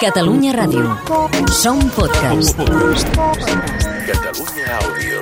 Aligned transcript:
Catalunya 0.00 0.52
Ràdio. 0.52 0.96
Som 1.48 1.78
podcast. 1.96 2.56
Catalunya 4.08 4.66
Àudio. 4.80 5.20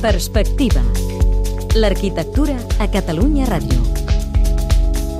Perspectiva. 0.00 0.80
L'arquitectura 1.74 2.56
a 2.80 2.88
Catalunya 2.88 3.44
Ràdio. 3.44 3.87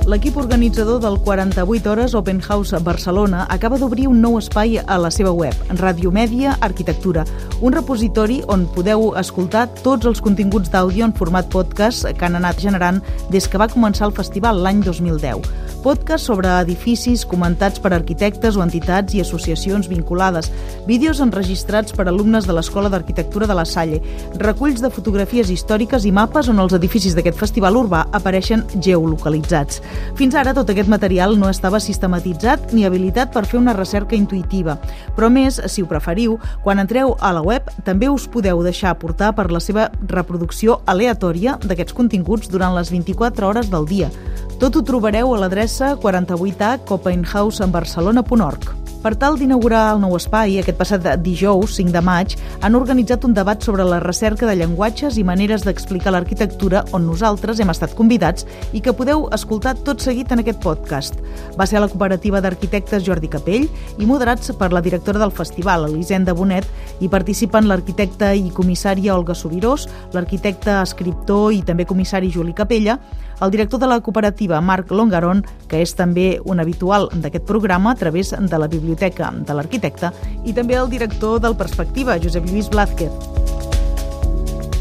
L'equip 0.09 0.37
organitzador 0.41 0.97
del 1.03 1.19
48 1.21 1.91
Hores 1.91 2.15
Open 2.15 2.39
House 2.41 2.75
Barcelona 2.81 3.45
acaba 3.47 3.77
d'obrir 3.77 4.07
un 4.09 4.23
nou 4.23 4.39
espai 4.39 4.79
a 4.81 4.97
la 4.97 5.11
seva 5.13 5.29
web, 5.29 5.53
Radiomèdia 5.77 6.55
Arquitectura, 6.65 7.27
un 7.61 7.75
repositori 7.77 8.39
on 8.49 8.65
podeu 8.73 9.11
escoltar 9.21 9.67
tots 9.83 10.09
els 10.09 10.23
continguts 10.25 10.73
d'àudio 10.73 11.05
en 11.05 11.13
format 11.13 11.51
podcast 11.53 12.09
que 12.17 12.25
han 12.25 12.39
anat 12.39 12.57
generant 12.57 13.03
des 13.29 13.45
que 13.45 13.61
va 13.61 13.69
començar 13.69 14.07
el 14.09 14.15
festival 14.17 14.63
l'any 14.65 14.81
2010. 14.81 15.45
Podcast 15.83 16.25
sobre 16.25 16.49
edificis 16.57 17.21
comentats 17.23 17.79
per 17.79 17.93
arquitectes 17.93 18.57
o 18.57 18.65
entitats 18.65 19.13
i 19.13 19.21
associacions 19.21 19.87
vinculades, 19.87 20.49
vídeos 20.89 21.21
enregistrats 21.23 21.93
per 21.95 22.07
alumnes 22.09 22.49
de 22.49 22.57
l'Escola 22.57 22.89
d'Arquitectura 22.89 23.47
de 23.47 23.55
la 23.55 23.63
Salle, 23.63 24.01
reculls 24.41 24.81
de 24.81 24.89
fotografies 24.89 25.53
històriques 25.53 26.03
i 26.03 26.11
mapes 26.11 26.49
on 26.49 26.59
els 26.65 26.75
edificis 26.75 27.15
d'aquest 27.15 27.37
festival 27.37 27.77
urbà 27.85 28.07
apareixen 28.11 28.65
geolocalitzats. 28.75 29.79
Fins 30.19 30.35
ara 30.35 30.53
tot 30.55 30.69
aquest 30.69 30.89
material 30.91 31.37
no 31.39 31.49
estava 31.49 31.79
sistematitzat 31.79 32.73
ni 32.73 32.85
habilitat 32.85 33.31
per 33.33 33.45
fer 33.47 33.59
una 33.59 33.75
recerca 33.77 34.17
intuïtiva, 34.17 34.75
però 35.15 35.29
més, 35.31 35.61
si 35.71 35.83
ho 35.83 35.87
preferiu, 35.87 36.37
quan 36.63 36.81
entreu 36.83 37.15
a 37.19 37.31
la 37.35 37.43
web 37.45 37.69
també 37.87 38.09
us 38.11 38.27
podeu 38.27 38.63
deixar 38.65 38.97
portar 38.99 39.31
per 39.37 39.47
la 39.51 39.63
seva 39.63 39.89
reproducció 40.11 40.81
aleatòria 40.85 41.57
d'aquests 41.63 41.95
continguts 41.95 42.51
durant 42.51 42.75
les 42.75 42.91
24 42.91 43.47
hores 43.47 43.71
del 43.71 43.87
dia. 43.87 44.11
Tot 44.59 44.75
ho 44.75 44.83
trobareu 44.83 45.33
a 45.33 45.39
l'adreça 45.39 45.95
48a 45.95 46.75
copenhausenbarcelona.org. 46.89 48.88
Per 48.99 49.13
tal 49.15 49.37
d'inaugurar 49.39 49.93
el 49.93 50.01
nou 50.03 50.17
espai, 50.17 50.57
aquest 50.59 50.75
passat 50.75 51.05
dijous, 51.23 51.77
5 51.77 51.93
de 51.95 52.01
maig, 52.03 52.33
han 52.59 52.75
organitzat 52.75 53.23
un 53.23 53.31
debat 53.31 53.63
sobre 53.63 53.85
la 53.87 54.01
recerca 54.03 54.43
de 54.49 54.57
llenguatges 54.59 55.15
i 55.15 55.23
maneres 55.23 55.63
d'explicar 55.63 56.11
l'arquitectura 56.11 56.81
on 56.91 57.05
nosaltres 57.07 57.61
hem 57.63 57.71
estat 57.71 57.93
convidats 57.95 58.43
i 58.75 58.81
que 58.83 58.91
podeu 58.91 59.29
escoltar 59.31 59.77
tot 59.87 60.03
seguit 60.03 60.33
en 60.35 60.43
aquest 60.43 60.59
podcast. 60.59 61.15
Va 61.55 61.63
ser 61.63 61.79
a 61.79 61.85
la 61.85 61.87
cooperativa 61.87 62.41
d'arquitectes 62.43 63.05
Jordi 63.07 63.31
Capell 63.31 63.69
i 64.03 64.09
moderats 64.09 64.51
per 64.59 64.73
la 64.75 64.83
directora 64.83 65.23
del 65.23 65.31
festival, 65.31 65.87
Elisenda 65.87 66.35
Bonet, 66.35 66.67
i 66.99 67.07
participen 67.07 67.71
l'arquitecte 67.71 68.33
i 68.35 68.51
comissària 68.51 69.15
Olga 69.15 69.31
Sobirós, 69.31 69.87
l'arquitecte, 70.11 70.75
escriptor 70.83 71.55
i 71.55 71.63
també 71.63 71.87
comissari 71.87 72.35
Juli 72.35 72.51
Capella, 72.51 72.99
el 73.41 73.51
director 73.51 73.79
de 73.79 73.87
la 73.87 73.99
cooperativa 74.01 74.61
Marc 74.61 74.91
Longaron, 74.91 75.45
que 75.67 75.81
és 75.83 75.93
també 75.95 76.39
un 76.43 76.59
habitual 76.59 77.09
d'aquest 77.13 77.45
programa 77.47 77.93
a 77.93 77.99
través 77.99 78.33
de 78.33 78.59
la 78.59 78.67
Biblioteca 78.67 79.31
de 79.31 79.55
l'Arquitecte, 79.55 80.11
i 80.43 80.53
també 80.53 80.75
el 80.79 80.89
director 80.89 81.39
del 81.39 81.55
Perspectiva, 81.55 82.19
Josep 82.19 82.45
Lluís 82.49 82.69
Blázquez. 82.69 83.11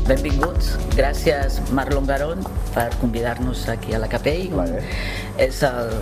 Benvinguts. 0.09 0.73
Gràcies, 0.97 1.61
Marlon 1.77 2.07
Garon, 2.09 2.41
per 2.75 2.89
convidar-nos 3.01 3.67
aquí 3.69 3.93
a 3.95 4.01
la 4.01 4.09
Capell. 4.09 4.49
Vale. 4.57 4.81
És 5.37 5.61
el, 5.69 5.93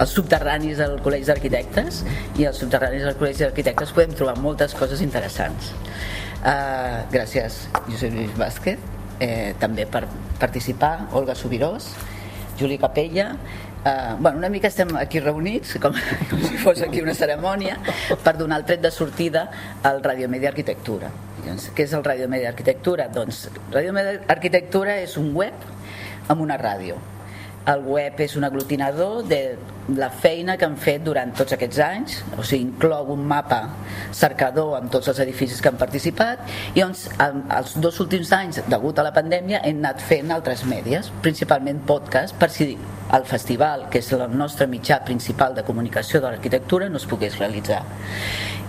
els 0.00 0.14
subterranis 0.16 0.80
del 0.80 0.96
Col·legi 1.04 1.28
d'Arquitectes 1.28 2.00
i 2.40 2.48
als 2.48 2.62
subterranis 2.62 3.04
del 3.04 3.18
Col·legi 3.20 3.44
d'Arquitectes 3.44 3.92
podem 3.92 4.16
trobar 4.16 4.38
moltes 4.40 4.74
coses 4.78 5.04
interessants. 5.04 5.74
Uh, 6.42 7.04
gràcies, 7.12 7.66
Josep 7.90 8.16
Lluís 8.16 8.32
Vázquez, 8.40 8.80
eh, 9.22 9.52
també 9.60 9.84
per 9.86 10.06
participar, 10.42 11.06
Olga 11.14 11.38
Subirós, 11.38 11.92
Juli 12.58 12.78
Capella, 12.78 13.36
Uh, 13.82 14.14
bueno, 14.20 14.38
una 14.38 14.48
mica 14.48 14.68
estem 14.68 14.94
aquí 14.94 15.18
reunits 15.18 15.72
com, 15.82 15.90
com 16.30 16.42
si 16.46 16.54
fos 16.62 16.78
aquí 16.86 17.00
una 17.02 17.16
cerimònia 17.18 17.80
per 18.22 18.36
donar 18.38 18.60
el 18.60 18.64
tret 18.68 18.78
de 18.78 18.92
sortida 18.94 19.42
al 19.82 19.98
Radiomedia 20.04 20.52
Arquitectura 20.52 21.08
doncs, 21.42 21.64
què 21.74 21.88
és 21.88 21.94
el 21.98 22.04
Radiomedia 22.06 22.52
Arquitectura? 22.52 23.08
doncs 23.10 23.48
Radiomedia 23.72 24.20
Arquitectura 24.30 25.00
és 25.02 25.16
un 25.18 25.32
web 25.34 25.66
amb 26.30 26.44
una 26.46 26.60
ràdio 26.62 27.00
el 27.66 27.84
web 27.86 28.18
és 28.20 28.34
un 28.36 28.44
aglutinador 28.44 29.22
de 29.28 29.56
la 29.96 30.08
feina 30.10 30.56
que 30.58 30.66
han 30.66 30.76
fet 30.78 31.02
durant 31.04 31.32
tots 31.36 31.54
aquests 31.54 31.78
anys, 31.82 32.16
o 32.38 32.44
sigui, 32.46 32.64
inclou 32.68 33.12
un 33.14 33.22
mapa 33.28 33.60
cercador 34.14 34.76
amb 34.78 34.90
tots 34.94 35.10
els 35.10 35.20
edificis 35.24 35.60
que 35.62 35.70
han 35.70 35.78
participat 35.78 36.42
i 36.74 36.80
doncs 36.80 37.08
els 37.22 37.76
dos 37.82 37.98
últims 38.02 38.32
anys, 38.34 38.62
degut 38.70 38.98
a 38.98 39.06
la 39.06 39.14
pandèmia, 39.14 39.62
hem 39.66 39.82
anat 39.82 40.02
fent 40.06 40.30
altres 40.34 40.64
mèdies, 40.66 41.10
principalment 41.22 41.82
podcast, 41.86 42.38
per 42.38 42.50
si 42.50 42.72
el 43.12 43.26
festival, 43.28 43.88
que 43.90 44.00
és 44.00 44.12
el 44.16 44.24
nostre 44.38 44.66
mitjà 44.70 45.02
principal 45.04 45.54
de 45.54 45.66
comunicació 45.66 46.22
de 46.22 46.30
l'arquitectura, 46.30 46.88
no 46.88 47.02
es 47.02 47.06
pogués 47.10 47.38
realitzar 47.38 47.82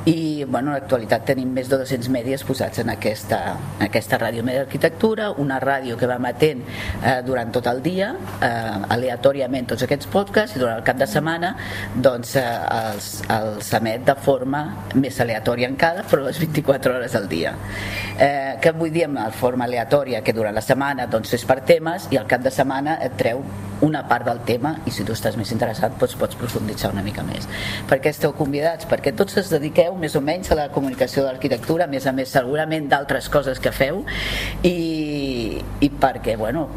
i 0.05 0.43
bueno, 0.43 0.71
en 0.71 0.81
l'actualitat 0.81 1.23
tenim 1.29 1.53
més 1.55 1.69
de 1.71 1.77
200 1.79 2.09
mèdies 2.11 2.43
posats 2.43 2.81
en 2.83 2.91
aquesta, 2.91 3.39
en 3.77 3.85
aquesta 3.87 4.19
ràdio 4.19 4.43
Mèdia 4.43 4.65
Arquitectura, 4.65 5.29
una 5.39 5.59
ràdio 5.63 5.95
que 5.99 6.09
va 6.09 6.17
matent 6.19 6.63
eh, 6.65 7.21
durant 7.23 7.53
tot 7.55 7.69
el 7.71 7.79
dia 7.85 8.11
eh, 8.43 8.93
aleatòriament 8.95 9.69
tots 9.71 9.87
aquests 9.87 10.09
podcasts 10.11 10.57
i 10.57 10.63
durant 10.63 10.81
el 10.81 10.85
cap 10.87 10.99
de 10.99 11.07
setmana 11.07 11.53
doncs, 11.95 12.35
eh, 12.41 12.45
els, 12.79 13.09
els 13.31 13.73
emet 13.79 14.03
de 14.09 14.17
forma 14.27 14.63
més 14.99 15.19
aleatòria 15.23 15.71
encara 15.71 16.03
però 16.09 16.27
les 16.27 16.39
24 16.41 16.97
hores 16.97 17.15
al 17.15 17.29
dia. 17.31 17.55
Eh, 18.19 18.59
que 18.61 18.75
vull 18.75 18.91
dir 18.91 19.07
amb 19.07 19.21
la 19.21 19.29
forma 19.31 19.69
aleatòria? 19.69 20.21
Que 20.23 20.35
durant 20.35 20.55
la 20.55 20.65
setmana 20.65 21.07
doncs, 21.07 21.31
és 21.39 21.47
per 21.47 21.61
temes 21.63 22.09
i 22.11 22.19
al 22.19 22.27
cap 22.27 22.43
de 22.43 22.51
setmana 22.51 22.99
et 23.03 23.15
treu 23.19 23.43
una 23.83 24.03
part 24.07 24.25
del 24.27 24.39
tema 24.47 24.77
i 24.87 24.93
si 24.95 25.03
tu 25.03 25.15
estàs 25.15 25.35
més 25.39 25.51
interessat 25.55 25.97
doncs 25.99 26.15
pots 26.19 26.39
profunditzar 26.39 26.93
una 26.93 27.03
mica 27.05 27.23
més 27.27 27.47
perquè 27.89 28.13
esteu 28.13 28.33
convidats? 28.37 28.87
perquè 28.89 29.13
tots 29.17 29.37
es 29.41 29.51
dediqueu 29.51 29.97
més 29.99 30.15
o 30.15 30.21
menys 30.23 30.51
a 30.51 30.59
la 30.59 30.69
comunicació 30.71 31.23
de 31.23 31.31
l'arquitectura, 31.31 31.85
a 31.85 31.91
més 31.91 32.07
a 32.07 32.13
més 32.15 32.31
segurament 32.31 32.87
d'altres 32.89 33.29
coses 33.33 33.59
que 33.59 33.73
feu 33.75 34.03
i, 34.63 34.73
i 35.81 35.89
perquè, 35.89 36.35
bueno, 36.37 36.67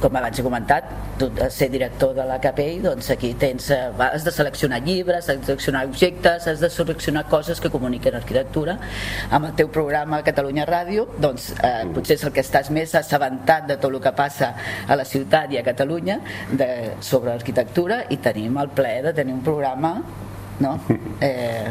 com 0.00 0.16
abans 0.16 0.38
he 0.38 0.44
comentat, 0.44 0.90
tu 1.18 1.28
ser 1.50 1.68
director 1.72 2.14
de 2.16 2.24
la 2.28 2.38
KPI, 2.42 2.78
doncs 2.84 3.10
aquí 3.14 3.32
tens, 3.38 3.70
eh, 3.74 3.90
has 3.98 4.24
de 4.24 4.32
seleccionar 4.32 4.80
llibres, 4.84 5.28
has 5.28 5.40
de 5.40 5.46
seleccionar 5.46 5.84
objectes, 5.86 6.46
has 6.46 6.60
de 6.60 6.70
seleccionar 6.70 7.26
coses 7.28 7.60
que 7.60 7.70
comuniquen 7.70 8.14
arquitectura. 8.14 8.78
Amb 9.30 9.50
el 9.50 9.56
teu 9.58 9.68
programa 9.68 10.22
Catalunya 10.22 10.66
Ràdio, 10.66 11.08
doncs 11.18 11.52
eh, 11.62 11.84
potser 11.94 12.18
és 12.18 12.24
el 12.24 12.32
que 12.32 12.44
estàs 12.44 12.70
més 12.70 12.94
assabentat 12.94 13.66
de 13.68 13.76
tot 13.76 13.92
el 13.92 14.00
que 14.00 14.12
passa 14.12 14.54
a 14.86 14.96
la 14.96 15.04
ciutat 15.04 15.52
i 15.52 15.58
a 15.58 15.66
Catalunya 15.66 16.20
de, 16.52 16.70
sobre 17.00 17.32
arquitectura 17.32 18.04
i 18.10 18.18
tenim 18.22 18.58
el 18.58 18.70
plaer 18.74 19.02
de 19.08 19.14
tenir 19.20 19.34
un 19.34 19.44
programa 19.44 19.96
no? 20.60 20.80
eh, 21.20 21.70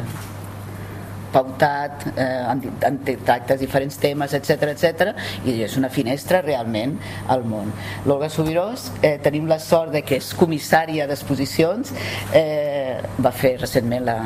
pautat, 1.34 2.08
eh, 2.16 3.16
tractes 3.26 3.60
diferents 3.60 3.98
temes, 4.02 4.34
etc 4.34 4.72
etc 4.74 5.14
i 5.46 5.62
és 5.64 5.78
una 5.78 5.90
finestra 5.90 6.42
realment 6.42 6.98
al 7.28 7.44
món. 7.48 7.72
L'Olga 8.06 8.30
Subirós, 8.30 8.92
eh, 9.02 9.18
tenim 9.24 9.48
la 9.48 9.60
sort 9.60 9.92
de 9.92 10.04
que 10.04 10.18
és 10.22 10.34
comissària 10.38 11.08
d'exposicions, 11.08 11.94
eh, 12.34 13.02
va 13.20 13.32
fer 13.32 13.58
recentment 13.60 14.06
la 14.06 14.18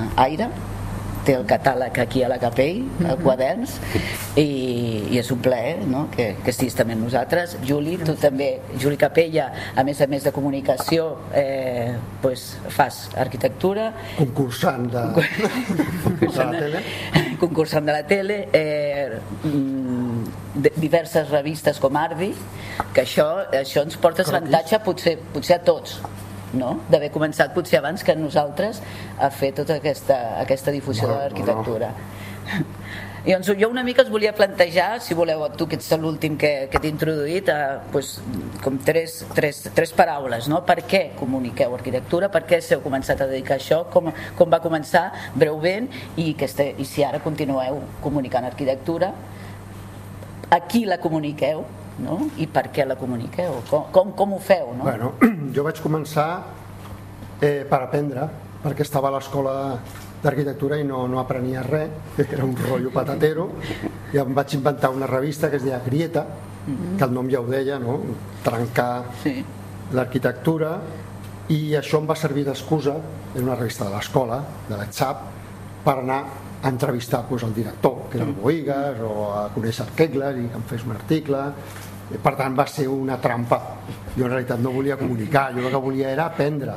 té 1.32 1.38
el 1.40 1.48
catàleg 1.48 2.00
aquí 2.04 2.24
a 2.26 2.30
la 2.32 2.38
Capell, 2.42 2.82
a 3.08 3.16
quaderns, 3.22 3.78
i, 4.36 4.44
i 5.14 5.20
és 5.22 5.32
un 5.32 5.40
plaer 5.44 5.78
no? 5.88 6.06
que, 6.12 6.32
que 6.44 6.52
estiguis 6.52 6.76
també 6.78 6.98
amb 6.98 7.06
nosaltres. 7.06 7.56
Juli, 7.68 7.98
tu 8.02 8.16
també, 8.20 8.52
Juli 8.82 9.00
Capella, 9.00 9.48
a 9.76 9.86
més 9.88 10.02
a 10.04 10.10
més 10.12 10.28
de 10.28 10.34
comunicació, 10.36 11.08
eh, 11.38 11.96
pues, 12.24 12.46
fas 12.76 13.04
arquitectura. 13.22 13.92
Concursant 14.18 14.90
de, 14.92 15.06
de 16.20 16.32
la 16.36 16.50
tele. 16.58 16.86
Concursant 17.42 17.88
de 17.88 17.96
la 17.96 18.04
tele. 18.08 18.42
Eh, 18.52 19.20
de 20.52 20.72
diverses 20.76 21.30
revistes 21.32 21.80
com 21.80 21.96
Ardi, 21.96 22.34
que 22.92 23.06
això, 23.06 23.28
això 23.56 23.86
ens 23.86 23.96
porta 24.02 24.26
avantatge 24.28 24.82
potser, 24.84 25.16
potser 25.32 25.62
a 25.62 25.64
tots, 25.64 26.02
no? 26.54 26.78
d'haver 26.90 27.12
començat 27.14 27.54
potser 27.56 27.80
abans 27.80 28.04
que 28.04 28.16
nosaltres 28.16 28.82
a 29.20 29.30
fer 29.34 29.54
tota 29.56 29.80
aquesta, 29.80 30.18
aquesta 30.42 30.72
difusió 30.72 31.08
no, 31.08 31.16
de 31.16 31.20
l'arquitectura. 31.26 31.92
No. 31.92 32.68
Doncs 33.26 33.52
jo 33.62 33.70
una 33.70 33.84
mica 33.86 34.02
us 34.04 34.10
volia 34.10 34.34
plantejar, 34.36 35.00
si 35.02 35.14
voleu, 35.14 35.44
tu 35.56 35.68
que 35.70 35.78
ets 35.78 35.92
l'últim 36.02 36.38
que, 36.42 36.68
que 36.72 36.82
t'he 36.82 36.90
introduït, 36.92 37.50
eh, 37.54 37.78
pues, 37.94 38.16
com 38.64 38.80
tres, 38.82 39.22
tres, 39.38 39.64
tres 39.76 39.94
paraules, 39.96 40.50
no? 40.52 40.64
Per 40.68 40.80
què 40.90 41.04
comuniqueu 41.20 41.76
arquitectura? 41.78 42.32
Per 42.34 42.44
què 42.50 42.62
s'heu 42.66 42.82
començat 42.84 43.22
a 43.22 43.30
dedicar 43.30 43.58
a 43.58 43.62
això? 43.62 43.84
Com, 43.94 44.10
com 44.38 44.50
va 44.52 44.62
començar 44.64 45.12
breument? 45.36 45.92
I, 46.18 46.34
que 46.34 46.50
este, 46.50 46.72
I 46.78 46.88
si 46.88 47.06
ara 47.06 47.22
continueu 47.24 47.84
comunicant 48.02 48.50
arquitectura, 48.50 49.14
a 50.52 50.60
qui 50.68 50.84
la 50.90 50.98
comuniqueu? 51.00 51.64
No? 52.00 52.30
i 52.38 52.48
per 52.48 52.70
què 52.74 52.86
la 52.88 52.96
comuniqueu? 53.00 53.62
Com, 53.70 53.90
com, 53.92 54.14
com 54.18 54.34
ho 54.34 54.40
feu? 54.40 54.72
No? 54.78 54.86
Bueno, 54.88 55.14
jo 55.56 55.66
vaig 55.68 55.82
començar 55.84 56.30
eh, 57.42 57.66
per 57.68 57.82
aprendre, 57.82 58.28
perquè 58.62 58.86
estava 58.86 59.10
a 59.10 59.16
l'escola 59.18 59.56
d'arquitectura 60.22 60.78
i 60.78 60.86
no, 60.86 61.08
no 61.10 61.20
aprenia 61.20 61.64
res, 61.66 62.16
era 62.28 62.46
un 62.46 62.56
rotllo 62.56 62.94
patatero, 62.94 63.50
i 64.14 64.22
em 64.22 64.36
vaig 64.38 64.58
inventar 64.60 64.92
una 64.94 65.10
revista 65.10 65.50
que 65.50 65.58
es 65.58 65.66
deia 65.66 65.82
Grieta, 65.86 66.26
mm 66.26 66.74
-hmm. 66.74 66.98
que 66.98 67.04
el 67.04 67.14
nom 67.14 67.30
ja 67.30 67.42
ho 67.42 67.48
deia, 67.48 67.80
no? 67.80 68.00
trencar 68.44 69.06
sí. 69.24 69.44
l'arquitectura, 69.94 70.80
i 71.50 71.76
això 71.76 72.00
em 72.00 72.08
va 72.08 72.16
servir 72.16 72.46
d'excusa 72.46 72.96
en 73.36 73.44
una 73.44 73.56
revista 73.56 73.86
de 73.86 73.92
l'escola, 73.92 74.44
de 74.70 74.78
l'ETSAP, 74.78 75.18
per 75.84 75.98
anar 76.00 76.24
a 76.62 76.70
entrevistar 76.70 77.26
pues, 77.28 77.44
el 77.44 77.54
director, 77.54 78.10
que 78.10 78.18
era 78.18 78.28
el 78.28 78.34
Boigas, 78.34 79.00
o 79.02 79.32
a 79.34 79.48
conèixer 79.54 79.88
el 79.88 79.96
Kegler 79.98 80.36
i 80.38 80.46
que 80.50 80.60
em 80.60 80.68
fes 80.70 80.86
un 80.86 80.94
article. 80.96 81.42
Per 82.22 82.34
tant, 82.36 82.58
va 82.58 82.68
ser 82.68 82.88
una 82.92 83.18
trampa. 83.24 83.60
Jo 84.18 84.28
en 84.28 84.34
realitat 84.36 84.60
no 84.60 84.74
volia 84.76 84.98
comunicar, 85.00 85.50
jo 85.56 85.66
el 85.66 85.72
que 85.72 85.82
volia 85.82 86.12
era 86.12 86.28
aprendre. 86.28 86.76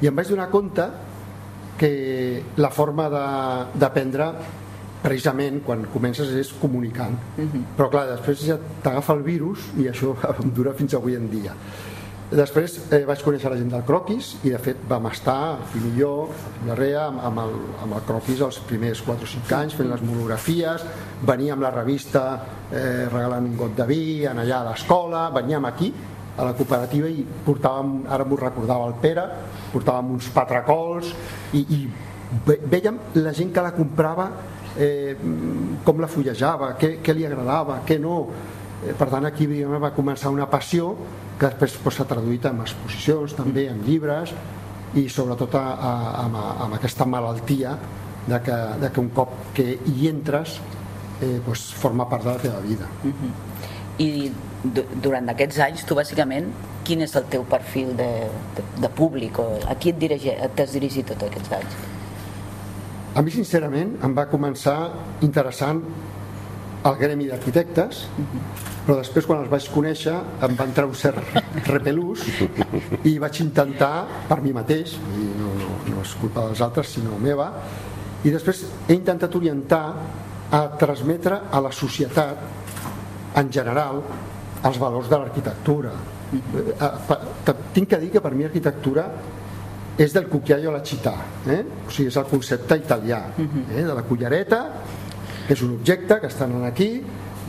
I 0.00 0.08
em 0.08 0.16
vaig 0.16 0.30
donar 0.30 0.48
compte 0.48 0.86
que 1.80 1.92
la 2.60 2.70
forma 2.70 3.08
d'aprendre 3.74 4.32
precisament 5.00 5.62
quan 5.64 5.86
comences 5.92 6.28
és 6.36 6.52
comunicant 6.60 7.16
-huh. 7.38 7.62
però 7.76 7.88
clar, 7.88 8.06
després 8.06 8.44
ja 8.44 8.58
t'agafa 8.82 9.14
el 9.14 9.22
virus 9.22 9.58
i 9.78 9.88
això 9.88 10.14
em 10.42 10.50
dura 10.52 10.74
fins 10.74 10.94
avui 10.94 11.14
en 11.14 11.30
dia 11.30 11.54
Després 12.30 12.76
eh, 12.94 13.00
vaig 13.08 13.22
conèixer 13.26 13.50
la 13.50 13.56
gent 13.58 13.72
del 13.72 13.82
croquis 13.82 14.36
i 14.46 14.52
de 14.52 14.58
fet 14.62 14.84
vam 14.86 15.08
estar, 15.08 15.58
Fim 15.72 15.88
i 15.88 15.96
jo, 15.96 16.28
Rea, 16.78 17.08
amb, 17.08 17.18
amb, 17.26 17.40
el, 17.42 17.54
amb 17.82 17.96
el 17.96 18.04
croquis 18.06 18.42
els 18.46 18.60
primers 18.68 19.00
4 19.02 19.26
o 19.26 19.30
5 19.32 19.56
anys 19.56 19.74
fent 19.74 19.88
les 19.90 20.04
monografies, 20.06 20.84
veníem 21.26 21.56
amb 21.56 21.64
la 21.66 21.72
revista 21.74 22.22
eh, 22.70 23.08
regalant 23.10 23.48
un 23.48 23.56
got 23.58 23.74
de 23.80 23.86
vi, 23.88 24.04
en 24.30 24.38
allà 24.44 24.60
a 24.60 24.68
l'escola, 24.68 25.24
veníem 25.34 25.66
aquí 25.66 25.90
a 26.36 26.46
la 26.46 26.52
cooperativa 26.54 27.10
i 27.10 27.24
portàvem, 27.48 28.04
ara 28.06 28.24
m'ho 28.24 28.38
recordava 28.38 28.86
el 28.86 28.94
Pere, 29.02 29.24
portàvem 29.72 30.12
uns 30.14 30.28
patracols 30.30 31.10
i, 31.58 31.64
i 31.66 31.80
veiem 32.46 33.00
la 33.18 33.32
gent 33.34 33.50
que 33.50 33.64
la 33.64 33.72
comprava 33.74 34.28
eh, 34.78 35.16
com 35.82 35.98
la 35.98 36.06
fullejava, 36.06 36.76
què, 36.78 36.92
què 37.02 37.16
li 37.18 37.26
agradava, 37.26 37.80
què 37.82 37.98
no. 37.98 38.20
Eh, 38.84 38.94
per 38.94 39.10
tant, 39.10 39.26
aquí 39.26 39.50
va 39.50 39.90
començar 39.98 40.30
una 40.30 40.46
passió 40.46 40.92
que 41.40 41.48
després 41.48 41.72
s'ha 41.72 41.84
pues, 41.86 42.00
traduït 42.04 42.44
en 42.50 42.60
exposicions, 42.60 43.32
també 43.38 43.66
en 43.72 43.80
llibres 43.86 44.34
i 45.00 45.06
sobretot 45.08 45.54
a, 45.56 45.62
a, 45.72 45.92
amb, 46.26 46.36
amb 46.66 46.76
aquesta 46.76 47.06
malaltia 47.08 47.76
de 48.26 48.40
que, 48.44 48.58
de 48.82 48.90
que 48.92 49.00
un 49.00 49.08
cop 49.16 49.32
que 49.56 49.66
hi 49.88 50.10
entres 50.10 50.58
eh, 51.22 51.38
pues, 51.46 51.70
forma 51.80 52.08
part 52.10 52.26
de 52.26 52.34
la 52.34 52.42
teva 52.42 52.60
vida. 52.60 52.88
Uh 53.04 53.12
-huh. 53.14 53.32
I 53.98 54.32
durant 55.02 55.28
aquests 55.28 55.58
anys, 55.58 55.84
tu 55.84 55.94
bàsicament, 55.94 56.46
quin 56.84 57.00
és 57.00 57.16
el 57.16 57.24
teu 57.24 57.44
perfil 57.44 57.96
de, 57.96 58.28
de, 58.56 58.62
de 58.80 58.88
públic? 58.88 59.38
O 59.38 59.58
a 59.68 59.74
qui 59.74 59.92
t'has 59.92 60.72
dirigit 60.72 61.06
tots 61.06 61.24
aquests 61.24 61.52
anys? 61.52 61.74
A 63.14 63.22
mi, 63.22 63.30
sincerament, 63.30 63.96
em 64.02 64.14
va 64.14 64.26
començar 64.26 64.90
interessant 65.20 65.82
el 66.84 66.96
gremi 66.96 67.26
d'arquitectes, 67.26 68.08
uh 68.18 68.24
-huh 68.24 68.79
però 68.90 68.98
després 68.98 69.22
quan 69.22 69.44
els 69.44 69.50
vaig 69.52 69.66
conèixer 69.70 70.12
em 70.42 70.56
van 70.58 70.72
treure 70.74 70.90
un 70.90 70.98
cert 70.98 71.36
repelús 71.70 72.24
i 73.06 73.12
vaig 73.22 73.36
intentar 73.44 73.92
per 74.26 74.40
mi 74.42 74.50
mateix 74.50 74.96
i 74.98 75.26
no, 75.38 75.52
no, 75.60 75.68
no 75.92 76.00
és 76.02 76.14
culpa 76.18 76.48
dels 76.48 76.62
altres 76.66 76.90
sinó 76.96 77.14
meva 77.22 77.46
i 78.26 78.32
després 78.34 78.64
he 78.88 78.96
intentat 78.96 79.36
orientar 79.38 79.84
a 80.58 80.60
transmetre 80.80 81.38
a 81.54 81.60
la 81.62 81.70
societat 81.70 83.38
en 83.38 83.54
general 83.54 84.02
els 84.66 84.82
valors 84.82 85.06
de 85.06 85.22
l'arquitectura 85.22 85.94
eh, 86.34 87.16
tinc 87.70 87.94
que 87.94 88.02
dir 88.02 88.10
que 88.16 88.26
per 88.26 88.34
mi 88.34 88.50
arquitectura 88.50 89.06
és 90.02 90.18
del 90.18 90.26
cucchiaio 90.26 90.74
alla 90.74 90.82
città 90.82 91.14
eh? 91.46 91.62
o 91.62 91.94
sigui, 91.94 92.10
és 92.10 92.18
el 92.18 92.26
concepte 92.34 92.82
italià 92.82 93.22
eh? 93.38 93.86
de 93.86 93.94
la 93.94 94.02
cullereta 94.02 94.64
que 95.46 95.54
és 95.54 95.62
un 95.62 95.78
objecte 95.78 96.18
que 96.18 96.34
estan 96.34 96.58
aquí 96.66 96.96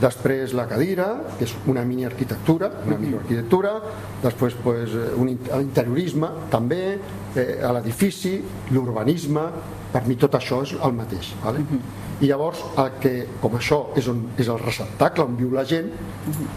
després 0.02 0.54
la 0.58 0.66
cadira, 0.70 1.08
que 1.38 1.46
és 1.46 1.54
una 1.70 1.84
mini 1.86 2.06
arquitectura, 2.08 2.70
una 2.86 2.98
microarquitectura, 2.98 3.72
després 4.24 4.56
pues, 4.64 4.96
un 5.18 5.30
interiorisme 5.30 6.30
també, 6.50 6.82
eh, 7.36 7.46
l'edifici, 7.76 8.34
l'urbanisme, 8.74 9.46
per 9.92 10.04
mi 10.08 10.16
tot 10.16 10.34
això 10.38 10.62
és 10.66 10.74
el 10.82 10.94
mateix. 10.96 11.32
Vale? 11.44 11.62
I 12.22 12.28
llavors, 12.30 12.62
el 12.78 12.92
que, 13.02 13.14
com 13.42 13.56
això 13.58 13.80
és, 13.98 14.06
on, 14.08 14.22
és 14.40 14.48
el 14.48 14.60
receptacle 14.62 15.26
on 15.26 15.34
viu 15.38 15.50
la 15.54 15.64
gent, 15.68 15.90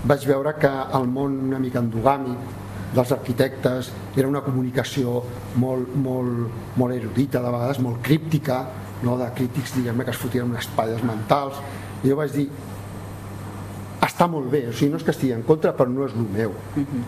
vaig 0.05 0.27
veure 0.29 0.55
que 0.61 0.71
el 0.97 1.09
món 1.09 1.39
una 1.47 1.59
mica 1.61 1.81
endogàmic 1.81 2.61
dels 2.95 3.11
arquitectes 3.11 3.91
era 4.15 4.29
una 4.29 4.41
comunicació 4.45 5.19
molt, 5.59 5.95
molt, 5.99 6.61
molt 6.79 6.95
erudita, 6.95 7.41
de 7.43 7.51
vegades 7.51 7.81
molt 7.83 7.99
críptica, 8.05 8.61
no? 9.03 9.17
de 9.19 9.27
crítics 9.35 9.75
diguem 9.75 10.05
que 10.05 10.13
es 10.13 10.21
fotien 10.21 10.47
unes 10.47 10.69
palles 10.77 11.03
mentals, 11.03 11.59
i 12.03 12.11
jo 12.11 12.19
vaig 12.19 12.31
dir, 12.35 12.47
està 14.07 14.27
molt 14.31 14.49
bé, 14.51 14.65
o 14.69 14.73
sigui, 14.73 14.91
no 14.93 14.99
és 14.99 15.05
que 15.07 15.13
estigui 15.13 15.33
en 15.35 15.43
contra, 15.47 15.73
però 15.77 15.89
no 15.91 16.05
és 16.05 16.13
el 16.15 16.27
meu. 16.33 16.53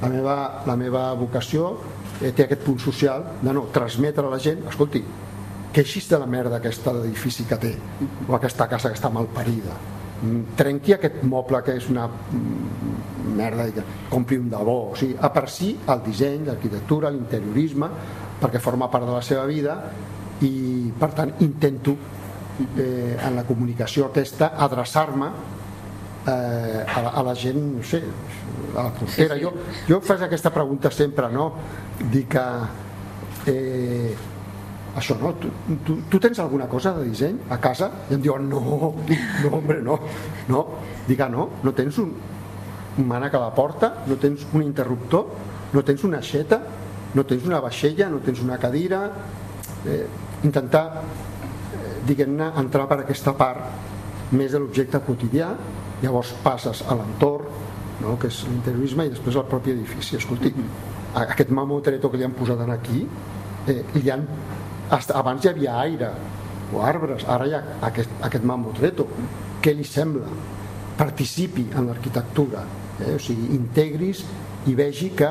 La 0.01 0.09
meva, 0.13 0.37
la 0.67 0.75
meva 0.79 1.03
vocació 1.19 1.73
eh, 2.21 2.31
té 2.31 2.45
aquest 2.45 2.63
punt 2.65 2.79
social 2.83 3.25
de 3.41 3.53
no, 3.53 3.67
transmetre 3.73 4.25
a 4.25 4.33
la 4.33 4.39
gent, 4.41 4.63
escolti, 4.71 5.03
queixis 5.73 6.07
de 6.09 6.19
la 6.21 6.29
merda 6.29 6.57
aquesta 6.61 6.95
d'edifici 6.95 7.45
que 7.49 7.59
té, 7.61 7.73
o 8.27 8.35
aquesta 8.37 8.69
casa 8.71 8.89
que 8.89 8.97
està 8.97 9.11
mal 9.13 9.29
parida. 9.33 9.75
Mm, 10.17 10.57
trenqui 10.57 10.95
aquest 10.95 11.21
moble 11.29 11.61
que 11.61 11.75
és 11.77 11.89
una 11.91 12.07
mm, 12.09 13.33
merda 13.37 13.67
i 13.69 13.75
que 13.75 13.83
compri 14.09 14.39
un 14.41 14.49
de 14.49 14.61
bo. 14.65 14.77
O 14.93 14.95
sigui, 14.97 15.17
a 15.21 15.29
per 15.33 15.45
si 15.53 15.75
el 15.77 16.01
disseny, 16.05 16.47
l'arquitectura, 16.47 17.11
l'interiorisme, 17.13 17.89
perquè 18.41 18.61
forma 18.61 18.89
part 18.89 19.05
de 19.05 19.13
la 19.13 19.21
seva 19.25 19.45
vida 19.49 19.77
i 20.45 20.89
per 20.97 21.11
tant 21.17 21.33
intento 21.41 21.95
eh, 22.77 23.17
en 23.17 23.37
la 23.37 23.45
comunicació 23.45 24.09
aquesta 24.09 24.51
adreçar-me 24.65 25.29
eh, 26.27 26.85
a, 26.85 27.01
la, 27.01 27.09
a 27.09 27.23
la 27.23 27.35
gent, 27.35 27.59
no 27.77 27.83
sé, 27.83 28.01
a 28.75 28.83
la 28.83 28.91
portera. 28.91 29.35
Sí, 29.35 29.39
sí. 29.39 29.45
Jo, 29.45 29.53
jo 29.87 29.99
faig 30.05 30.25
aquesta 30.27 30.51
pregunta 30.53 30.91
sempre, 30.91 31.29
no? 31.33 31.51
Dic 32.11 32.29
que... 32.35 32.45
Eh, 33.47 34.15
això, 34.97 35.17
no? 35.21 35.33
Tu, 35.39 35.51
tu, 35.85 35.97
tu 36.11 36.19
tens 36.19 36.39
alguna 36.43 36.67
cosa 36.67 36.93
de 36.97 37.07
disseny 37.07 37.39
a 37.49 37.59
casa? 37.63 37.89
I 38.09 38.17
em 38.17 38.25
diuen, 38.25 38.49
no, 38.49 38.61
no, 39.43 39.51
hombre, 39.55 39.81
no. 39.81 39.99
No, 40.51 40.63
dic, 41.07 41.21
ah, 41.23 41.29
no, 41.31 41.49
no 41.63 41.73
tens 41.77 41.97
un, 42.03 42.13
un 42.97 43.07
mànec 43.07 43.35
a 43.37 43.43
la 43.47 43.53
porta, 43.55 43.93
no 44.07 44.19
tens 44.21 44.45
un 44.51 44.65
interruptor, 44.65 45.33
no 45.73 45.83
tens 45.83 46.03
una 46.07 46.19
aixeta, 46.19 46.61
no 47.15 47.23
tens 47.25 47.45
una 47.47 47.63
vaixella, 47.63 48.11
no 48.13 48.23
tens 48.25 48.43
una 48.43 48.59
cadira... 48.61 49.05
Eh, 49.87 50.05
intentar, 50.45 51.01
eh, 51.73 51.93
diguem-ne, 52.05 52.51
entrar 52.61 52.83
per 52.89 52.99
aquesta 53.01 53.31
part 53.37 54.33
més 54.37 54.51
de 54.53 54.59
l'objecte 54.61 54.99
quotidià 55.01 55.47
llavors 56.03 56.33
passes 56.43 56.83
a 56.85 56.95
l'entorn 56.97 57.47
no? 58.01 58.15
que 58.21 58.29
és 58.29 58.43
l'interiorisme 58.49 59.07
i 59.07 59.13
després 59.13 59.37
al 59.39 59.47
propi 59.49 59.73
edifici 59.73 60.17
escolti, 60.17 60.53
aquest 61.17 61.51
mamotreto 61.53 62.11
que 62.11 62.19
li 62.19 62.27
han 62.27 62.35
posat 62.37 62.61
aquí 62.69 63.03
eh, 63.67 63.83
li 63.97 64.11
han, 64.13 64.25
abans 64.91 65.45
hi 65.45 65.51
havia 65.51 65.79
aire 65.81 66.11
o 66.73 66.81
arbres, 66.83 67.23
ara 67.27 67.47
hi 67.47 67.55
ha 67.55 67.61
aquest, 67.89 68.11
aquest 68.27 68.45
mamotreto 68.45 69.07
què 69.63 69.73
li 69.75 69.87
sembla? 69.87 70.29
participi 70.97 71.67
en 71.77 71.87
l'arquitectura 71.91 72.63
eh? 72.99 73.15
o 73.15 73.21
sigui, 73.21 73.51
integris 73.55 74.23
i 74.67 74.73
vegi 74.75 75.11
que 75.17 75.29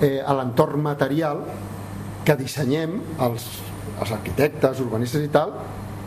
eh, 0.00 0.18
a 0.22 0.34
l'entorn 0.38 0.82
material 0.82 1.42
que 2.22 2.36
dissenyem 2.38 3.00
els, 3.26 3.46
els 3.98 4.12
arquitectes, 4.14 4.82
urbanistes 4.84 5.24
i 5.26 5.30
tal 5.34 5.56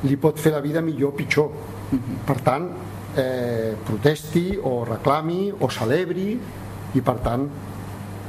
li 0.05 0.15
pot 0.21 0.39
fer 0.39 0.53
la 0.55 0.63
vida 0.63 0.83
millor 0.85 1.11
o 1.13 1.17
pitjor 1.17 1.51
per 2.25 2.37
tant 2.45 2.69
eh, 3.15 3.75
protesti 3.86 4.57
o 4.62 4.84
reclami 4.88 5.50
o 5.51 5.69
celebri 5.72 6.34
i 6.95 7.01
per 7.01 7.17
tant 7.24 7.48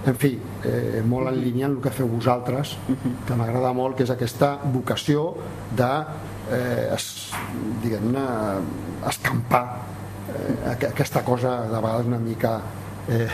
en 0.07 0.15
fi, 0.15 0.37
eh, 0.65 1.03
molt 1.03 1.33
en 1.33 1.41
línia 1.43 1.67
amb 1.67 1.79
el 1.79 1.83
que 1.83 1.91
feu 1.95 2.09
vosaltres 2.11 2.77
que 3.27 3.39
m'agrada 3.39 3.73
molt, 3.75 3.97
que 3.99 4.07
és 4.07 4.13
aquesta 4.15 4.55
vocació 4.71 5.33
de 5.77 5.91
eh, 6.55 6.95
es, 6.95 7.09
diguem-ne 7.83 8.25
escampar 9.11 9.65
eh, 10.31 10.89
aquesta 10.93 11.25
cosa 11.27 11.59
de 11.67 11.81
vegades 11.81 12.11
una 12.13 12.23
mica 12.23 12.57
eh, 13.11 13.29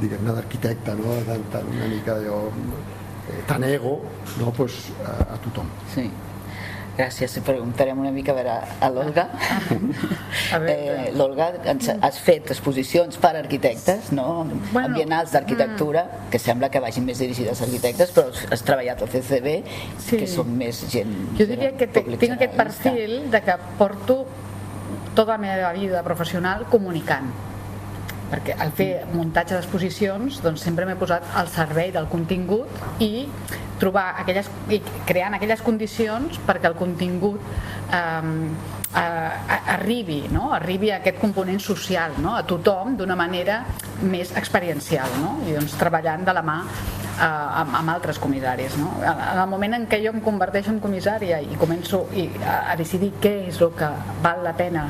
diguem-ne 0.00 0.36
d'arquitecte 0.36 0.96
no? 1.00 1.16
una 1.24 1.88
mica 1.88 2.16
allò, 2.18 2.42
eh, 3.28 3.40
tan 3.48 3.64
ego 3.64 4.00
no? 4.40 4.52
pues, 4.52 4.90
a, 5.04 5.36
a 5.36 5.40
tothom 5.44 5.72
sí 5.94 6.10
Gràcies, 7.00 7.38
preguntarem 7.40 7.96
una 7.96 8.10
mica 8.12 8.34
a 8.34 8.36
veure 8.36 8.54
a 8.80 8.88
l'Olga. 8.92 9.28
Eh, 10.50 11.12
L'Olga, 11.14 11.46
has 12.02 12.16
fet 12.22 12.48
exposicions 12.50 13.18
per 13.22 13.30
arquitectes, 13.38 14.08
no? 14.14 14.44
Bueno, 14.72 14.96
Bienals 14.96 15.30
d'arquitectura, 15.34 16.02
mm. 16.02 16.30
que 16.32 16.40
sembla 16.42 16.68
que 16.72 16.82
vagin 16.82 17.06
més 17.06 17.20
dirigides 17.22 17.54
als 17.54 17.62
arquitectes, 17.68 18.10
però 18.16 18.32
has 18.50 18.64
treballat 18.66 19.04
al 19.04 19.12
CCB, 19.12 19.52
sí. 19.98 20.18
que 20.18 20.26
són 20.30 20.50
més 20.58 20.82
gent... 20.90 21.12
Jo 21.38 21.46
diria 21.50 21.70
que 21.78 21.86
tinc 21.94 22.34
aquest 22.36 22.56
perfil 22.58 23.14
de 23.30 23.42
que 23.46 23.56
porto 23.78 24.18
tota 25.14 25.36
la 25.36 25.38
meva 25.42 25.70
vida 25.76 26.02
professional 26.06 26.66
comunicant 26.72 27.30
perquè 28.30 28.56
al 28.58 28.72
fer 28.76 28.90
muntatge 29.12 29.56
d'exposicions 29.56 30.40
doncs 30.44 30.62
sempre 30.66 30.86
m'he 30.86 30.98
posat 31.00 31.26
al 31.36 31.50
servei 31.50 31.90
del 31.94 32.08
contingut 32.10 33.02
i 33.02 33.26
trobar 33.80 34.20
aquelles, 34.20 34.50
i 34.68 34.80
creant 35.08 35.34
aquelles 35.36 35.62
condicions 35.64 36.38
perquè 36.46 36.68
el 36.68 36.76
contingut 36.78 37.40
eh, 37.92 38.30
eh, 39.00 39.60
arribi, 39.74 40.22
no? 40.30 40.50
arribi 40.52 40.92
a 40.92 41.00
aquest 41.00 41.20
component 41.22 41.60
social 41.64 42.18
no? 42.20 42.36
a 42.36 42.44
tothom 42.46 42.96
d'una 43.00 43.16
manera 43.18 43.62
més 44.02 44.34
experiencial 44.36 45.20
no? 45.22 45.38
i 45.48 45.56
doncs 45.56 45.78
treballant 45.80 46.26
de 46.28 46.36
la 46.36 46.44
mà 46.46 46.58
amb, 47.20 47.74
amb 47.74 47.90
altres 47.92 48.18
comissaris. 48.18 48.76
No? 48.80 48.94
En 49.04 49.38
el 49.38 49.48
moment 49.50 49.76
en 49.76 49.86
què 49.90 50.00
jo 50.04 50.12
em 50.14 50.20
converteixo 50.24 50.72
en 50.72 50.80
comissària 50.80 51.40
i 51.44 51.58
començo 51.60 52.06
i, 52.16 52.28
a, 52.40 52.72
a 52.72 52.76
decidir 52.80 53.12
què 53.20 53.34
és 53.50 53.60
el 53.60 53.74
que 53.76 53.90
val 54.24 54.44
la 54.46 54.54
pena 54.56 54.86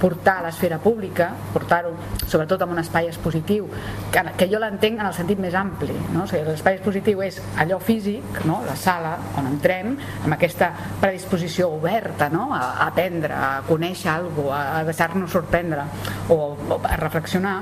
portar 0.00 0.38
a 0.40 0.46
l'esfera 0.46 0.78
pública, 0.80 1.30
portar-ho 1.52 1.92
sobretot 2.24 2.64
en 2.64 2.72
un 2.74 2.80
espai 2.82 3.10
expositiu, 3.10 3.68
que, 4.12 4.24
que 4.38 4.48
jo 4.50 4.60
l'entenc 4.62 5.00
en 5.00 5.10
el 5.10 5.16
sentit 5.16 5.40
més 5.42 5.54
ampli. 5.58 5.94
No? 6.14 6.24
O 6.24 6.30
sigui, 6.30 6.46
l'espai 6.48 6.78
expositiu 6.78 7.22
és 7.26 7.40
allò 7.60 7.78
físic, 7.84 8.42
no? 8.48 8.60
la 8.66 8.76
sala 8.80 9.16
on 9.40 9.50
entrem, 9.50 9.94
amb 10.24 10.36
aquesta 10.36 10.72
predisposició 11.02 11.70
oberta 11.76 12.30
no? 12.32 12.48
a, 12.56 12.62
a 12.72 12.90
aprendre, 12.90 13.34
a 13.36 13.52
conèixer 13.68 14.10
alguna 14.14 14.38
cosa, 14.40 14.60
a 14.80 14.84
deixar-nos 14.86 15.32
sorprendre 15.32 15.84
o, 16.32 16.36
o 16.56 16.80
a 16.86 16.96
reflexionar, 16.96 17.56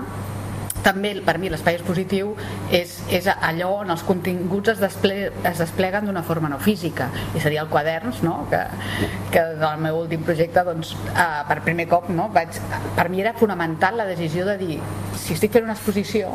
també 0.84 1.12
per 1.24 1.36
mi 1.40 1.50
l'espai 1.50 1.78
expositiu 1.78 2.34
és, 2.74 2.98
és 3.14 3.28
allò 3.32 3.70
on 3.82 3.92
els 3.94 4.04
continguts 4.06 4.72
es, 4.74 4.80
desple, 4.82 5.30
es 5.32 5.62
despleguen 5.62 6.08
d'una 6.08 6.22
forma 6.26 6.50
no 6.52 6.60
física 6.62 7.08
i 7.34 7.42
seria 7.42 7.64
el 7.64 7.70
quaderns 7.72 8.22
no? 8.26 8.46
que, 8.50 8.62
que 9.34 9.44
en 9.56 9.64
el 9.70 9.82
meu 9.84 10.00
últim 10.04 10.24
projecte 10.26 10.64
doncs, 10.66 10.94
eh, 11.12 11.28
per 11.48 11.60
primer 11.66 11.88
cop 11.90 12.08
no? 12.14 12.28
Vaig, 12.34 12.60
per 12.96 13.08
mi 13.12 13.22
era 13.24 13.34
fonamental 13.38 13.98
la 13.98 14.08
decisió 14.08 14.46
de 14.48 14.56
dir 14.60 14.80
si 15.18 15.34
estic 15.34 15.54
fent 15.54 15.66
una 15.68 15.76
exposició 15.76 16.32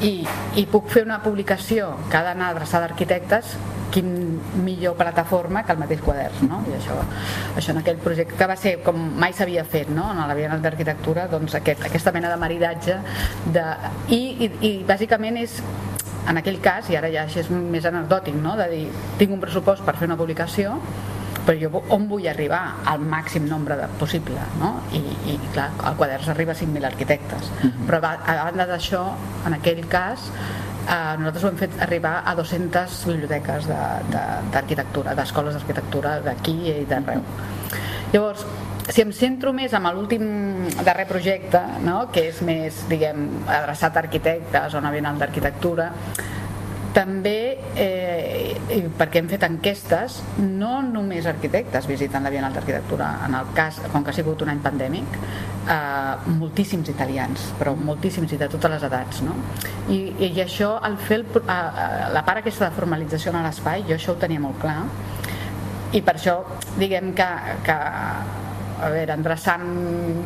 i, 0.00 0.22
i 0.56 0.66
puc 0.70 0.90
fer 0.92 1.04
una 1.06 1.22
publicació 1.24 1.92
que 2.08 2.18
ha 2.18 2.26
d'anar 2.28 2.52
adreçada 2.52 2.86
a 2.86 2.92
arquitectes 2.92 3.56
quin 3.92 4.40
millor 4.64 4.96
plataforma 4.96 5.62
que 5.66 5.76
el 5.76 5.80
mateix 5.82 6.02
quadern 6.02 6.48
no? 6.48 6.62
i 6.70 6.74
això, 6.78 6.96
això 7.56 7.74
en 7.74 7.82
aquell 7.82 8.00
projecte 8.02 8.38
que 8.38 8.48
va 8.48 8.56
ser 8.56 8.78
com 8.86 8.98
mai 9.20 9.36
s'havia 9.36 9.64
fet 9.68 9.92
no? 9.92 10.08
en 10.12 10.22
la 10.24 10.36
Bienal 10.38 10.64
d'Arquitectura 10.64 11.28
doncs 11.30 11.56
aquest, 11.60 11.84
aquesta 11.88 12.12
mena 12.16 12.32
de 12.32 12.40
maridatge 12.40 12.98
de, 13.54 13.64
i, 14.08 14.22
i, 14.46 14.50
i 14.68 14.72
bàsicament 14.88 15.40
és 15.44 15.60
en 16.30 16.38
aquell 16.38 16.60
cas, 16.62 16.88
i 16.90 16.96
ara 16.96 17.10
ja 17.10 17.24
és 17.26 17.48
més 17.50 17.86
anecdòtic 17.88 18.36
no? 18.38 18.56
de 18.58 18.68
dir, 18.70 18.84
tinc 19.18 19.34
un 19.34 19.42
pressupost 19.42 19.84
per 19.86 19.96
fer 19.98 20.08
una 20.10 20.18
publicació 20.20 20.78
però 21.42 21.58
jo 21.58 21.82
on 21.94 22.06
vull 22.10 22.26
arribar 22.30 22.60
al 22.86 23.02
màxim 23.02 23.48
nombre 23.50 23.76
de 23.78 23.88
possible 23.98 24.38
no? 24.60 24.76
I, 24.94 25.02
i 25.32 25.38
clar, 25.52 25.70
al 25.82 25.96
quadern 25.98 26.30
arriba 26.30 26.54
a 26.54 26.58
5.000 26.58 26.86
arquitectes 26.86 27.50
uh 27.50 27.64
-huh. 27.64 27.86
però 27.88 27.98
a 27.98 28.44
banda 28.44 28.66
d'això 28.66 29.02
en 29.46 29.54
aquell 29.54 29.86
cas 29.88 30.30
eh, 30.86 31.14
nosaltres 31.18 31.44
ho 31.44 31.52
hem 31.52 31.60
fet 31.60 31.78
arribar 31.86 32.18
a 32.26 32.34
200 32.38 32.98
biblioteques 33.10 33.68
d'arquitectura, 33.70 35.10
de, 35.10 35.16
de, 35.16 35.22
d'escoles 35.22 35.56
d'arquitectura 35.58 36.18
d'aquí 36.26 36.56
i 36.72 36.84
d'arreu. 36.88 37.24
Llavors, 38.12 38.44
si 38.90 39.00
em 39.04 39.12
centro 39.14 39.52
més 39.56 39.72
en 39.76 39.86
l'últim 39.94 40.24
darrer 40.82 41.06
projecte, 41.08 41.60
no? 41.86 42.08
que 42.12 42.26
és 42.32 42.42
més, 42.44 42.82
diguem, 42.90 43.28
adreçat 43.46 43.96
a 43.96 44.02
arquitectes 44.02 44.74
o 44.74 44.82
una 44.82 44.90
bienal 44.92 45.20
d'arquitectura, 45.20 45.90
també, 46.92 47.58
eh, 47.76 48.41
perquè 48.98 49.20
hem 49.20 49.28
fet 49.30 49.44
enquestes, 49.46 50.18
no 50.42 50.80
només 50.86 51.26
arquitectes 51.28 51.86
visiten 51.90 52.24
la 52.24 52.32
Bienal 52.32 52.54
d'Arquitectura, 52.54 53.08
en 53.26 53.36
el 53.38 53.50
cas, 53.56 53.80
com 53.92 54.04
que 54.04 54.12
ha 54.12 54.16
sigut 54.16 54.42
un 54.44 54.52
any 54.52 54.62
pandèmic, 54.64 55.16
eh, 55.68 56.30
moltíssims 56.38 56.88
italians, 56.92 57.50
però 57.58 57.74
moltíssims 57.76 58.32
i 58.32 58.40
de 58.40 58.48
totes 58.52 58.74
les 58.76 58.86
edats. 58.88 59.22
No? 59.26 59.36
I, 59.92 60.00
i 60.28 60.32
això, 60.44 60.74
al 60.82 60.96
fer 60.98 61.20
el, 61.20 61.26
eh, 61.42 62.12
la 62.14 62.24
part 62.26 62.42
aquesta 62.42 62.68
de 62.68 62.76
formalització 62.78 63.34
en 63.34 63.42
l'espai, 63.46 63.84
jo 63.88 63.98
això 63.98 64.16
ho 64.16 64.20
tenia 64.22 64.42
molt 64.42 64.60
clar, 64.62 64.78
i 65.92 66.00
per 66.00 66.16
això 66.16 66.38
diguem 66.80 67.12
que, 67.16 67.28
que 67.66 67.76
a 68.82 68.88
veure, 68.90 69.14
endreçant 69.14 69.66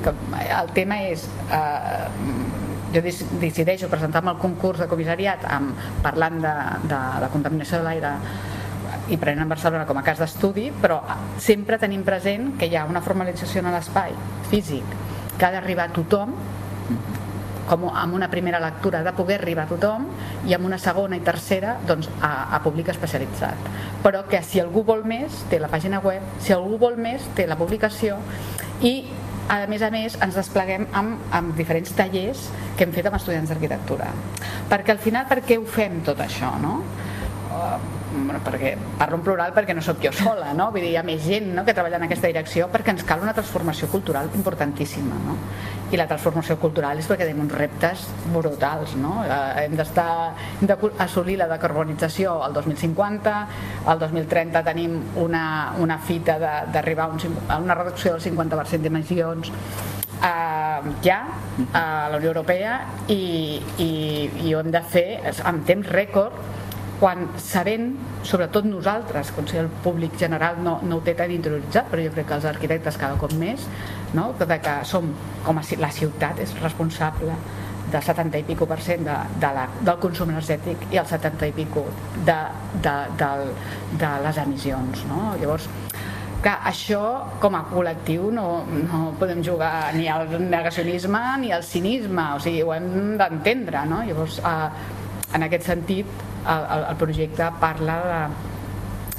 que 0.05 0.13
el 0.47 0.71
tema 0.77 1.01
és 1.11 1.27
eh, 1.53 2.07
jo 2.97 3.05
decideixo 3.05 3.91
presentar-me 3.93 4.33
al 4.33 4.41
concurs 4.41 4.81
de 4.83 4.89
comissariat 4.91 5.45
amb, 5.53 5.77
parlant 6.05 6.41
de, 6.43 6.55
de 6.89 7.01
la 7.23 7.31
contaminació 7.33 7.83
de 7.83 7.87
l'aire 7.87 8.15
i 9.13 9.19
prenent 9.21 9.49
Barcelona 9.49 9.87
com 9.87 10.01
a 10.01 10.05
cas 10.07 10.19
d'estudi, 10.23 10.71
però 10.83 10.99
sempre 11.39 11.79
tenim 11.79 12.03
present 12.07 12.55
que 12.59 12.67
hi 12.67 12.75
ha 12.77 12.87
una 12.89 13.05
formalització 13.05 13.63
en 13.63 13.71
l'espai 13.75 14.17
físic 14.51 14.97
que 15.37 15.45
ha 15.47 15.53
d'arribar 15.55 15.91
a 15.91 15.95
tothom 15.95 16.35
com 17.67 17.89
amb 17.91 18.15
una 18.15 18.29
primera 18.31 18.61
lectura 18.63 19.03
de 19.03 19.13
poder 19.13 19.41
arribar 19.41 19.67
a 19.67 19.71
tothom 19.75 20.07
i 20.47 20.55
amb 20.55 20.69
una 20.69 20.79
segona 20.79 21.19
i 21.19 21.25
tercera 21.27 21.77
doncs, 21.87 22.09
a, 22.23 22.55
a 22.55 22.61
públic 22.63 22.93
especialitzat. 22.93 23.71
Però 24.05 24.23
que 24.31 24.41
si 24.47 24.63
algú 24.63 24.85
vol 24.87 25.03
més 25.05 25.43
té 25.51 25.59
la 25.59 25.71
pàgina 25.73 26.01
web, 26.05 26.23
si 26.39 26.55
algú 26.55 26.79
vol 26.79 26.97
més 26.97 27.27
té 27.35 27.47
la 27.51 27.59
publicació 27.59 28.21
i 28.87 28.95
a 29.49 29.59
més 29.71 29.83
a 29.83 29.91
més 29.95 30.17
ens 30.23 30.39
despleguem 30.39 30.87
amb, 30.97 31.21
amb 31.35 31.55
diferents 31.59 31.93
tallers 31.97 32.49
que 32.77 32.87
hem 32.87 32.95
fet 32.95 33.07
amb 33.07 33.19
estudiants 33.19 33.53
d'arquitectura 33.53 34.11
perquè 34.71 34.95
al 34.95 35.03
final 35.03 35.29
per 35.31 35.43
què 35.47 35.61
ho 35.61 35.67
fem 35.77 36.01
tot 36.07 36.23
això 36.25 36.55
no? 36.63 36.81
Bueno, 38.25 38.41
perquè 38.41 38.77
parlo 38.97 39.19
en 39.19 39.25
plural 39.27 39.53
perquè 39.53 39.75
no 39.77 39.83
sóc 39.85 39.99
jo 40.01 40.11
sola 40.15 40.55
no? 40.57 40.71
Vull 40.73 40.81
dir, 40.81 40.93
hi 40.95 40.97
ha 40.97 41.03
més 41.05 41.21
gent 41.27 41.51
no? 41.55 41.65
que 41.67 41.75
treballa 41.77 41.99
en 42.01 42.07
aquesta 42.07 42.31
direcció 42.31 42.69
perquè 42.73 42.95
ens 42.95 43.05
cal 43.05 43.21
una 43.21 43.35
transformació 43.37 43.91
cultural 43.93 44.31
importantíssima 44.39 45.19
no? 45.27 45.37
i 45.93 46.01
la 46.01 46.07
transformació 46.09 46.57
cultural 46.63 46.99
és 46.99 47.09
perquè 47.11 47.27
tenim 47.29 47.45
uns 47.45 47.55
reptes 47.59 48.07
brutals 48.33 48.97
no? 48.99 49.19
eh, 49.27 49.67
hem 49.67 49.77
d'estar 49.77 50.09
hem 50.61 50.71
d'assolir 50.71 51.37
la 51.43 51.51
decarbonització 51.53 52.39
al 52.47 52.57
2050 52.57 53.37
al 53.93 54.01
2030 54.01 54.65
tenim 54.71 54.97
una, 55.23 55.45
una 55.83 55.99
fita 55.99 56.39
d'arribar 56.41 57.11
un, 57.13 57.39
a 57.49 57.61
una 57.61 57.77
reducció 57.77 58.17
del 58.17 58.25
50% 58.25 58.81
d'emissions 58.89 59.53
eh, 59.53 60.95
ja 61.05 61.21
a 61.73 61.87
la 62.11 62.17
Unió 62.17 62.33
Europea 62.33 62.81
i, 63.09 63.61
i, 63.77 63.91
i 64.49 64.55
ho 64.55 64.65
hem 64.65 64.73
de 64.73 64.83
fer 64.89 65.09
en 65.37 65.67
temps 65.69 65.93
rècord 65.93 66.56
quan 67.01 67.27
sabent, 67.43 67.91
sobretot 68.25 68.65
nosaltres, 68.69 69.31
com 69.37 69.47
si 69.49 69.59
el 69.61 69.69
públic 69.85 70.17
general 70.19 70.63
no, 70.65 70.79
no 70.83 70.99
ho 70.99 71.05
té 71.05 71.13
tan 71.19 71.33
interioritzat, 71.35 71.91
però 71.93 72.05
jo 72.07 72.15
crec 72.15 72.29
que 72.31 72.39
els 72.39 72.49
arquitectes 72.49 72.97
cada 73.01 73.19
cop 73.21 73.35
més, 73.37 73.67
no? 74.17 74.31
de 74.41 74.59
que 74.63 74.77
som, 74.89 75.13
com 75.45 75.61
a 75.61 75.65
la 75.83 75.93
ciutat 75.93 76.41
és 76.41 76.57
responsable 76.63 77.37
del 77.91 78.03
70 78.03 78.41
i 78.41 78.45
pico 78.47 78.67
per 78.67 78.81
cent 78.83 79.05
de, 79.07 79.17
de 79.41 79.51
la, 79.55 79.67
del 79.79 79.99
consum 80.03 80.33
energètic 80.33 80.89
i 80.91 80.99
el 80.99 81.07
70 81.07 81.51
i 81.53 81.55
pico 81.55 81.85
de, 82.27 82.39
de, 82.83 82.97
de, 83.21 83.31
de 84.01 84.13
les 84.25 84.41
emissions. 84.43 85.05
No? 85.11 85.21
Llavors, 85.41 85.69
que 86.43 86.53
això 86.71 87.03
com 87.43 87.57
a 87.59 87.65
col·lectiu 87.71 88.31
no, 88.35 88.49
no 88.67 89.01
podem 89.21 89.43
jugar 89.45 89.93
ni 89.97 90.09
al 90.11 90.29
negacionisme 90.43 91.23
ni 91.43 91.53
al 91.55 91.65
cinisme, 91.67 92.27
o 92.37 92.43
sigui, 92.43 92.63
ho 92.63 92.75
hem 92.75 93.17
d'entendre. 93.21 93.87
No? 93.91 94.03
Llavors, 94.07 94.41
eh, 94.43 95.06
en 95.35 95.43
aquest 95.43 95.67
sentit, 95.67 96.07
el, 96.47 96.85
el 96.91 96.97
projecte 97.01 97.49
parla 97.61 97.97
de 98.05 98.21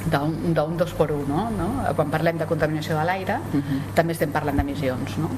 d'un 0.07 0.77
dos 0.77 0.93
per 0.95 1.11
un, 1.11 1.25
no? 1.27 1.47
no? 1.51 1.67
Quan 1.95 2.11
parlem 2.13 2.37
de 2.39 2.47
contaminació 2.47 2.95
de 2.97 3.03
l'aire, 3.05 3.39
uh 3.39 3.59
-huh. 3.59 3.79
també 3.93 4.13
estem 4.13 4.31
parlant 4.31 4.57
d'emissions, 4.57 5.17
no? 5.17 5.29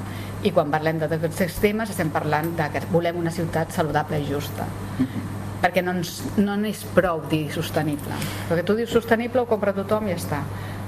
I 0.43 0.51
quan 0.51 0.69
parlem 0.69 0.99
de 0.99 1.07
tots 1.07 1.23
aquests 1.23 1.59
temes 1.59 1.89
estem 1.89 2.09
parlant 2.09 2.55
de 2.55 2.69
que 2.69 2.81
volem 2.91 3.17
una 3.17 3.31
ciutat 3.31 3.71
saludable 3.71 4.19
i 4.19 4.27
justa. 4.31 4.65
Uh 4.99 5.05
-huh. 5.05 5.39
Perquè 5.61 5.83
no, 5.83 5.91
ens, 5.91 6.23
no 6.37 6.55
n'és 6.55 6.85
prou 6.93 7.21
dir 7.29 7.51
sostenible. 7.51 8.13
Perquè 8.49 8.63
tu 8.63 8.75
dius 8.75 8.89
sostenible 8.89 9.41
ho 9.41 9.45
compra 9.45 9.73
tothom 9.73 10.07
i 10.07 10.11
ja 10.11 10.15
està. 10.15 10.39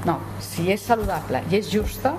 No, 0.05 0.19
si 0.39 0.71
és 0.71 0.81
saludable 0.81 1.43
i 1.49 1.55
és 1.55 1.69
justa, 1.71 2.13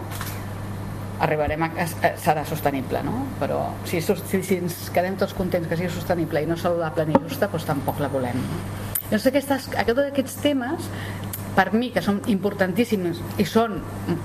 arribarem 1.22 1.62
a, 1.66 1.70
a, 1.78 2.12
serà 2.20 2.44
sostenible, 2.48 3.02
no? 3.06 3.26
Però 3.40 3.64
si, 3.88 4.02
si, 4.02 4.42
si 4.42 4.58
ens 4.58 4.78
quedem 4.94 5.18
tots 5.20 5.36
contents 5.38 5.68
que 5.70 5.78
sigui 5.78 5.92
sostenible 5.94 6.42
i 6.42 6.48
no 6.50 6.58
saludable 6.58 7.06
ni 7.08 7.18
justa, 7.18 7.48
doncs 7.48 7.68
tampoc 7.68 8.02
la 8.02 8.10
volem. 8.12 8.40
Llavors 9.10 9.28
aquestes, 9.28 9.68
aquests, 9.76 10.08
aquests 10.08 10.40
temes 10.42 10.90
per 11.52 11.68
mi, 11.76 11.90
que 11.92 12.00
són 12.04 12.20
importantíssims 12.32 13.20
i 13.40 13.44
són 13.48 13.76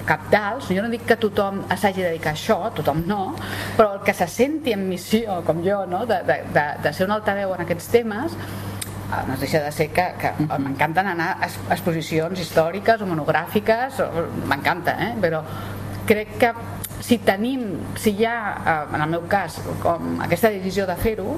capdals, 0.08 0.70
jo 0.72 0.84
no 0.84 0.92
dic 0.92 1.04
que 1.10 1.18
tothom 1.20 1.64
s'hagi 1.74 2.00
de 2.00 2.12
dedicar 2.14 2.32
a 2.32 2.38
això, 2.38 2.58
tothom 2.78 3.04
no, 3.08 3.34
però 3.76 3.98
el 3.98 4.06
que 4.08 4.16
se 4.16 4.30
senti 4.32 4.74
en 4.76 4.88
missió, 4.88 5.42
com 5.48 5.60
jo, 5.66 5.82
no? 5.92 6.06
de, 6.08 6.22
de, 6.28 6.40
de, 6.56 6.66
de 6.86 6.94
ser 6.96 7.08
un 7.08 7.18
altaveu 7.18 7.54
en 7.56 7.66
aquests 7.66 7.90
temes, 7.98 8.38
eh, 8.38 9.22
no 9.28 9.36
deixa 9.42 9.66
de 9.66 9.74
ser 9.76 9.90
que, 9.96 10.08
que 10.22 10.34
m'encanten 10.48 11.12
anar 11.14 11.34
a 11.36 11.52
exposicions 11.76 12.40
històriques 12.46 13.04
o 13.04 13.10
monogràfiques, 13.12 14.02
m'encanta, 14.48 14.96
eh? 15.10 15.14
però 15.24 15.44
crec 16.08 16.38
que 16.40 16.54
si 17.04 17.20
tenim, 17.24 17.78
si 18.00 18.16
hi 18.18 18.26
ha, 18.26 18.38
eh, 18.58 18.96
en 18.96 19.02
el 19.06 19.10
meu 19.10 19.28
cas, 19.30 19.60
com 19.84 20.22
aquesta 20.26 20.52
decisió 20.54 20.88
de 20.90 20.96
fer-ho, 21.00 21.38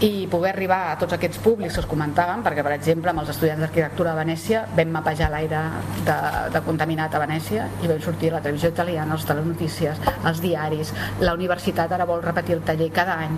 i 0.00 0.28
poder 0.30 0.52
arribar 0.52 0.92
a 0.92 0.98
tots 0.98 1.16
aquests 1.16 1.40
públics 1.42 1.74
que 1.74 1.82
us 1.82 1.88
comentàvem, 1.90 2.44
perquè 2.46 2.62
per 2.62 2.74
exemple 2.76 3.10
amb 3.10 3.24
els 3.24 3.32
estudiants 3.32 3.64
d'arquitectura 3.64 4.12
de 4.14 4.20
Venècia 4.20 4.60
vam 4.76 4.92
mapejar 4.94 5.26
l'aire 5.32 5.62
de, 6.06 6.16
de 6.54 6.60
contaminat 6.66 7.16
a 7.16 7.22
Venècia 7.24 7.64
i 7.82 7.90
vam 7.90 7.98
sortir 8.04 8.30
a 8.30 8.36
la 8.36 8.42
televisió 8.44 8.70
italiana, 8.70 9.16
les 9.16 9.26
telenotícies, 9.26 9.98
els 10.30 10.42
diaris, 10.44 10.92
la 11.18 11.34
universitat 11.34 11.96
ara 11.96 12.06
vol 12.06 12.22
repetir 12.22 12.54
el 12.54 12.62
taller 12.68 12.92
cada 12.94 13.16
any. 13.24 13.34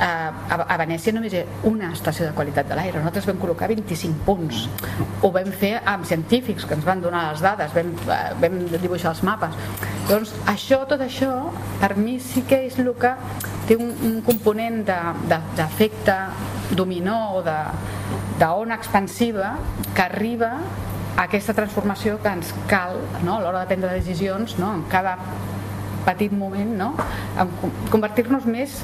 Eh, 0.00 0.08
a, 0.08 0.58
a 0.66 0.80
Venècia 0.82 1.14
només 1.14 1.36
hi 1.36 1.44
ha 1.44 1.70
una 1.70 1.92
estació 1.94 2.26
de 2.26 2.34
qualitat 2.34 2.66
de 2.66 2.80
l'aire, 2.80 2.98
nosaltres 2.98 3.30
vam 3.30 3.38
col·locar 3.44 3.70
25 3.70 4.26
punts. 4.26 4.66
Ho 5.22 5.30
vam 5.30 5.54
fer 5.62 5.76
amb 5.84 6.08
científics 6.10 6.66
que 6.66 6.74
ens 6.74 6.90
van 6.90 7.06
donar 7.06 7.28
les 7.30 7.46
dades, 7.46 7.70
vam, 7.76 7.94
eh, 8.10 8.20
vam 8.42 8.58
dibuixar 8.74 9.14
els 9.14 9.22
mapes. 9.30 9.54
Doncs 10.10 10.34
això, 10.50 10.82
tot 10.90 11.06
això, 11.06 11.30
per 11.78 11.94
mi 11.94 12.18
sí 12.18 12.42
que 12.50 12.64
és 12.66 12.82
el 12.82 12.90
que 12.98 13.14
té 13.70 13.76
un, 13.78 13.92
un 14.02 14.18
component 14.26 14.80
d'efecte 14.82 16.10
de, 16.10 16.74
de, 16.74 16.74
dominó 16.74 17.36
o 17.38 17.42
d'ona 17.44 18.74
expansiva 18.74 19.52
que 19.94 20.02
arriba 20.02 20.56
a 21.14 21.26
aquesta 21.28 21.54
transformació 21.54 22.16
que 22.22 22.32
ens 22.34 22.50
cal 22.70 22.98
no? 23.22 23.36
a 23.36 23.44
l'hora 23.44 23.62
de 23.62 23.70
prendre 23.70 23.92
decisions 23.94 24.56
no? 24.58 24.72
en 24.74 24.82
cada 24.90 25.14
petit 26.06 26.34
moment 26.34 26.74
no? 26.80 26.90
convertir-nos 27.92 28.48
més 28.50 28.80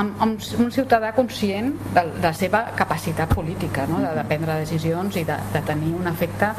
en, 0.00 0.14
en 0.24 0.36
un 0.64 0.72
ciutadà 0.72 1.12
conscient 1.16 1.74
de, 1.92 2.06
de 2.14 2.24
la 2.24 2.32
seva 2.36 2.64
capacitat 2.78 3.34
política 3.34 3.84
no? 3.90 4.00
de, 4.00 4.14
de 4.16 4.24
prendre 4.32 4.56
decisions 4.62 5.20
i 5.20 5.26
de, 5.28 5.36
de 5.52 5.64
tenir 5.68 5.92
un 5.98 6.08
efecte 6.08 6.54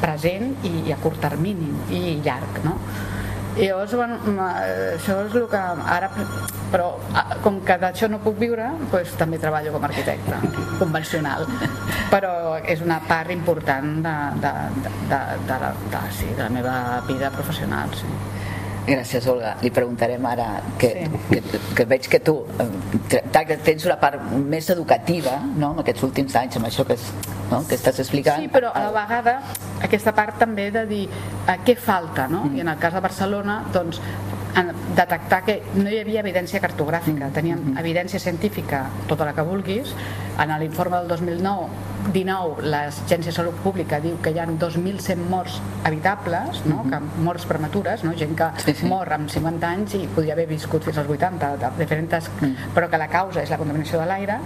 present 0.00 0.54
i, 0.64 0.74
i 0.88 0.96
a 0.96 1.00
curt 1.02 1.20
termini 1.28 1.74
i 1.92 2.18
llarg 2.24 2.62
no? 2.64 2.78
I 3.58 3.66
llavors, 3.66 3.94
bueno, 3.98 4.18
això 4.46 5.16
és 5.26 5.34
el 5.34 5.48
que 5.50 5.62
ara... 5.96 6.12
Però 6.68 6.90
com 7.40 7.62
que 7.64 7.78
d'això 7.80 8.10
no 8.12 8.18
puc 8.20 8.36
viure, 8.38 8.66
doncs 8.92 9.14
també 9.16 9.38
treballo 9.40 9.72
com 9.72 9.86
a 9.86 9.88
arquitecte 9.88 10.36
convencional. 10.78 11.46
Però 12.12 12.32
és 12.60 12.82
una 12.84 13.00
part 13.08 13.32
important 13.32 14.02
de, 14.04 14.16
de, 14.44 14.52
de, 14.84 14.92
de, 15.10 15.20
de, 15.48 15.56
la, 15.64 15.72
de, 15.94 16.02
sí, 16.12 16.28
de 16.34 16.42
la 16.42 16.50
meva 16.52 16.76
vida 17.08 17.32
professional. 17.34 17.96
Sí. 17.96 18.12
Gràcies, 18.88 19.26
Olga. 19.28 19.54
Li 19.62 19.70
preguntarem 19.74 20.24
ara, 20.26 20.48
que, 20.80 20.90
sí. 20.96 21.22
que, 21.30 21.60
que 21.76 21.86
veig 21.88 22.08
que 22.08 22.20
tu 22.24 22.38
eh, 22.62 23.56
tens 23.64 23.84
una 23.86 23.98
part 24.00 24.22
més 24.32 24.70
educativa 24.74 25.36
no? 25.56 25.74
en 25.74 25.82
aquests 25.84 26.06
últims 26.08 26.38
anys, 26.40 26.56
amb 26.60 26.70
això 26.70 26.86
que, 26.88 26.96
és, 26.96 27.10
no? 27.50 27.62
que 27.68 27.76
estàs 27.76 28.00
explicant. 28.04 28.40
Sí, 28.42 28.50
però 28.52 28.72
a 28.72 28.86
la 28.88 28.94
vegada 28.96 29.36
aquesta 29.84 30.14
part 30.16 30.40
també 30.40 30.70
de 30.74 30.86
dir 30.88 31.04
eh, 31.08 31.58
què 31.66 31.76
falta, 31.76 32.28
no? 32.32 32.46
Mm. 32.46 32.56
I 32.56 32.64
en 32.64 32.72
el 32.74 32.80
cas 32.80 32.96
de 32.96 33.04
Barcelona, 33.04 33.60
doncs, 33.74 34.00
detectar 34.96 35.44
que 35.44 35.60
no 35.76 35.90
hi 35.90 36.00
havia 36.00 36.22
evidència 36.24 36.58
cartogràfica, 36.58 37.28
teníem 37.34 37.58
mm 37.58 37.74
-hmm. 37.74 37.80
evidència 37.80 38.18
científica, 38.18 38.86
tota 39.06 39.24
la 39.24 39.34
que 39.34 39.42
vulguis. 39.42 39.94
En 40.38 40.58
l'informe 40.58 40.96
del 40.96 41.08
2009 41.08 41.68
19 42.12 42.64
l'Agència 42.68 43.30
de 43.30 43.36
Salut 43.36 43.56
Pública 43.64 43.98
diu 44.02 44.16
que 44.22 44.32
hi 44.32 44.38
ha 44.40 44.46
2.100 44.48 45.24
morts 45.30 45.58
habitables, 45.84 46.62
no? 46.68 46.82
Que 46.88 47.00
morts 47.24 47.46
prematures, 47.48 48.04
no? 48.06 48.14
gent 48.18 48.34
que 48.38 48.48
sí, 48.64 48.74
sí. 48.80 48.88
mor 48.90 49.10
amb 49.14 49.30
50 49.30 49.68
anys 49.68 49.96
i 49.98 50.02
podria 50.14 50.34
haver 50.36 50.46
viscut 50.50 50.84
fins 50.86 50.98
als 51.00 51.10
80, 51.10 51.52
de 51.60 51.70
diferents, 51.78 52.30
mm. 52.40 52.72
però 52.76 52.88
que 52.90 53.00
la 53.00 53.08
causa 53.12 53.42
és 53.42 53.52
la 53.52 53.58
contaminació 53.60 54.00
de 54.00 54.08
l'aire, 54.10 54.38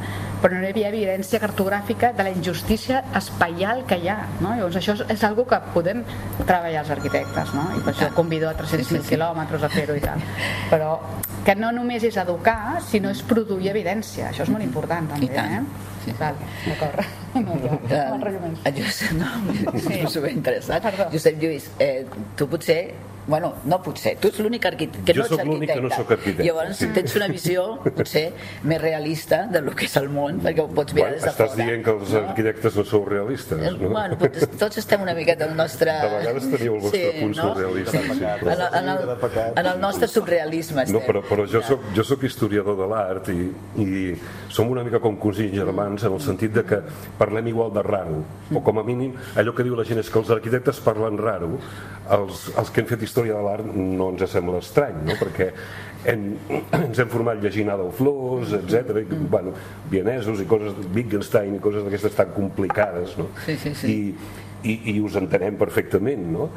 però 0.42 0.58
no 0.58 0.66
hi 0.66 0.72
havia 0.72 0.90
evidència 0.92 1.40
cartogràfica 1.42 2.12
de 2.16 2.26
la 2.26 2.34
injustícia 2.34 3.02
espaial 3.18 3.84
que 3.88 4.00
hi 4.02 4.10
ha. 4.12 4.18
No? 4.40 4.54
Llavors 4.58 4.80
això 4.80 4.96
és 5.06 5.24
algo 5.28 5.46
que 5.48 5.60
podem 5.74 6.02
treballar 6.44 6.84
els 6.84 6.94
arquitectes, 6.96 7.54
no? 7.56 7.68
i 7.76 7.82
per 7.82 7.94
això 7.94 8.10
convido 8.16 8.50
a 8.50 8.56
300.000 8.58 8.82
sí, 8.82 8.88
sí, 8.88 9.02
sí. 9.02 9.14
quilòmetres 9.14 9.62
a 9.62 9.72
fer-ho 9.72 9.98
i 9.98 10.04
tal. 10.04 10.22
Però 10.70 10.96
que 11.46 11.56
no 11.58 11.72
només 11.74 12.04
és 12.06 12.18
educar, 12.22 12.78
sinó 12.86 13.10
és 13.10 13.22
produir 13.26 13.72
evidència. 13.72 14.30
Això 14.30 14.46
és 14.46 14.54
molt 14.54 14.66
important 14.66 15.10
també. 15.14 15.32
Eh? 15.34 15.90
Sí. 16.04 16.14
Val, 16.18 16.38
d'acord. 16.66 17.21
No, 17.34 17.54
ja, 17.88 18.02
Josep, 18.76 19.12
no, 19.16 19.28
sí. 19.80 20.00
m'ho 20.20 20.28
interessat. 20.28 20.84
Perdó. 20.84 21.08
Josep 21.14 21.40
Lluís, 21.40 21.70
eh, 21.80 22.04
tu 22.36 22.48
potser 22.48 22.92
Bueno, 23.26 23.54
no 23.70 23.78
potser, 23.82 24.16
tu 24.18 24.28
ets 24.32 24.40
l'únic 24.42 24.64
arquitecte 24.66 25.04
que 25.06 25.14
jo 25.14 25.22
no 25.22 25.26
ets 25.28 25.42
arquitecte. 25.44 25.74
Que 25.74 25.84
no 25.84 25.90
soc 25.94 26.10
arquitecte. 26.16 26.46
Llavors 26.48 26.80
sí. 26.80 26.88
tens 26.96 27.16
una 27.18 27.28
visió, 27.30 27.66
potser, 27.84 28.24
més 28.66 28.80
realista 28.82 29.44
de 29.52 29.62
lo 29.62 29.74
que 29.78 29.86
és 29.86 29.94
el 30.00 30.08
món, 30.10 30.40
perquè 30.42 30.64
ho 30.64 30.68
pots 30.74 30.96
mirar 30.96 31.12
bueno, 31.12 31.20
des 31.20 31.26
de 31.26 31.30
estàs 31.30 31.54
fora. 31.54 31.66
dient 31.68 31.84
que 31.86 31.94
els 31.94 32.12
no? 32.12 32.22
arquitectes 32.22 32.78
no 32.80 32.84
sou 32.88 33.04
realistes, 33.06 33.62
no? 33.78 33.92
Bueno, 33.92 34.18
tots 34.58 34.80
estem 34.82 35.04
una 35.06 35.14
miqueta 35.14 35.46
al 35.46 35.54
nostre... 35.56 35.94
De 36.02 36.10
vegades 36.16 36.48
teniu 36.56 36.76
el 36.78 36.82
vostre 36.88 37.02
sí, 37.02 37.20
punt 37.20 37.36
no? 37.38 37.46
surrealista. 37.52 38.02
Sí, 38.02 38.18
sí, 38.18 38.26
però... 38.42 38.56
en, 38.56 38.64
el, 38.66 38.76
en, 38.80 38.90
el, 38.96 39.52
en 39.62 39.70
el 39.74 39.80
nostre 39.86 40.10
surrealisme 40.10 40.86
estem. 40.86 40.98
No, 40.98 41.04
però, 41.06 41.22
però 41.28 41.46
jo, 41.46 41.62
soc, 41.66 41.86
jo 41.94 42.06
soc 42.06 42.26
historiador 42.26 42.78
de 42.80 42.90
l'art 42.90 43.30
i, 43.32 43.48
i 43.82 43.88
som 44.52 44.70
una 44.72 44.82
mica 44.86 45.00
com 45.02 45.16
cosins 45.20 45.54
germans 45.54 46.02
en 46.08 46.18
el 46.18 46.22
sentit 46.24 46.52
de 46.58 46.66
que 46.66 46.82
parlem 47.20 47.52
igual 47.52 47.72
de 47.72 47.86
raro, 47.86 48.22
o 48.50 48.62
com 48.64 48.82
a 48.82 48.86
mínim 48.86 49.14
allò 49.38 49.54
que 49.54 49.64
diu 49.66 49.78
la 49.78 49.86
gent 49.88 50.02
és 50.02 50.10
que 50.10 50.20
els 50.20 50.30
arquitectes 50.34 50.82
parlen 50.84 51.18
raro, 51.20 51.54
els, 52.12 52.48
els 52.58 52.70
que 52.70 52.82
hem 52.82 52.90
fet 52.90 53.06
història 53.12 53.36
de 53.36 53.44
l'art 53.44 53.72
no 53.76 54.10
ens 54.14 54.24
sembla 54.32 54.62
estrany, 54.64 55.02
no? 55.04 55.16
perquè 55.20 55.50
hem, 56.08 56.30
ens 56.80 57.02
hem 57.02 57.10
format 57.12 57.42
llegint 57.42 57.72
Adolf 57.72 58.00
Loos, 58.00 58.54
etc. 58.56 59.02
I, 59.04 59.24
bueno, 59.28 59.52
vienesos 59.92 60.40
i 60.40 60.48
coses, 60.48 60.78
Wittgenstein 60.94 61.58
i 61.58 61.62
coses 61.62 61.84
d'aquestes 61.84 62.16
tan 62.16 62.32
complicades, 62.36 63.18
no? 63.20 63.28
Sí, 63.44 63.58
sí, 63.60 63.74
sí. 63.76 63.92
I, 63.92 64.40
i, 64.62 64.76
i 64.94 65.00
us 65.02 65.16
entenem 65.18 65.58
perfectament, 65.58 66.22
no? 66.32 66.48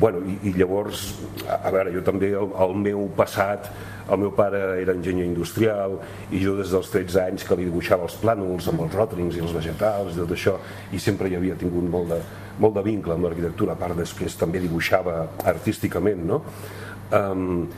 Bueno, 0.00 0.20
i, 0.26 0.36
i 0.50 0.56
llavors, 0.58 1.12
a 1.46 1.70
veure, 1.72 1.92
jo 1.94 2.02
també, 2.04 2.32
el, 2.36 2.50
el 2.64 2.74
meu 2.82 3.06
passat, 3.16 3.70
el 4.08 4.20
meu 4.22 4.32
pare 4.32 4.60
era 4.80 4.94
enginyer 4.96 5.26
industrial 5.28 5.98
i 6.32 6.40
jo 6.40 6.54
des 6.58 6.72
dels 6.72 6.88
13 6.90 7.20
anys 7.26 7.44
que 7.44 7.56
li 7.58 7.66
dibuixava 7.68 8.08
els 8.08 8.16
plànols 8.20 8.70
amb 8.72 8.86
els 8.86 8.96
ròtrings 8.96 9.36
i 9.36 9.42
els 9.44 9.52
vegetals 9.54 10.16
i 10.16 10.22
tot 10.22 10.32
això, 10.34 10.56
i 10.96 11.00
sempre 11.02 11.28
hi 11.28 11.36
havia 11.36 11.58
tingut 11.60 11.84
molt 11.92 12.14
de, 12.14 12.20
molt 12.58 12.74
de 12.78 12.84
vincle 12.86 13.14
amb 13.14 13.28
l'arquitectura, 13.28 13.74
a 13.74 13.80
part 13.80 13.96
després 13.98 14.36
també 14.38 14.62
dibuixava 14.62 15.20
artísticament, 15.46 16.24
no? 16.26 16.42
Um, 17.14 17.68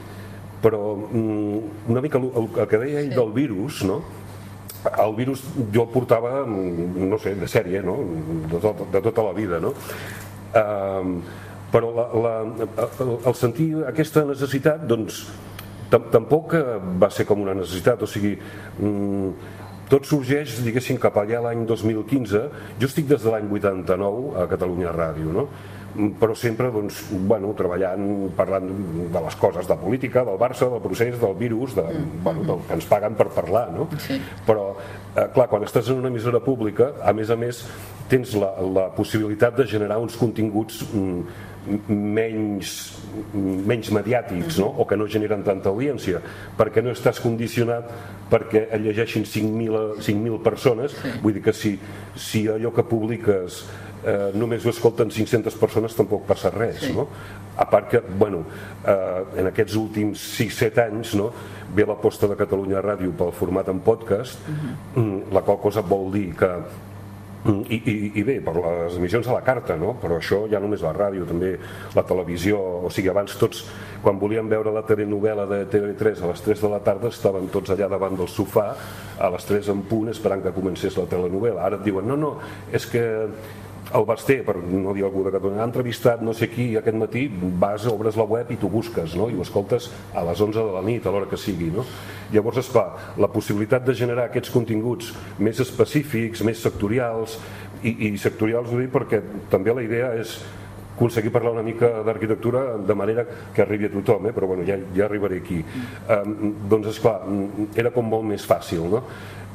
però 0.60 0.80
um, 0.94 1.60
una 1.88 2.02
mica 2.04 2.18
el, 2.20 2.30
el 2.36 2.66
que 2.68 2.80
deia 2.80 3.04
ell 3.04 3.12
sí. 3.12 3.18
del 3.18 3.30
virus, 3.36 3.84
no? 3.88 4.00
el 4.80 5.12
virus 5.12 5.42
jo 5.74 5.84
el 5.84 5.90
portava, 5.92 6.40
no 6.48 7.18
sé, 7.20 7.34
de 7.36 7.48
sèrie, 7.48 7.82
no? 7.84 7.98
de, 8.48 8.60
tot, 8.60 8.86
de 8.92 9.02
tota 9.04 9.24
la 9.26 9.34
vida, 9.36 9.60
no? 9.60 9.74
Um, 10.56 11.18
però 11.70 11.92
la, 11.94 12.06
la, 12.24 12.32
el, 13.04 13.12
el 13.28 13.36
sentir 13.38 13.68
aquesta 13.86 14.24
necessitat, 14.26 14.82
doncs, 14.88 15.20
tampoc 15.90 16.54
va 17.02 17.10
ser 17.12 17.26
com 17.28 17.42
una 17.44 17.54
necessitat, 17.58 18.02
o 18.02 18.08
sigui, 18.10 18.32
um, 18.82 19.30
tot 19.90 20.06
sorgeix, 20.06 20.60
diguéssim, 20.64 21.00
cap 21.02 21.18
allà 21.20 21.42
l'any 21.48 21.66
2015. 21.68 22.46
Jo 22.80 22.88
estic 22.88 23.10
des 23.10 23.20
de 23.22 23.34
l'any 23.34 23.50
89 23.50 24.38
a 24.38 24.48
Catalunya 24.50 24.94
Ràdio, 24.94 25.34
no? 25.34 25.48
però 26.20 26.34
sempre 26.38 26.70
doncs, 26.70 27.00
bueno, 27.26 27.50
treballant, 27.58 28.30
parlant 28.38 28.68
de 29.10 29.22
les 29.24 29.36
coses, 29.40 29.66
de 29.66 29.76
política, 29.76 30.22
del 30.24 30.38
Barça, 30.38 30.68
del 30.70 30.82
procés, 30.84 31.16
del 31.18 31.34
virus, 31.34 31.74
de, 31.74 31.82
mm. 31.82 32.22
bueno, 32.22 32.44
del 32.46 32.62
que 32.68 32.76
ens 32.78 32.86
paguen 32.86 33.16
per 33.18 33.26
parlar, 33.34 33.66
no? 33.74 33.88
Sí. 33.98 34.20
Però, 34.46 34.70
eh, 35.16 35.26
clar, 35.34 35.48
quan 35.50 35.66
estàs 35.66 35.90
en 35.90 35.98
una 35.98 36.12
emissora 36.12 36.40
pública, 36.44 36.92
a 37.02 37.14
més 37.16 37.30
a 37.30 37.36
més, 37.36 37.64
tens 38.10 38.36
la, 38.38 38.52
la 38.62 38.88
possibilitat 38.94 39.58
de 39.58 39.66
generar 39.70 39.98
uns 40.02 40.16
continguts 40.18 40.84
mm, 40.92 41.48
menys, 41.88 42.70
menys 43.34 43.90
mediàtics 43.92 44.58
no? 44.62 44.70
o 44.80 44.86
que 44.88 44.96
no 44.96 45.08
generen 45.10 45.44
tanta 45.44 45.68
audiència 45.68 46.22
perquè 46.56 46.82
no 46.84 46.94
estàs 46.94 47.20
condicionat 47.20 47.90
perquè 48.30 48.66
el 48.76 48.86
llegeixin 48.88 49.26
5.000 49.28 50.40
persones 50.44 50.96
vull 51.20 51.36
dir 51.36 51.44
que 51.44 51.54
si, 51.56 51.76
si 52.16 52.46
allò 52.48 52.72
que 52.72 52.86
publiques 52.88 53.64
eh, 54.04 54.30
només 54.34 54.64
ho 54.64 54.72
escolten 54.72 55.12
500 55.12 55.56
persones 55.60 55.96
tampoc 55.98 56.24
passa 56.28 56.52
res 56.54 56.80
sí. 56.86 56.94
no? 56.96 57.08
a 57.60 57.66
part 57.68 57.90
que 57.90 58.00
bueno, 58.00 58.44
eh, 58.86 59.40
en 59.42 59.50
aquests 59.50 59.76
últims 59.76 60.22
6-7 60.38 60.86
anys 60.86 61.16
no, 61.18 61.30
ve 61.76 61.84
l'aposta 61.86 62.28
de 62.30 62.38
Catalunya 62.38 62.80
Ràdio 62.82 63.12
pel 63.16 63.34
format 63.36 63.68
en 63.68 63.82
podcast 63.84 64.38
uh 64.48 64.54
-huh. 64.54 65.00
Mm, 65.00 65.32
la 65.32 65.42
qual 65.42 65.60
cosa 65.60 65.82
vol 65.82 66.10
dir 66.12 66.34
que 66.34 66.50
i, 67.48 67.76
i, 67.78 67.94
i 68.20 68.22
bé, 68.26 68.36
per 68.44 68.52
les 68.58 68.96
emissions 68.98 69.28
a 69.30 69.36
la 69.38 69.44
carta, 69.44 69.76
no? 69.80 69.94
però 70.00 70.18
això 70.20 70.42
ja 70.50 70.60
només 70.60 70.82
la 70.84 70.92
ràdio, 70.92 71.24
també 71.28 71.54
la 71.96 72.04
televisió, 72.04 72.58
o 72.84 72.90
sigui, 72.92 73.08
abans 73.12 73.36
tots, 73.40 73.62
quan 74.04 74.20
volíem 74.20 74.48
veure 74.50 74.72
la 74.74 74.84
telenovela 74.84 75.46
de 75.48 75.62
TV3 75.72 76.20
a 76.20 76.32
les 76.32 76.44
3 76.44 76.64
de 76.66 76.72
la 76.72 76.82
tarda, 76.84 77.08
estaven 77.08 77.48
tots 77.52 77.72
allà 77.72 77.88
davant 77.88 78.18
del 78.18 78.28
sofà 78.28 78.66
a 79.20 79.32
les 79.32 79.48
3 79.48 79.72
en 79.72 79.82
punt 79.88 80.12
esperant 80.12 80.44
que 80.44 80.54
comencés 80.56 80.96
la 81.00 81.08
telenovela. 81.08 81.64
Ara 81.64 81.80
et 81.80 81.88
diuen, 81.88 82.08
no, 82.08 82.18
no, 82.20 82.34
és 82.76 82.88
que 82.90 83.04
el 83.94 84.04
Basté, 84.06 84.40
per 84.46 84.56
no 84.60 84.94
dir 84.94 85.04
algú 85.06 85.24
de 85.26 85.32
Catalunya, 85.34 85.64
ha 85.64 85.68
entrevistat 85.68 86.22
no 86.22 86.34
sé 86.36 86.50
qui 86.52 86.68
aquest 86.78 86.96
matí, 86.98 87.24
vas, 87.60 87.86
obres 87.90 88.18
la 88.18 88.26
web 88.28 88.52
i 88.54 88.58
tu 88.60 88.70
busques, 88.70 89.16
no? 89.18 89.26
i 89.30 89.38
ho 89.38 89.42
escoltes 89.42 89.90
a 90.14 90.22
les 90.28 90.40
11 90.40 90.62
de 90.62 90.76
la 90.76 90.84
nit, 90.86 91.06
a 91.06 91.14
l'hora 91.14 91.28
que 91.30 91.40
sigui. 91.40 91.72
No? 91.74 91.84
Llavors, 92.30 92.62
esclar, 92.62 92.86
la 93.18 93.30
possibilitat 93.32 93.86
de 93.86 93.96
generar 93.98 94.28
aquests 94.28 94.52
continguts 94.54 95.10
més 95.42 95.58
específics, 95.62 96.44
més 96.46 96.62
sectorials, 96.62 97.38
i, 97.82 97.96
i 98.10 98.14
sectorials 98.20 98.70
ho 98.70 98.80
dic 98.80 98.92
perquè 98.94 99.22
també 99.50 99.74
la 99.74 99.84
idea 99.86 100.14
és 100.20 100.38
aconseguir 101.00 101.30
parlar 101.32 101.54
una 101.54 101.64
mica 101.64 102.02
d'arquitectura 102.04 102.76
de 102.76 102.94
manera 102.94 103.24
que 103.54 103.62
arribi 103.62 103.86
a 103.88 103.92
tothom, 103.94 104.26
eh? 104.28 104.32
però 104.36 104.46
bueno, 104.46 104.66
ja, 104.68 104.76
ja 104.92 105.06
arribaré 105.06 105.38
aquí. 105.40 105.62
Um, 106.12 106.52
doncs, 106.68 106.90
esclar, 106.92 107.22
era 107.74 107.90
com 107.94 108.04
molt 108.04 108.28
més 108.28 108.44
fàcil, 108.44 108.84
no? 108.92 109.00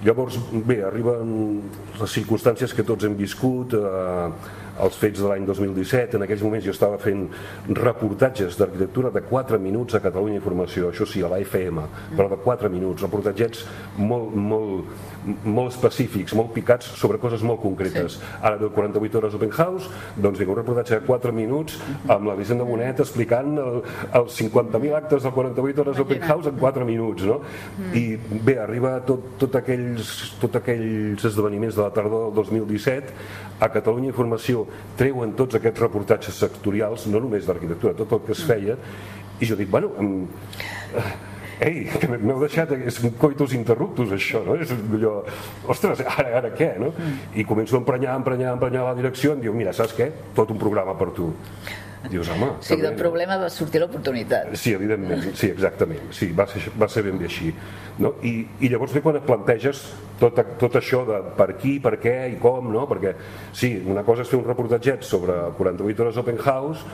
Llavors, 0.06 0.36
bé, 0.68 0.84
arriben 0.86 1.30
les 1.98 2.12
circumstàncies 2.14 2.76
que 2.78 2.84
tots 2.86 3.08
hem 3.08 3.16
viscut, 3.18 3.74
eh, 3.74 4.26
els 4.86 4.98
fets 5.02 5.22
de 5.24 5.30
l'any 5.32 5.48
2017, 5.48 6.18
en 6.18 6.26
aquells 6.26 6.44
moments 6.46 6.66
jo 6.68 6.74
estava 6.76 7.00
fent 7.02 7.24
reportatges 7.80 8.60
d'arquitectura 8.60 9.10
de 9.16 9.24
4 9.26 9.58
minuts 9.64 9.96
a 9.96 10.04
Catalunya 10.04 10.38
Informació, 10.38 10.92
això 10.92 11.08
sí, 11.10 11.24
a 11.24 11.32
la 11.32 11.40
FM, 11.42 11.88
però 12.18 12.30
de 12.30 12.38
4 12.44 12.70
minuts, 12.70 13.02
reportatgets 13.02 13.66
molt, 13.98 14.36
molt, 14.36 14.94
molt 15.26 15.74
específics, 15.74 16.36
molt 16.38 16.52
picats 16.56 16.88
sobre 17.00 17.20
coses 17.22 17.44
molt 17.46 17.62
concretes. 17.64 18.18
Sí. 18.20 18.32
Ara 18.42 18.60
del 18.62 18.72
48 18.76 19.20
hores 19.20 19.38
Open 19.38 19.54
House, 19.56 19.90
doncs 20.16 20.40
vinc 20.42 20.52
un 20.54 20.60
reportatge 20.60 21.00
de 21.00 21.06
4 21.08 21.34
minuts 21.36 21.80
amb 22.08 22.30
la 22.30 22.36
Vicent 22.38 22.62
de 22.62 22.68
Bonet 22.68 23.02
explicant 23.04 23.58
el, 23.62 23.82
els 24.20 24.40
50.000 24.42 24.98
actes 25.00 25.26
del 25.26 25.36
48 25.36 25.84
hores 25.86 26.02
Open 26.06 26.26
House 26.30 26.52
en 26.52 26.60
4 26.62 26.88
minuts, 26.88 27.26
no? 27.28 27.40
Mm. 27.42 27.98
I 27.98 28.40
bé, 28.46 28.58
arriba 28.62 28.96
tot, 29.08 29.36
tot, 29.42 29.58
aquells, 29.62 30.14
tot 30.42 30.60
aquells 30.62 31.26
esdeveniments 31.32 31.78
de 31.78 31.86
la 31.86 31.92
tardor 31.96 32.30
del 32.30 32.40
2017 32.44 33.14
a 33.60 33.70
Catalunya 33.72 34.12
Informació 34.12 34.66
treuen 35.00 35.34
tots 35.40 35.58
aquests 35.60 35.82
reportatges 35.84 36.42
sectorials, 36.46 37.08
no 37.12 37.22
només 37.24 37.48
d'arquitectura, 37.48 37.96
tot 37.98 38.18
el 38.18 38.26
que 38.28 38.36
es 38.36 38.44
feia, 38.46 38.76
i 39.40 39.48
jo 39.48 39.58
dic, 39.60 39.70
bueno, 39.72 39.92
ei, 41.60 41.86
que 41.88 42.10
m'heu 42.12 42.42
deixat, 42.42 42.74
és 42.76 43.00
un 43.04 43.16
coitus 43.20 43.56
interruptus 43.58 44.12
això, 44.16 44.44
no? 44.46 44.58
És 44.60 44.74
allò, 44.76 45.16
ostres, 45.72 46.04
ara, 46.18 46.36
ara 46.42 46.52
què, 46.56 46.74
no? 46.82 46.92
I 47.36 47.46
començo 47.48 47.78
a 47.78 47.84
emprenyar, 47.84 48.18
emprenyar, 48.20 48.54
emprenyar 48.58 48.86
la 48.90 48.96
direcció, 48.98 49.36
em 49.36 49.44
diu, 49.46 49.56
mira, 49.56 49.74
saps 49.76 49.96
què? 49.98 50.12
Tot 50.38 50.54
un 50.54 50.62
programa 50.62 50.98
per 51.00 51.12
tu. 51.16 51.32
Dius, 52.10 52.30
home... 52.30 52.52
O 52.60 52.64
sigui, 52.64 52.84
del 52.86 52.98
problema 53.00 53.38
va 53.42 53.48
sortir 53.50 53.82
l'oportunitat. 53.82 54.52
Sí, 54.60 54.76
evidentment, 54.78 55.24
sí, 55.34 55.50
exactament. 55.50 56.12
Sí, 56.14 56.30
va 56.38 56.46
ser, 56.50 56.62
va 56.78 56.90
ser 56.92 57.06
ben 57.08 57.18
bé 57.18 57.30
així. 57.30 57.50
No? 57.98 58.16
I, 58.28 58.36
I 58.62 58.70
llavors 58.70 58.94
ve 58.94 59.02
quan 59.02 59.18
et 59.20 59.26
planteges 59.26 59.82
tot, 60.20 60.38
tot 60.62 60.78
això 60.78 61.02
de 61.08 61.22
per 61.38 61.50
qui, 61.62 61.78
per 61.84 61.96
què 62.02 62.16
i 62.34 62.38
com, 62.42 62.70
no? 62.74 62.86
Perquè, 62.92 63.16
sí, 63.56 63.74
una 63.90 64.06
cosa 64.08 64.26
és 64.26 64.32
fer 64.32 64.40
un 64.42 64.48
reportatget 64.48 65.08
sobre 65.08 65.38
48 65.58 66.06
hores 66.06 66.22
open 66.22 66.42
house 66.44 66.86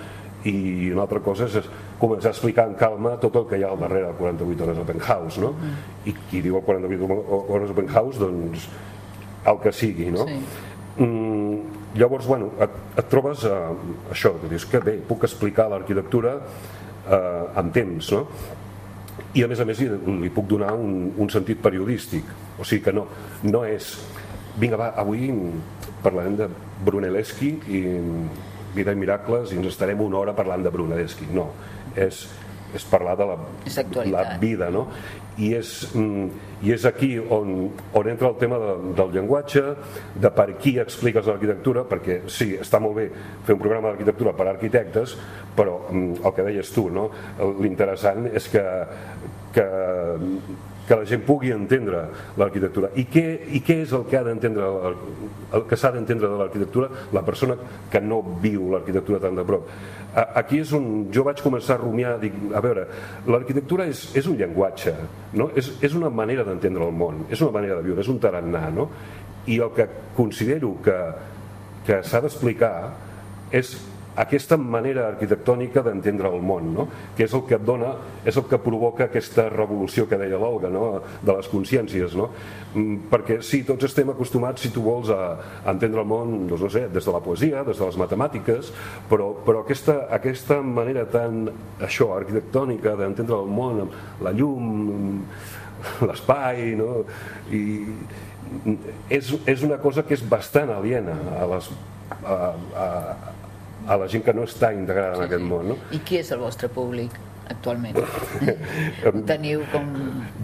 i 0.49 0.89
una 0.91 1.03
altra 1.05 1.21
cosa 1.21 1.45
és 1.45 1.67
començar 2.01 2.31
a 2.31 2.35
explicar 2.35 2.65
en 2.69 2.73
calma 2.79 3.13
tot 3.21 3.35
el 3.37 3.45
que 3.49 3.59
hi 3.59 3.65
ha 3.65 3.69
al 3.73 3.81
darrere 3.81 4.09
del 4.09 4.17
48 4.17 4.65
hores 4.65 4.79
open 4.81 5.03
house 5.05 5.41
no? 5.43 5.51
Mm. 5.53 5.75
i 6.09 6.15
qui 6.29 6.41
diu 6.41 6.57
el 6.57 6.65
48 6.65 7.09
hores 7.53 7.73
open 7.75 7.91
house 7.93 8.21
doncs 8.21 8.65
el 9.51 9.61
que 9.61 9.73
sigui 9.73 10.09
no? 10.13 10.25
Sí. 10.29 10.39
Mm, 11.01 11.59
llavors 11.95 12.27
bueno, 12.27 12.51
et, 12.61 12.73
et 12.99 13.11
trobes 13.11 13.45
eh, 13.47 13.59
això, 14.11 14.33
que 14.41 14.49
dius 14.51 14.65
que 14.69 14.81
bé, 14.83 14.97
puc 15.07 15.23
explicar 15.27 15.69
l'arquitectura 15.71 16.35
eh, 16.37 17.61
amb 17.61 17.73
temps 17.75 18.11
no? 18.15 18.25
i 19.37 19.45
a 19.45 19.47
més 19.51 19.61
a 19.61 19.67
més 19.67 19.79
li, 19.79 19.89
li 20.23 20.31
puc 20.33 20.49
donar 20.49 20.73
un, 20.77 21.11
un 21.21 21.29
sentit 21.31 21.61
periodístic 21.61 22.27
o 22.57 22.65
sigui 22.65 22.83
que 22.87 22.95
no, 22.95 23.05
no 23.45 23.63
és 23.67 23.93
vinga 24.59 24.79
va, 24.79 24.91
avui 24.99 25.29
parlarem 26.01 26.35
de 26.39 26.47
Brunelleschi 26.85 27.51
i 27.71 27.81
Vida 28.75 28.93
i 28.95 28.99
Miracles 28.99 29.51
i 29.51 29.59
ens 29.59 29.71
estarem 29.73 30.01
una 30.03 30.21
hora 30.21 30.35
parlant 30.37 30.63
de 30.63 30.71
Brunelleschi. 30.73 31.27
No, 31.35 31.49
és, 31.95 32.23
és 32.75 32.85
parlar 32.87 33.17
de 33.19 33.27
la, 33.27 33.37
la 34.11 34.23
vida, 34.41 34.69
no? 34.71 34.87
I 35.41 35.53
és, 35.57 35.71
mm, 35.95 36.47
i 36.67 36.73
és 36.75 36.85
aquí 36.85 37.13
on, 37.19 37.69
on 37.97 38.09
entra 38.11 38.29
el 38.29 38.37
tema 38.39 38.59
de, 38.61 38.73
del 38.97 39.13
llenguatge, 39.15 39.63
de 40.23 40.31
per 40.35 40.49
qui 40.61 40.75
expliques 40.81 41.27
l'arquitectura, 41.27 41.85
perquè 41.89 42.21
sí, 42.31 42.51
està 42.61 42.81
molt 42.83 42.99
bé 42.99 43.07
fer 43.47 43.55
un 43.55 43.63
programa 43.63 43.91
d'arquitectura 43.91 44.35
per 44.37 44.47
a 44.47 44.51
arquitectes, 44.55 45.15
però 45.55 45.79
mm, 45.89 46.19
el 46.25 46.35
que 46.35 46.47
deies 46.51 46.75
tu, 46.75 46.89
no? 46.93 47.09
l'interessant 47.59 48.27
és 48.31 48.51
que, 48.51 48.65
que 49.55 49.67
que 50.87 50.97
la 50.97 51.05
gent 51.07 51.23
pugui 51.25 51.51
entendre 51.53 52.03
l'arquitectura. 52.39 52.89
I, 52.99 53.05
què, 53.11 53.25
I 53.55 53.61
què 53.65 53.81
és 53.85 53.93
el 53.95 54.05
que 54.09 54.17
ha 54.19 54.23
d'entendre 54.25 54.67
el 55.55 55.65
que 55.69 55.77
s'ha 55.79 55.91
d'entendre 55.93 56.29
de 56.31 56.39
l'arquitectura 56.39 56.89
la 57.15 57.23
persona 57.27 57.55
que 57.91 58.01
no 58.01 58.21
viu 58.43 58.71
l'arquitectura 58.73 59.21
tan 59.23 59.37
de 59.37 59.45
prop? 59.47 59.69
Aquí 60.11 60.59
és 60.59 60.73
on 60.75 61.07
jo 61.13 61.23
vaig 61.23 61.39
començar 61.43 61.77
a 61.77 61.81
rumiar, 61.83 62.17
dic, 62.19 62.35
a 62.51 62.59
veure, 62.63 62.87
l'arquitectura 63.31 63.85
és, 63.87 64.09
és 64.19 64.27
un 64.27 64.35
llenguatge, 64.39 64.95
no? 65.39 65.51
és, 65.55 65.71
és 65.79 65.95
una 65.95 66.09
manera 66.11 66.43
d'entendre 66.47 66.83
el 66.83 66.95
món, 66.95 67.25
és 67.31 67.39
una 67.39 67.55
manera 67.55 67.77
de 67.79 67.87
viure, 67.87 68.03
és 68.03 68.11
un 68.11 68.19
tarannà, 68.19 68.65
no? 68.75 68.89
i 69.47 69.57
el 69.63 69.71
que 69.77 69.87
considero 70.17 70.75
que, 70.83 70.97
que 71.87 72.01
s'ha 72.03 72.19
d'explicar 72.21 72.73
és 73.55 73.73
aquesta 74.19 74.57
manera 74.59 75.05
arquitectònica 75.07 75.83
d'entendre 75.85 76.29
el 76.33 76.41
món, 76.43 76.71
no? 76.75 76.87
que 77.15 77.23
és 77.27 77.35
el 77.37 77.45
que 77.47 77.55
et 77.55 77.63
dona, 77.63 77.93
és 78.27 78.35
el 78.37 78.43
que 78.49 78.59
provoca 78.59 79.05
aquesta 79.07 79.47
revolució 79.53 80.07
que 80.09 80.19
deia 80.19 80.39
l'Olga, 80.41 80.71
no? 80.73 80.87
de 81.21 81.35
les 81.37 81.47
consciències. 81.51 82.15
No? 82.19 82.27
Mm, 82.73 83.07
perquè 83.11 83.39
sí, 83.45 83.61
tots 83.67 83.87
estem 83.87 84.11
acostumats, 84.11 84.65
si 84.65 84.73
tu 84.75 84.83
vols, 84.83 85.11
a, 85.15 85.37
a 85.63 85.71
entendre 85.71 86.03
el 86.03 86.09
món 86.11 86.35
doncs, 86.49 86.65
no 86.67 86.71
sé, 86.73 86.87
des 86.91 87.07
de 87.07 87.15
la 87.15 87.23
poesia, 87.23 87.63
des 87.67 87.79
de 87.79 87.87
les 87.87 87.99
matemàtiques, 88.01 88.73
però, 89.09 89.31
però 89.45 89.63
aquesta, 89.63 90.01
aquesta 90.11 90.59
manera 90.61 91.07
tan 91.11 91.45
això 91.79 92.11
arquitectònica 92.17 92.97
d'entendre 92.99 93.39
el 93.39 93.51
món, 93.51 93.85
la 94.21 94.35
llum, 94.35 95.23
l'espai, 96.07 96.75
no? 96.77 97.03
I, 97.51 97.63
és, 99.09 99.31
és 99.47 99.63
una 99.63 99.79
cosa 99.81 100.03
que 100.05 100.15
és 100.17 100.23
bastant 100.27 100.71
aliena 100.73 101.15
a 101.39 101.47
les, 101.53 101.69
a, 102.19 102.35
a, 102.75 102.87
a 103.87 103.97
la 103.97 104.07
gent 104.11 104.23
que 104.25 104.33
no 104.35 104.45
està 104.47 104.71
integrada 104.75 105.15
sí, 105.15 105.21
en 105.21 105.27
aquest 105.27 105.43
sí. 105.43 105.49
món. 105.49 105.69
No? 105.73 105.77
I 105.95 106.01
qui 106.05 106.19
és 106.21 106.31
el 106.33 106.41
vostre 106.41 106.69
públic 106.71 107.15
actualment? 107.51 107.97
Teniu 109.31 109.63
com... 109.73 109.89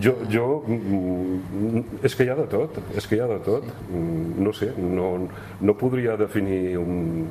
Jo, 0.04 0.16
jo... 0.32 0.46
Mm, 0.68 1.84
és 2.08 2.18
que 2.18 2.28
hi 2.28 2.32
ha 2.34 2.38
de 2.40 2.48
tot, 2.52 2.80
és 2.98 3.08
que 3.08 3.20
hi 3.20 3.24
ha 3.24 3.30
de 3.32 3.40
tot. 3.46 3.68
Sí. 3.68 3.90
Mm, 3.94 4.48
no 4.48 4.56
sé, 4.56 4.72
no, 4.78 5.12
no 5.62 5.78
podria 5.80 6.18
definir 6.20 6.78
un... 6.82 7.28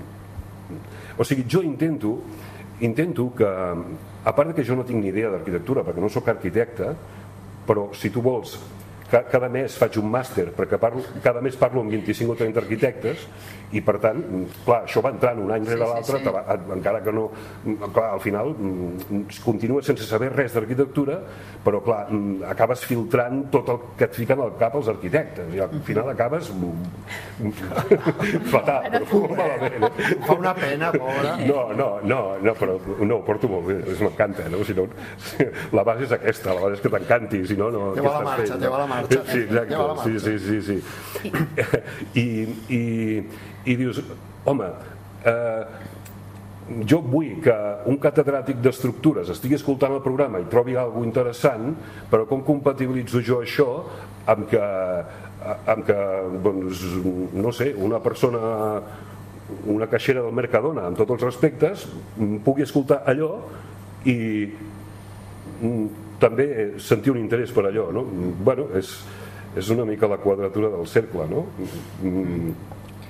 O 1.17 1.25
sigui, 1.25 1.47
jo 1.49 1.63
intento, 1.65 2.19
intento 2.85 3.31
que, 3.37 3.47
a 3.47 4.33
part 4.37 4.51
de 4.51 4.57
que 4.59 4.65
jo 4.67 4.77
no 4.77 4.85
tinc 4.85 5.01
ni 5.01 5.13
idea 5.13 5.31
d'arquitectura, 5.33 5.85
perquè 5.87 6.03
no 6.03 6.11
sóc 6.13 6.29
arquitecte, 6.29 6.91
però 7.67 7.89
si 7.97 8.13
tu 8.15 8.23
vols 8.23 8.59
cada 9.11 9.49
mes 9.49 9.77
faig 9.79 10.01
un 10.01 10.09
màster 10.11 10.49
perquè 10.55 10.79
parlo, 10.83 11.03
cada 11.23 11.41
mes 11.45 11.57
parlo 11.59 11.83
amb 11.83 11.93
25 11.95 12.33
o 12.33 12.37
30 12.39 12.59
arquitectes 12.63 13.27
i 13.75 13.83
per 13.83 13.97
tant, 14.03 14.21
clar, 14.65 14.83
això 14.85 15.03
va 15.03 15.13
entrant 15.15 15.41
un 15.43 15.53
any 15.55 15.65
rere 15.67 15.83
sí, 15.83 15.91
l'altre, 15.91 16.21
sí, 16.21 16.31
sí. 16.31 16.73
encara 16.77 17.01
que 17.03 17.15
no 17.15 17.27
clar, 17.95 18.13
al 18.15 18.23
final 18.23 18.53
mm, 18.55 19.25
continues 19.45 19.89
sense 19.89 20.07
saber 20.07 20.31
res 20.35 20.55
d'arquitectura 20.55 21.19
però 21.65 21.81
clar, 21.85 22.05
mm, 22.11 22.45
acabes 22.53 22.85
filtrant 22.87 23.47
tot 23.55 23.73
el 23.75 23.81
que 23.99 24.09
et 24.09 24.19
fiquen 24.19 24.43
al 24.43 24.55
cap 24.61 24.77
els 24.79 24.91
arquitectes 24.93 25.55
i 25.55 25.63
al 25.63 25.75
final 25.87 26.13
acabes 26.13 26.53
mm, 26.55 27.51
fatal, 28.55 28.91
però 28.93 29.23
malament 29.33 29.89
eh? 29.89 29.93
fa 30.27 30.39
una 30.39 30.55
pena, 30.55 30.93
pobra 30.95 31.37
no, 31.51 31.67
no, 31.75 31.91
no, 32.03 32.21
no 32.43 32.57
però 32.59 32.79
no, 33.01 33.21
ho 33.21 33.23
porto 33.27 33.51
molt 33.51 33.71
bé 33.71 33.81
m'encanta, 33.97 34.49
no? 34.53 34.63
si 34.67 34.77
no, 34.77 34.87
la 35.77 35.87
base 35.87 36.07
és 36.07 36.15
aquesta, 36.17 36.55
la 36.55 36.69
base 36.69 36.79
és 36.79 36.85
que 36.85 36.93
t'encanti 36.93 37.43
si 37.51 37.59
no, 37.59 37.73
no, 37.75 37.91
te 37.97 38.05
va 38.05 38.19
la 38.19 38.25
marxa, 38.31 38.61
te 38.61 38.71
va 38.71 38.83
la 38.85 38.87
marxa 38.87 38.97
marxa. 38.97 39.33
Sí, 39.33 39.39
exacte, 39.39 39.77
sí, 40.05 40.21
sí, 40.21 40.39
sí, 40.39 40.63
sí. 40.63 40.83
I, 42.15 42.29
i, 42.79 43.27
i 43.67 43.77
dius, 43.79 44.01
home, 44.47 44.71
eh, 45.27 45.65
jo 46.87 46.99
vull 47.05 47.39
que 47.45 47.55
un 47.91 47.99
catedràtic 48.03 48.59
d'estructures 48.63 49.31
estigui 49.31 49.55
escoltant 49.59 49.95
el 49.95 50.03
programa 50.03 50.41
i 50.43 50.49
trobi 50.51 50.75
alguna 50.79 51.07
interessant, 51.07 51.75
però 52.11 52.27
com 52.27 52.43
compatibilitzo 52.47 53.23
jo 53.27 53.41
això 53.45 53.69
amb 54.27 54.49
que, 54.51 54.63
amb 55.71 55.85
que 55.87 55.99
doncs, 56.43 56.83
no 57.39 57.53
sé, 57.55 57.73
una 57.79 58.03
persona 58.03 58.41
una 59.71 59.87
caixera 59.87 60.25
del 60.25 60.35
Mercadona 60.35 60.89
amb 60.89 60.99
tots 60.99 61.15
els 61.15 61.23
respectes 61.23 61.85
pugui 62.43 62.65
escoltar 62.65 63.05
allò 63.07 63.31
i 64.07 64.17
també 66.19 66.49
sentir 66.83 67.13
un 67.13 67.21
interès 67.21 67.53
per 67.55 67.69
allò 67.69 67.87
no? 67.95 68.03
bueno, 68.43 68.67
és, 68.75 68.91
és 69.55 69.71
una 69.71 69.87
mica 69.87 70.11
la 70.11 70.19
quadratura 70.19 70.73
del 70.75 70.89
cercle 70.91 71.29
no, 71.31 71.45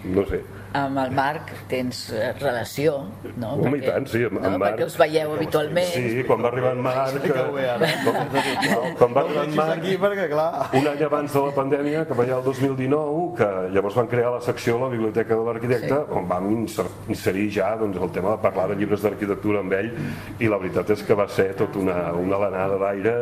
no 0.05 0.27
sé 0.31 0.43
amb 0.77 0.99
el 1.01 1.13
Marc 1.17 1.51
tens 1.71 2.01
eh, 2.13 2.31
relació, 2.41 2.97
no? 3.37 3.53
Home, 3.55 3.71
perquè, 3.71 3.79
i 3.79 3.87
tant, 3.89 4.09
sí, 4.11 4.23
amb, 4.27 4.39
no? 4.39 4.43
amb 4.49 4.61
Marc. 4.61 4.77
Perquè 4.77 4.89
us 4.91 4.97
veieu 5.01 5.33
habitualment. 5.37 5.91
Sí, 5.95 6.25
quan 6.29 6.45
va 6.45 6.51
arribar 6.51 6.73
en 6.77 6.83
Marc... 6.85 7.15
Sí, 7.17 7.33
quan, 7.33 8.97
quan 9.01 9.17
va 9.17 9.23
arribar 9.25 9.45
en 9.47 9.57
Marc, 9.57 9.75
aquí 9.77 9.97
perquè, 10.03 10.27
clar... 10.33 10.49
un 10.81 10.91
any 10.93 11.05
abans 11.09 11.37
de 11.37 11.45
la 11.47 11.55
pandèmia, 11.57 12.05
que 12.09 12.19
va 12.19 12.27
allà 12.27 12.39
el 12.41 12.47
2019, 12.51 13.25
que 13.41 13.51
llavors 13.77 13.99
van 14.03 14.13
crear 14.13 14.35
la 14.37 14.43
secció 14.45 14.77
a 14.79 14.85
la 14.85 14.93
Biblioteca 14.93 15.39
de 15.39 15.49
l'Arquitecte, 15.49 16.01
sí. 16.03 16.17
on 16.21 16.31
vam 16.31 16.51
inserir 16.53 17.49
ja 17.57 17.73
doncs, 17.81 18.01
el 18.03 18.15
tema 18.17 18.37
de 18.37 18.43
parlar 18.45 18.69
de 18.73 18.79
llibres 18.81 19.05
d'arquitectura 19.07 19.65
amb 19.65 19.77
ell, 19.79 19.93
i 20.41 20.51
la 20.53 20.61
veritat 20.63 20.93
és 20.97 21.05
que 21.07 21.17
va 21.19 21.29
ser 21.33 21.53
tot 21.59 21.79
una, 21.81 22.11
una 22.21 22.41
alenada 22.41 22.81
d'aire, 22.85 23.17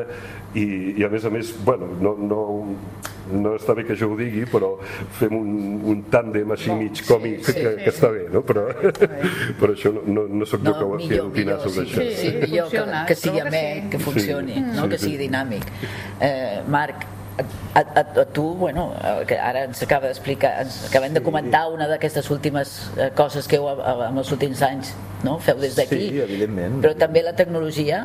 i, 0.55 0.67
i 0.99 1.07
a 1.07 1.13
més 1.13 1.27
a 1.27 1.35
més, 1.35 1.55
bueno, 1.67 1.91
no, 2.03 2.17
no, 2.19 2.43
no 3.33 3.55
està 3.59 3.75
bé 3.77 3.85
que 3.89 3.97
jo 3.99 4.11
ho 4.13 4.19
digui, 4.19 4.45
però 4.51 4.75
fem 5.19 5.35
un, 5.39 5.51
un 5.93 6.03
tàndem 6.13 6.55
així 6.55 6.71
no, 6.73 6.79
mig 6.83 7.03
còmic 7.09 7.41
sí, 7.41 7.53
sí, 7.53 7.63
que, 7.63 7.75
que 7.83 7.91
està 7.93 8.11
bé, 8.13 8.27
no? 8.33 8.45
però, 8.47 8.67
però 9.61 9.73
això 9.73 9.93
no, 9.95 10.05
no, 10.07 10.27
no 10.29 10.49
sóc 10.49 10.65
jo 10.65 10.73
no, 10.73 10.77
que 10.79 10.85
ho 10.89 11.01
he 11.01 11.11
d'opinar 11.17 11.59
sobre 11.65 11.87
sí, 11.87 11.89
això. 11.89 12.05
Sí, 12.05 12.15
sí, 12.21 12.33
millor 12.45 12.71
que, 12.73 13.03
que 13.11 13.19
sigui 13.19 13.45
amè, 13.45 13.67
que 13.93 14.01
funcioni, 14.03 14.59
sí, 14.59 14.65
no? 14.77 14.89
que 14.93 15.01
sigui 15.01 15.21
dinàmic. 15.25 15.69
Eh, 16.21 16.63
Marc, 16.69 17.07
a, 17.75 17.81
a, 17.81 18.01
a 18.01 18.25
tu, 18.25 18.55
bueno, 18.55 18.93
que 19.27 19.39
ara 19.39 19.65
ens 19.67 19.83
acaba 19.83 20.07
d'explicar, 20.07 20.53
ens 20.63 20.85
acabem 20.89 21.15
de 21.17 21.23
comentar 21.25 21.67
una 21.73 21.89
d'aquestes 21.91 22.31
últimes 22.31 22.75
eh, 22.97 23.11
coses 23.17 23.49
que 23.51 23.59
heu 23.59 23.67
en 23.75 24.21
els 24.21 24.31
últims 24.35 24.63
anys, 24.63 24.95
no? 25.27 25.39
Feu 25.43 25.59
des 25.59 25.75
d'aquí. 25.75 25.99
Sí, 26.13 26.21
evidentment. 26.23 26.79
Però 26.85 26.95
també 26.99 27.25
la 27.27 27.35
tecnologia 27.35 28.05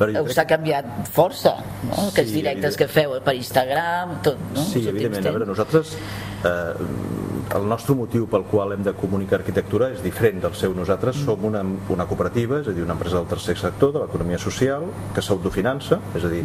veure, 0.00 0.22
us 0.22 0.32
crec... 0.32 0.42
ha 0.42 0.46
canviat 0.56 0.90
força, 1.14 1.56
no? 1.86 1.94
Sí, 1.94 2.08
Aquests 2.10 2.34
directes 2.34 2.74
evident... 2.74 2.80
que 2.82 2.88
feu 2.98 3.16
per 3.22 3.36
Instagram, 3.38 4.16
tot, 4.26 4.42
no? 4.56 4.66
Sí, 4.72 4.82
evidentment. 4.88 5.30
A 5.30 5.36
veure, 5.36 5.50
nosaltres, 5.52 5.94
eh, 6.42 7.25
el 7.56 7.66
nostre 7.68 7.94
motiu 7.96 8.26
pel 8.28 8.44
qual 8.50 8.74
hem 8.74 8.82
de 8.84 8.92
comunicar 8.96 9.40
arquitectura 9.40 9.88
és 9.94 10.02
diferent 10.04 10.42
del 10.44 10.54
seu. 10.58 10.74
Nosaltres 10.76 11.18
som 11.24 11.44
una, 11.48 11.62
una 11.92 12.06
cooperativa, 12.08 12.60
és 12.60 12.68
a 12.68 12.74
dir, 12.76 12.84
una 12.84 12.96
empresa 12.96 13.18
del 13.18 13.30
tercer 13.30 13.56
sector, 13.58 13.94
de 13.94 14.02
l'economia 14.02 14.38
social, 14.42 14.84
que 15.16 15.24
s'autofinança, 15.24 16.00
és 16.18 16.26
a 16.26 16.32
dir, 16.32 16.42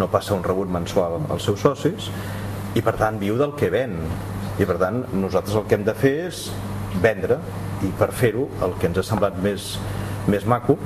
no 0.00 0.08
passa 0.12 0.34
un 0.36 0.44
rebut 0.46 0.70
mensual 0.72 1.20
als 1.28 1.48
seus 1.50 1.60
socis, 1.64 2.08
i 2.74 2.82
per 2.82 2.96
tant 3.00 3.20
viu 3.20 3.36
del 3.40 3.54
que 3.58 3.70
ven. 3.70 3.98
I 4.58 4.66
per 4.66 4.78
tant, 4.80 5.02
nosaltres 5.12 5.58
el 5.58 5.66
que 5.68 5.76
hem 5.78 5.84
de 5.86 5.96
fer 5.98 6.14
és 6.28 6.46
vendre, 7.02 7.38
i 7.84 7.90
per 7.98 8.12
fer-ho 8.14 8.48
el 8.64 8.78
que 8.80 8.88
ens 8.88 9.02
ha 9.02 9.06
semblat 9.06 9.36
més, 9.42 9.74
més 10.30 10.46
maco 10.48 10.78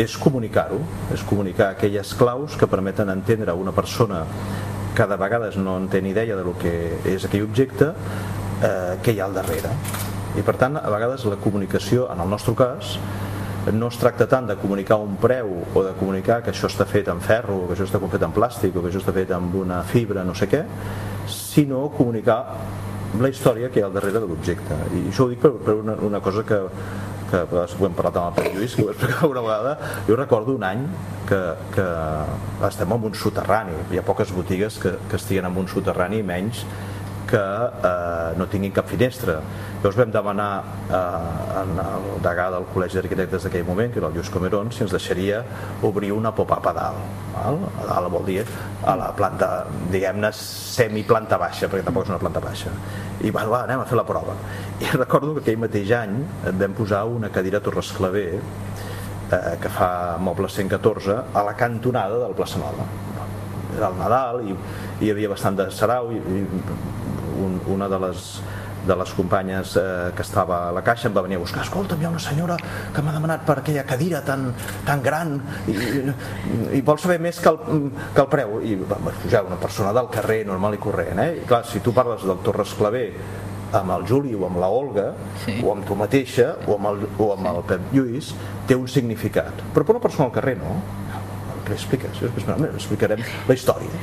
és 0.00 0.16
comunicar-ho, 0.18 0.80
és 1.14 1.22
comunicar 1.22 1.70
aquelles 1.70 2.10
claus 2.18 2.58
que 2.58 2.66
permeten 2.66 3.12
entendre 3.12 3.52
a 3.52 3.54
una 3.54 3.72
persona 3.72 4.24
que 4.94 5.06
de 5.06 5.16
vegades 5.18 5.56
no 5.58 5.76
en 5.78 5.88
té 5.90 6.00
ni 6.02 6.10
idea 6.10 6.36
de 6.36 6.44
lo 6.46 6.54
que 6.58 6.74
és 7.10 7.24
aquell 7.26 7.46
objecte 7.46 7.92
eh, 8.62 8.96
que 9.02 9.12
hi 9.12 9.20
ha 9.20 9.28
al 9.28 9.34
darrere. 9.34 9.72
I 10.34 10.42
per 10.42 10.56
tant 10.58 10.78
a 10.80 10.88
vegades 10.90 11.24
la 11.30 11.38
comunicació 11.38 12.08
en 12.12 12.20
el 12.20 12.30
nostre 12.30 12.54
cas 12.58 12.96
no 13.72 13.88
es 13.88 13.96
tracta 13.96 14.26
tant 14.28 14.48
de 14.50 14.56
comunicar 14.60 14.98
un 15.00 15.14
preu 15.16 15.54
o 15.72 15.82
de 15.86 15.94
comunicar 15.96 16.42
que 16.44 16.52
això 16.52 16.68
està 16.68 16.84
fet 16.84 17.08
en 17.08 17.22
ferro 17.24 17.62
o 17.62 17.68
que 17.68 17.78
això 17.78 17.86
està 17.86 18.00
fet 18.02 18.26
en 18.26 18.34
plàstic 18.34 18.76
o 18.76 18.82
que 18.82 18.90
això 18.90 19.00
està 19.00 19.14
fet 19.16 19.30
amb 19.32 19.54
una 19.56 19.80
fibra 19.88 20.24
no 20.24 20.34
sé 20.36 20.50
què 20.52 20.64
sinó 21.32 21.86
comunicar 21.96 22.42
la 23.20 23.30
història 23.30 23.70
que 23.70 23.80
hi 23.80 23.84
ha 23.84 23.86
al 23.86 23.94
darrere 23.94 24.20
de 24.20 24.26
l'objecte. 24.26 24.76
I 24.92 25.06
això 25.08 25.24
ho 25.24 25.30
dic 25.30 25.40
per, 25.40 25.54
per 25.64 25.78
una, 25.80 25.94
una 26.02 26.20
cosa 26.20 26.42
que 26.44 26.60
que 27.34 27.40
ho 27.50 27.86
hem 27.86 27.94
parlat 27.96 28.18
amb 28.20 28.28
el 28.28 28.34
Pere 28.36 28.54
Lluís, 28.54 28.74
que 28.76 28.84
ho 28.84 29.28
una 29.30 29.42
vegada, 29.42 29.78
jo 30.06 30.16
recordo 30.16 30.54
un 30.54 30.64
any 30.64 30.84
que, 31.28 31.40
que 31.74 31.86
estem 32.68 32.92
en 32.92 33.06
un 33.08 33.14
soterrani, 33.14 33.74
hi 33.90 33.98
ha 33.98 34.04
poques 34.06 34.32
botigues 34.34 34.78
que, 34.78 34.94
que 35.10 35.16
estiguen 35.16 35.48
en 35.48 35.56
un 35.58 35.68
soterrani 35.68 36.22
menys 36.22 36.64
que 37.28 37.40
eh, 37.40 38.34
no 38.38 38.46
tinguin 38.50 38.72
cap 38.74 38.88
finestra. 38.88 39.38
Llavors 39.82 39.98
vam 40.00 40.12
demanar 40.12 40.50
eh, 40.88 41.60
al 41.60 41.72
degà 42.24 42.48
del 42.54 42.66
Col·legi 42.72 42.98
d'Arquitectes 42.98 43.46
d'aquell 43.46 43.66
moment, 43.68 43.92
que 43.92 44.00
era 44.00 44.10
el 44.10 44.16
Lluís 44.16 44.30
Comerón, 44.32 44.72
si 44.72 44.84
ens 44.84 44.94
deixaria 44.94 45.42
obrir 45.84 46.12
una 46.16 46.32
pop-up 46.34 46.68
a 46.70 46.74
dalt. 46.76 47.16
Val? 47.34 47.60
A 47.82 47.88
dalt 47.90 48.12
vol 48.12 48.28
dir 48.28 48.44
a 48.44 48.96
la 49.00 49.10
planta, 49.16 49.50
diguem-ne, 49.92 50.32
semiplanta 50.38 51.38
baixa, 51.40 51.68
perquè 51.68 51.84
tampoc 51.86 52.08
és 52.08 52.14
una 52.14 52.20
planta 52.22 52.44
baixa. 52.44 52.72
I 53.24 53.32
va, 53.34 53.46
va, 53.50 53.64
anem 53.64 53.84
a 53.84 53.88
fer 53.88 53.98
la 54.00 54.06
prova. 54.08 54.36
I 54.80 54.92
recordo 55.02 55.34
que 55.34 55.44
aquell 55.44 55.62
mateix 55.66 55.92
any 55.98 56.20
vam 56.60 56.76
posar 56.76 57.04
una 57.10 57.32
cadira 57.34 57.62
Torres 57.64 57.92
Clavé 57.96 58.28
eh, 58.34 59.56
que 59.60 59.72
fa 59.72 60.18
Moble 60.20 60.48
114 60.48 61.20
a 61.34 61.44
la 61.46 61.56
cantonada 61.58 62.20
del 62.24 62.36
Plaça 62.36 62.60
Nova 62.62 62.88
era 63.76 63.92
el 63.92 63.98
Nadal 64.00 64.42
i, 64.48 64.54
i 64.54 65.06
hi 65.06 65.14
havia 65.14 65.32
bastant 65.32 65.58
de 65.60 65.70
sarau 65.74 66.12
i, 66.14 66.18
i 66.18 66.44
un, 67.44 67.58
una 67.74 67.88
de 67.90 67.98
les 68.06 68.28
de 68.84 68.94
les 68.96 69.12
companyes 69.16 69.76
eh, 69.80 70.12
que 70.14 70.22
estava 70.22 70.68
a 70.68 70.72
la 70.76 70.82
caixa 70.84 71.08
em 71.08 71.14
va 71.16 71.22
venir 71.24 71.38
a 71.38 71.42
buscar 71.42 71.62
escolta, 71.64 71.96
hi 71.96 72.04
ha 72.04 72.10
una 72.12 72.20
senyora 72.20 72.56
que 72.94 73.02
m'ha 73.02 73.14
demanat 73.16 73.44
per 73.46 73.58
aquella 73.60 73.84
cadira 73.88 74.20
tan, 74.26 74.50
tan 74.84 75.02
gran 75.02 75.38
i, 75.66 75.72
i, 75.72 76.02
i 76.78 76.82
vol 76.84 77.00
saber 77.00 77.16
més 77.24 77.40
que 77.40 77.52
el, 77.52 77.88
que 78.14 78.20
el 78.20 78.28
preu 78.32 78.58
i 78.60 78.76
va 78.76 79.00
pujar 79.22 79.44
una 79.48 79.56
persona 79.60 79.94
del 79.96 80.10
carrer 80.12 80.42
normal 80.50 80.76
i 80.76 80.82
corrent 80.82 81.22
eh? 81.24 81.30
i 81.40 81.46
clar, 81.48 81.64
si 81.68 81.80
tu 81.84 81.94
parles 81.96 82.26
del 82.28 82.42
Torres 82.44 82.76
Clavé 82.78 83.06
amb 83.74 83.94
el 83.96 84.04
Juli 84.06 84.34
o 84.36 84.44
amb 84.46 84.60
la 84.62 84.68
Olga 84.70 85.06
sí. 85.44 85.56
o 85.64 85.72
amb 85.72 85.86
tu 85.88 85.96
mateixa 85.98 86.52
o 86.68 86.76
amb, 86.76 86.92
el, 86.92 87.08
o 87.18 87.32
amb 87.34 87.50
el 87.50 87.62
Pep 87.70 87.88
Lluís 87.96 88.34
té 88.68 88.76
un 88.78 88.86
significat 88.90 89.64
però 89.72 89.82
per 89.82 89.96
una 89.96 90.04
persona 90.04 90.28
al 90.28 90.36
carrer 90.36 90.58
no 90.60 90.76
què 91.74 91.80
expliques? 91.80 92.20
Després 92.22 92.46
explicarem 92.70 93.22
la 93.48 93.56
història. 93.56 94.02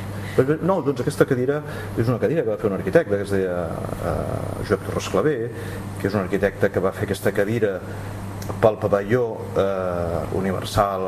No, 0.64 0.80
doncs 0.84 1.02
aquesta 1.04 1.26
cadira 1.28 1.60
és 2.00 2.08
una 2.08 2.18
cadira 2.20 2.44
que 2.44 2.52
va 2.52 2.58
fer 2.60 2.70
un 2.70 2.78
arquitecte 2.78 3.18
que 3.18 3.26
es 3.26 3.32
deia 3.34 3.56
uh, 3.68 4.58
Josep 4.62 4.84
Torres 4.88 5.08
Clavé, 5.12 5.36
que 6.00 6.08
és 6.08 6.16
un 6.16 6.22
arquitecte 6.24 6.70
que 6.72 6.82
va 6.84 6.92
fer 6.96 7.08
aquesta 7.08 7.32
cadira 7.36 7.78
pel 8.62 8.78
pavelló 8.82 9.26
eh, 9.54 10.22
universal 10.34 11.04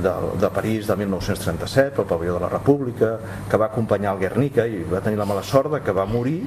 de, 0.00 0.12
de 0.40 0.48
París 0.50 0.88
de 0.88 0.96
1937, 0.96 1.92
pel 1.98 2.06
pavelló 2.08 2.38
de 2.38 2.44
la 2.46 2.48
República, 2.48 3.10
que 3.50 3.60
va 3.60 3.68
acompanyar 3.68 4.14
el 4.14 4.22
Guernica 4.22 4.64
i 4.66 4.80
va 4.88 5.02
tenir 5.04 5.20
la 5.20 5.28
mala 5.28 5.44
sort 5.44 5.76
que 5.84 5.92
va 5.92 6.06
morir 6.08 6.40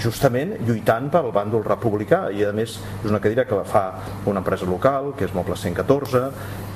justament 0.00 0.54
lluitant 0.66 1.10
pel 1.12 1.30
bàndol 1.34 1.64
republicà. 1.66 2.28
I 2.34 2.44
a 2.48 2.52
més 2.56 2.76
és 2.76 3.10
una 3.10 3.20
cadira 3.22 3.44
que 3.48 3.58
la 3.58 3.64
fa 3.68 3.84
una 4.30 4.42
empresa 4.42 4.66
local 4.68 5.12
que 5.18 5.28
és 5.28 5.34
Moble 5.36 5.56
114 5.56 6.24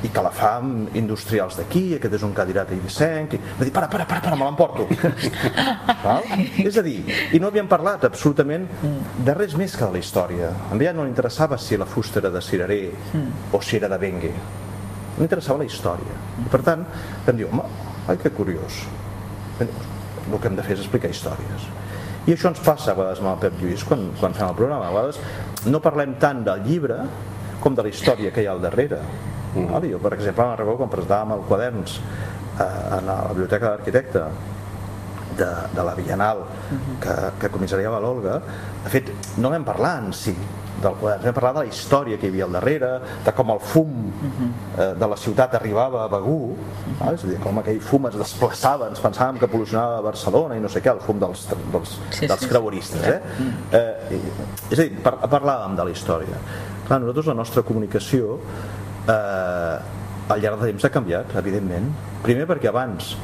i 0.07 0.11
que 0.15 0.23
la 0.23 0.31
fa 0.35 0.55
amb 0.61 0.95
industrials 0.99 1.59
d'aquí. 1.59 1.85
Aquest 1.97 2.19
és 2.21 2.27
un 2.27 2.35
cadirat 2.37 2.71
eivissenc. 2.77 3.35
I 3.35 3.41
va 3.59 3.67
dir 3.67 3.75
para, 3.75 3.89
para, 3.91 4.07
para, 4.07 4.23
para 4.25 4.37
me 4.37 4.47
l'emporto. 4.47 4.87
És 6.69 6.77
a 6.79 6.85
dir, 6.85 7.01
i 7.35 7.41
no 7.41 7.51
havíem 7.51 7.69
parlat 7.71 8.07
absolutament 8.09 8.69
de 9.25 9.35
res 9.35 9.57
més 9.59 9.75
que 9.77 9.85
de 9.85 9.99
la 9.99 10.03
història. 10.03 10.53
A 10.71 10.79
ella 10.79 10.95
no 10.95 11.07
li 11.07 11.13
interessava 11.13 11.59
si 11.59 11.77
la 11.77 11.89
fusta 11.89 12.23
era 12.23 12.31
de 12.35 12.43
cirerer 12.45 12.83
o 13.53 13.61
si 13.63 13.77
era 13.81 13.91
de 13.91 13.99
bengue 13.99 14.33
no 15.19 15.25
li 15.25 15.27
interessava 15.27 15.59
la 15.59 15.67
història. 15.67 16.17
I 16.39 16.47
per 16.53 16.61
tant 16.63 16.85
em 17.27 17.41
diu, 17.41 17.49
home, 17.51 17.65
ai 18.07 18.19
que 18.23 18.31
curiós. 18.31 18.85
El 19.59 20.39
que 20.39 20.47
hem 20.47 20.55
de 20.55 20.63
fer 20.63 20.77
és 20.77 20.85
explicar 20.85 21.11
històries 21.11 21.67
i 22.29 22.35
això 22.35 22.51
ens 22.53 22.61
passa 22.61 22.93
a 22.93 22.99
vegades 22.99 23.23
amb 23.23 23.31
el 23.33 23.41
Pep 23.41 23.63
Lluís 23.63 23.83
quan, 23.89 24.11
quan 24.21 24.37
fem 24.37 24.51
el 24.51 24.57
programa. 24.59 24.91
A 24.91 24.93
vegades 24.93 25.69
no 25.73 25.81
parlem 25.85 26.19
tant 26.21 26.45
del 26.45 26.61
llibre 26.67 27.01
com 27.63 27.75
de 27.75 27.87
la 27.87 27.93
història 27.93 28.33
que 28.35 28.45
hi 28.45 28.49
ha 28.49 28.53
al 28.53 28.61
darrere. 28.63 29.01
Mm. 29.55 29.71
Vale? 29.73 29.89
Jo, 29.95 30.01
per 30.03 30.13
exemple, 30.19 30.45
me'n 30.45 30.61
recordo 30.61 30.83
quan 30.83 30.93
presentàvem 30.93 31.35
el 31.39 31.47
quaderns 31.49 31.97
eh, 31.97 32.69
a 32.69 33.01
la 33.07 33.19
Biblioteca 33.33 33.73
d'Arquitecte 33.73 34.27
de, 35.39 35.49
de 35.73 35.87
la 35.87 35.95
Bienal 35.97 36.45
mm-hmm. 36.45 37.01
que, 37.03 37.17
que 37.41 37.53
comissariava 37.55 38.01
l'Olga, 38.03 38.39
de 38.85 38.93
fet, 38.93 39.13
no 39.41 39.53
vam 39.55 39.65
parlar 39.65 39.95
en 40.03 40.13
si 40.17 40.35
del 40.83 40.97
vam 41.03 41.35
parlar 41.35 41.53
de 41.57 41.65
la 41.65 41.71
història 41.71 42.19
que 42.19 42.29
hi 42.29 42.33
havia 42.33 42.47
al 42.47 42.57
darrere, 42.59 42.91
de 43.25 43.35
com 43.37 43.53
el 43.55 43.61
fum 43.63 43.93
eh, 44.09 44.93
de 44.99 45.09
la 45.11 45.19
ciutat 45.19 45.57
arribava 45.59 46.05
a 46.05 46.09
Begú, 46.13 46.55
eh? 46.55 47.13
és 47.13 47.25
a 47.25 47.31
dir, 47.33 47.39
com 47.43 47.61
aquell 47.63 47.81
fum 47.85 48.09
es 48.11 48.19
desplaçava, 48.19 48.89
ens 48.93 49.03
pensàvem 49.03 49.41
que 49.43 49.51
pol·lucionava 49.51 50.03
Barcelona 50.07 50.59
i 50.59 50.63
no 50.65 50.71
sé 50.73 50.83
què, 50.85 50.95
el 50.95 51.03
fum 51.05 51.21
dels, 51.23 51.47
dels, 51.73 51.97
sí, 52.15 52.27
dels 52.27 52.45
sí, 52.45 52.51
creueristes. 52.51 53.07
Eh? 53.11 53.19
Eh, 53.79 54.21
és 54.71 54.79
a 54.79 54.83
dir, 54.85 54.91
par 55.05 55.17
parlàvem 55.27 55.77
de 55.79 55.89
la 55.89 55.95
història. 55.95 56.43
Clar, 56.87 57.01
nosaltres 57.03 57.33
la 57.33 57.39
nostra 57.41 57.65
comunicació 57.67 58.39
eh, 59.09 59.77
al 60.29 60.45
llarg 60.45 60.63
de 60.63 60.71
temps 60.71 60.87
ha 60.87 60.93
canviat, 60.93 61.35
evidentment. 61.41 61.91
Primer 62.25 62.47
perquè 62.49 62.71
abans 62.71 63.15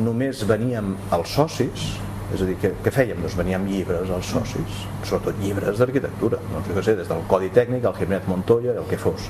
només 0.00 0.42
veníem 0.48 0.94
els 1.14 1.36
socis, 1.36 1.92
és 2.32 2.40
a 2.40 2.48
dir, 2.48 2.56
què, 2.60 2.70
què 2.82 2.92
fèiem? 2.94 3.20
Doncs 3.20 3.36
veníem 3.36 3.66
llibres 3.68 4.10
als 4.14 4.30
socis, 4.32 4.80
sobretot 5.04 5.38
llibres 5.42 5.80
d'arquitectura, 5.80 6.40
no 6.52 6.62
sé 6.64 6.76
què 6.76 6.84
sé, 6.86 6.96
des 6.98 7.10
del 7.10 7.24
Codi 7.30 7.50
Tècnic, 7.54 7.84
el 7.84 7.96
Jiménez 7.98 8.28
Montoya, 8.30 8.74
el 8.80 8.88
que 8.88 8.98
fos. 9.00 9.28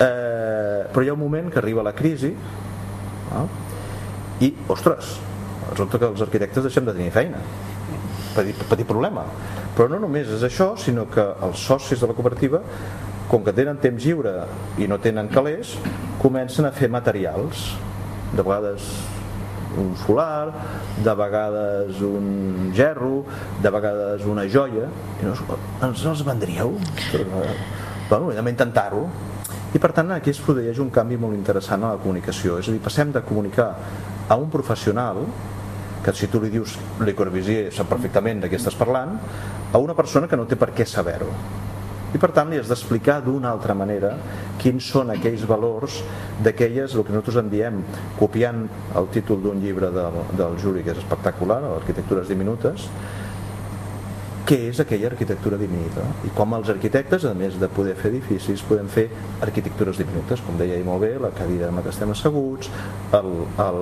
Eh, 0.00 0.86
però 0.90 1.04
hi 1.04 1.10
ha 1.10 1.16
un 1.16 1.22
moment 1.22 1.50
que 1.52 1.60
arriba 1.60 1.84
la 1.86 1.92
crisi 1.94 2.32
no? 2.32 3.44
i, 4.42 4.48
ostres, 4.72 5.18
resulta 5.70 6.00
que 6.00 6.08
els 6.10 6.24
arquitectes 6.24 6.66
deixem 6.66 6.88
de 6.88 6.96
tenir 6.96 7.12
feina. 7.14 7.42
Petit, 8.34 8.58
petit 8.70 8.88
problema. 8.88 9.24
Però 9.76 9.86
no 9.90 10.00
només 10.02 10.30
és 10.34 10.42
això, 10.46 10.72
sinó 10.80 11.06
que 11.10 11.22
els 11.46 11.62
socis 11.62 12.02
de 12.02 12.10
la 12.10 12.16
cooperativa, 12.16 12.62
com 13.30 13.44
que 13.46 13.54
tenen 13.54 13.78
temps 13.78 14.02
lliure 14.02 14.34
i 14.82 14.88
no 14.90 14.98
tenen 14.98 15.30
calés, 15.30 15.76
comencen 16.22 16.66
a 16.66 16.74
fer 16.74 16.90
materials, 16.90 17.70
de 18.34 18.42
vegades 18.42 18.86
un 19.78 19.94
solar, 19.96 20.50
de 21.04 21.14
vegades 21.14 22.00
un 22.02 22.70
gerro, 22.74 23.24
de 23.62 23.70
vegades 23.70 24.26
una 24.26 24.46
joia, 24.48 24.88
i 25.20 25.26
no, 25.26 25.34
ens 25.86 26.04
els 26.06 26.24
vendríeu? 26.26 26.74
Bueno, 28.08 28.32
hem 28.32 28.50
d'intentar-ho. 28.50 29.04
I 29.70 29.78
per 29.78 29.92
tant 29.94 30.10
aquí 30.16 30.32
es 30.34 30.40
produeix 30.42 30.80
un 30.82 30.90
canvi 30.90 31.18
molt 31.20 31.36
interessant 31.38 31.84
a 31.86 31.94
la 31.94 32.02
comunicació, 32.02 32.58
és 32.58 32.68
a 32.68 32.74
dir, 32.74 32.82
passem 32.82 33.12
de 33.14 33.22
comunicar 33.22 33.70
a 34.28 34.36
un 34.36 34.50
professional 34.50 35.22
que 36.02 36.14
si 36.16 36.26
tu 36.32 36.40
li 36.42 36.50
dius 36.50 36.78
Le 37.04 37.14
Corbusier 37.14 37.68
sap 37.74 37.90
perfectament 37.92 38.40
de 38.42 38.50
què 38.50 38.58
estàs 38.58 38.78
parlant, 38.78 39.18
a 39.70 39.78
una 39.78 39.94
persona 39.94 40.26
que 40.26 40.38
no 40.38 40.48
té 40.50 40.58
per 40.58 40.72
què 40.74 40.88
saber-ho 40.88 41.28
i 42.10 42.18
per 42.18 42.32
tant 42.34 42.50
li 42.50 42.58
has 42.58 42.70
d'explicar 42.70 43.20
d'una 43.24 43.52
altra 43.54 43.76
manera 43.78 44.16
quins 44.60 44.90
són 44.92 45.12
aquells 45.14 45.46
valors 45.48 46.00
d'aquelles, 46.42 46.94
el 46.94 47.06
que 47.06 47.14
nosaltres 47.14 47.40
en 47.42 47.50
diem 47.52 47.80
copiant 48.18 48.64
el 48.98 49.10
títol 49.14 49.42
d'un 49.44 49.62
llibre 49.62 49.92
del, 49.94 50.20
del 50.36 50.58
Juli 50.62 50.84
que 50.86 50.94
és 50.94 51.02
espectacular, 51.02 51.60
l'arquitectures 51.64 52.30
diminutes 52.32 52.88
què 54.50 54.56
és 54.66 54.80
aquella 54.82 55.06
arquitectura 55.12 55.54
diminuta? 55.60 56.02
I 56.26 56.32
com 56.34 56.56
els 56.56 56.72
arquitectes, 56.72 57.22
a 57.28 57.30
més 57.38 57.54
de 57.60 57.68
poder 57.70 57.92
fer 57.94 58.10
edificis, 58.10 58.64
podem 58.66 58.88
fer 58.90 59.04
arquitectures 59.46 60.00
diminutes, 60.00 60.42
com 60.42 60.58
deia 60.58 60.80
molt 60.82 61.04
bé, 61.04 61.12
la 61.22 61.30
cadira 61.36 61.68
en 61.70 61.78
que 61.84 61.92
estem 61.92 62.10
asseguts, 62.10 62.72
el, 63.14 63.30
el, 63.62 63.78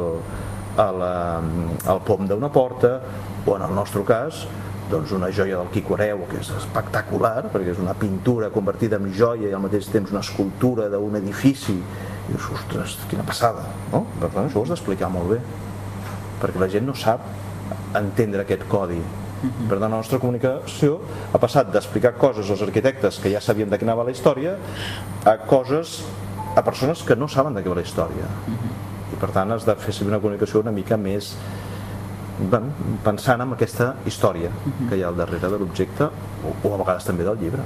el, 0.84 1.04
el, 1.06 1.48
el 1.94 2.02
pom 2.04 2.28
d'una 2.28 2.52
porta, 2.52 2.98
o 3.46 3.56
en 3.56 3.64
el 3.64 3.72
nostre 3.78 4.04
cas, 4.04 4.44
doncs 4.88 5.12
una 5.12 5.28
joia 5.30 5.58
del 5.58 5.68
Quico 5.72 5.96
Areu 5.98 6.24
que 6.30 6.40
és 6.40 6.50
espectacular 6.56 7.48
perquè 7.52 7.74
és 7.74 7.80
una 7.82 7.94
pintura 7.98 8.48
convertida 8.54 8.96
en 8.96 9.10
joia 9.12 9.50
i 9.50 9.54
al 9.54 9.62
mateix 9.64 9.90
temps 9.92 10.12
una 10.14 10.24
escultura 10.24 10.88
d'un 10.92 11.18
edifici. 11.20 11.76
I 11.76 12.32
dius, 12.32 12.48
ostres, 12.52 12.98
quina 13.08 13.24
passada 13.24 13.64
no? 13.92 14.04
per 14.20 14.30
tant 14.32 14.48
això 14.48 14.60
ho 14.60 14.66
has 14.66 14.74
d'explicar 14.74 15.08
molt 15.12 15.34
bé 15.34 15.38
perquè 16.40 16.60
la 16.60 16.68
gent 16.72 16.86
no 16.88 16.94
sap 16.96 17.24
entendre 17.98 18.44
aquest 18.44 18.64
codi. 18.68 19.00
Per 19.38 19.76
tant, 19.76 19.84
la 19.84 19.90
nostra 19.92 20.18
comunicació 20.18 20.98
ha 21.32 21.38
passat 21.38 21.70
d'explicar 21.72 22.16
coses 22.18 22.48
als 22.50 22.62
arquitectes 22.64 23.20
que 23.22 23.30
ja 23.30 23.42
sabien 23.44 23.70
de 23.70 23.78
què 23.78 23.86
anava 23.86 24.06
la 24.06 24.14
història 24.14 24.56
a 25.24 25.36
coses 25.46 26.00
a 26.56 26.64
persones 26.66 27.04
que 27.06 27.16
no 27.16 27.28
saben 27.30 27.54
de 27.54 27.62
què 27.62 27.70
va 27.70 27.78
la 27.78 27.86
història. 27.86 28.26
I 29.12 29.20
per 29.20 29.30
tant 29.34 29.52
has 29.54 29.66
de 29.66 29.76
fer 29.78 29.94
servir 29.94 30.14
una 30.14 30.22
comunicació 30.22 30.64
una 30.64 30.74
mica 30.74 30.98
més 30.98 31.36
bueno, 32.38 32.72
pensant 33.04 33.42
en 33.42 33.52
aquesta 33.54 33.92
història 34.06 34.50
que 34.88 34.96
hi 34.96 35.02
ha 35.02 35.10
al 35.10 35.18
darrere 35.18 35.50
de 35.50 35.60
l'objecte 35.60 36.08
o, 36.08 36.54
o 36.54 36.74
a 36.74 36.80
vegades 36.82 37.06
també 37.08 37.26
del 37.26 37.38
llibre. 37.40 37.64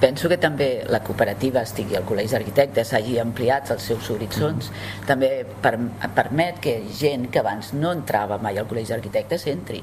Penso 0.00 0.30
que 0.32 0.38
també 0.40 0.70
la 0.88 1.02
cooperativa 1.04 1.64
estigui 1.66 1.98
al 1.98 2.06
Col·legi 2.08 2.32
d'Arquitectes 2.36 2.94
hagi 2.96 3.18
ampliat 3.20 3.74
els 3.74 3.88
seus 3.92 4.10
horitzons. 4.14 4.70
També 5.08 5.32
per, 5.62 5.76
permet 6.16 6.62
que 6.64 6.78
gent 6.96 7.28
que 7.30 7.42
abans 7.42 7.74
no 7.76 7.92
entrava 7.96 8.40
mai 8.42 8.58
al 8.58 8.70
Col·legi 8.70 8.94
d'Arquitectes 8.94 9.48
entri 9.52 9.82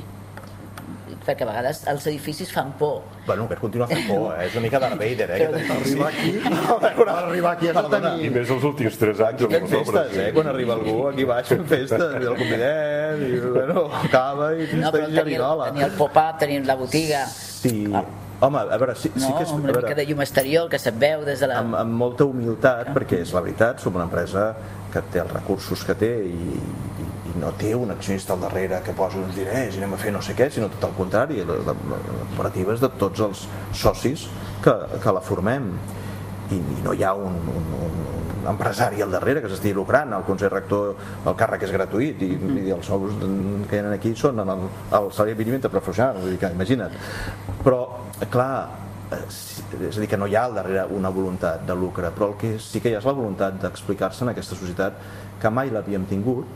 perquè 1.28 1.44
a 1.46 1.50
vegades 1.52 1.84
els 1.92 2.06
edificis 2.08 2.52
fan 2.56 2.72
por. 2.80 3.02
Bueno, 3.28 3.46
aquest 3.46 3.62
continua 3.62 3.88
fent 3.92 4.06
por, 4.08 4.30
eh? 4.38 4.46
és 4.48 4.56
una 4.56 4.64
mica 4.66 4.80
Darth 4.80 4.98
Vader, 5.02 5.30
eh? 5.36 5.40
Però- 5.52 5.78
Arribar 5.78 6.08
aquí, 6.10 6.32
arribar 7.18 7.52
aquí 7.58 7.68
has 7.74 7.90
de 7.92 8.26
I 8.26 8.30
més 8.34 8.50
els 8.56 8.64
últims 8.72 8.98
3 8.98 9.22
anys 9.28 9.44
amb 9.48 9.56
Fem 9.58 9.68
festes, 9.74 10.18
eh? 10.24 10.30
Quan 10.36 10.48
arriba 10.54 10.78
algú 10.78 10.96
aquí 11.12 11.26
baix 11.28 11.52
fem 11.52 11.66
festes, 11.70 12.16
i 12.22 12.30
el 12.32 12.38
convidem, 12.40 13.26
i 13.28 13.40
bueno, 13.46 13.88
cava 14.12 14.54
i 14.56 14.70
no, 14.80 14.92
però 14.96 15.10
i 15.10 15.20
tenir, 15.20 15.42
el- 15.42 15.98
pop-up, 16.00 16.40
tenir 16.40 16.64
la 16.66 16.76
botiga. 16.80 17.26
Sí, 17.28 17.88
home, 18.40 18.60
a 18.60 18.78
veure, 18.78 18.96
sí, 18.96 19.12
sí 19.16 19.28
no? 19.28 19.36
que 19.38 19.44
és... 19.44 19.52
una 19.52 19.72
veure, 19.72 19.82
mica 19.84 19.96
de 19.98 20.06
llum 20.06 20.22
exterior 20.22 20.70
que 20.70 20.80
se't 20.80 20.98
veu 21.02 21.24
des 21.26 21.40
de 21.44 21.48
la... 21.52 21.60
amb, 21.64 21.76
amb 21.76 21.98
molta 22.06 22.26
humilitat, 22.30 22.94
perquè 22.96 23.22
és 23.26 23.34
la 23.36 23.42
veritat, 23.42 23.82
som 23.84 23.96
una 23.98 24.06
empresa 24.08 24.52
que 24.94 25.02
té 25.12 25.20
els 25.24 25.32
recursos 25.34 25.84
que 25.84 25.96
té 26.00 26.12
i, 26.30 26.32
i, 26.62 27.08
i 27.28 27.40
no 27.42 27.52
té 27.60 27.74
un 27.76 27.92
accionista 27.92 28.36
al 28.36 28.44
darrere 28.46 28.80
que 28.86 28.96
posa 28.96 29.20
uns 29.22 29.36
diners 29.36 29.76
i 29.76 29.82
anem 29.82 29.96
a 29.98 30.02
fer 30.02 30.14
no 30.16 30.22
sé 30.24 30.36
què, 30.38 30.50
sinó 30.54 30.70
tot 30.74 30.90
el 30.90 30.96
contrari, 30.98 31.42
la, 31.44 31.60
la, 31.68 31.76
la, 31.92 32.02
cooperativa 32.32 32.76
és 32.76 32.84
de 32.84 32.90
tots 33.02 33.24
els 33.28 33.46
socis 33.76 34.28
que, 34.64 34.76
que 35.04 35.16
la 35.16 35.24
formem. 35.24 35.72
I, 36.48 36.58
i 36.58 36.84
no 36.86 36.94
hi 36.96 37.04
ha 37.04 37.12
un, 37.20 37.34
un, 37.52 37.72
un, 37.84 37.98
empresari 38.48 39.02
al 39.04 39.12
darrere 39.12 39.42
que 39.44 39.50
s'estigui 39.52 39.76
lucrant, 39.76 40.14
el 40.16 40.24
Consell 40.24 40.52
Rector 40.54 40.94
el 41.28 41.36
càrrec 41.36 41.66
és 41.68 41.74
gratuït 41.76 42.22
i, 42.24 42.30
i 42.64 42.72
els 42.72 42.88
sous 42.88 43.18
que 43.68 43.80
hi 43.80 43.84
ha 43.84 43.92
aquí 43.98 44.14
són 44.16 44.40
en 44.44 44.54
el, 44.54 44.68
el 44.96 45.10
salari 45.16 45.36
mínim 45.36 45.58
interprofessional, 45.58 46.22
vull 46.22 46.32
dir 46.32 46.40
que 46.40 46.52
imagina't. 46.56 46.96
Però 47.66 47.82
clar 48.32 48.52
eh, 49.12 49.20
és 49.28 49.98
a 49.98 50.00
dir, 50.00 50.08
que 50.08 50.20
no 50.20 50.30
hi 50.32 50.38
ha 50.40 50.46
al 50.48 50.56
darrere 50.56 50.88
una 50.96 51.12
voluntat 51.12 51.68
de 51.68 51.76
lucre, 51.76 52.14
però 52.16 52.32
el 52.32 52.40
que 52.40 52.56
sí 52.64 52.80
que 52.80 52.94
hi 52.94 52.96
ha 52.96 53.04
és 53.04 53.10
la 53.10 53.18
voluntat 53.18 53.60
d'explicar-se 53.66 54.24
en 54.24 54.32
aquesta 54.32 54.56
societat 54.56 55.04
que 55.42 55.52
mai 55.54 55.74
l'havíem 55.74 56.08
tingut 56.08 56.48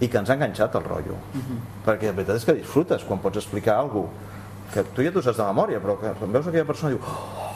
i 0.00 0.08
que 0.08 0.18
ens 0.18 0.30
ha 0.30 0.36
enganxat 0.38 0.74
el 0.80 0.84
rotllo. 0.86 1.16
Perquè 1.86 2.10
la 2.10 2.16
veritat 2.18 2.40
és 2.40 2.48
que 2.48 2.56
disfrutes 2.58 3.04
quan 3.08 3.20
pots 3.22 3.42
explicar 3.42 3.78
alguna 3.80 4.28
que 4.70 4.84
tu 4.94 5.02
ja 5.02 5.10
t'ho 5.10 5.22
saps 5.22 5.40
de 5.40 5.46
memòria, 5.48 5.80
però 5.82 5.96
que 5.98 6.12
quan 6.18 6.34
veus 6.34 6.46
aquella 6.46 6.66
persona 6.68 6.92
diu 6.94 7.00
oh, 7.02 7.48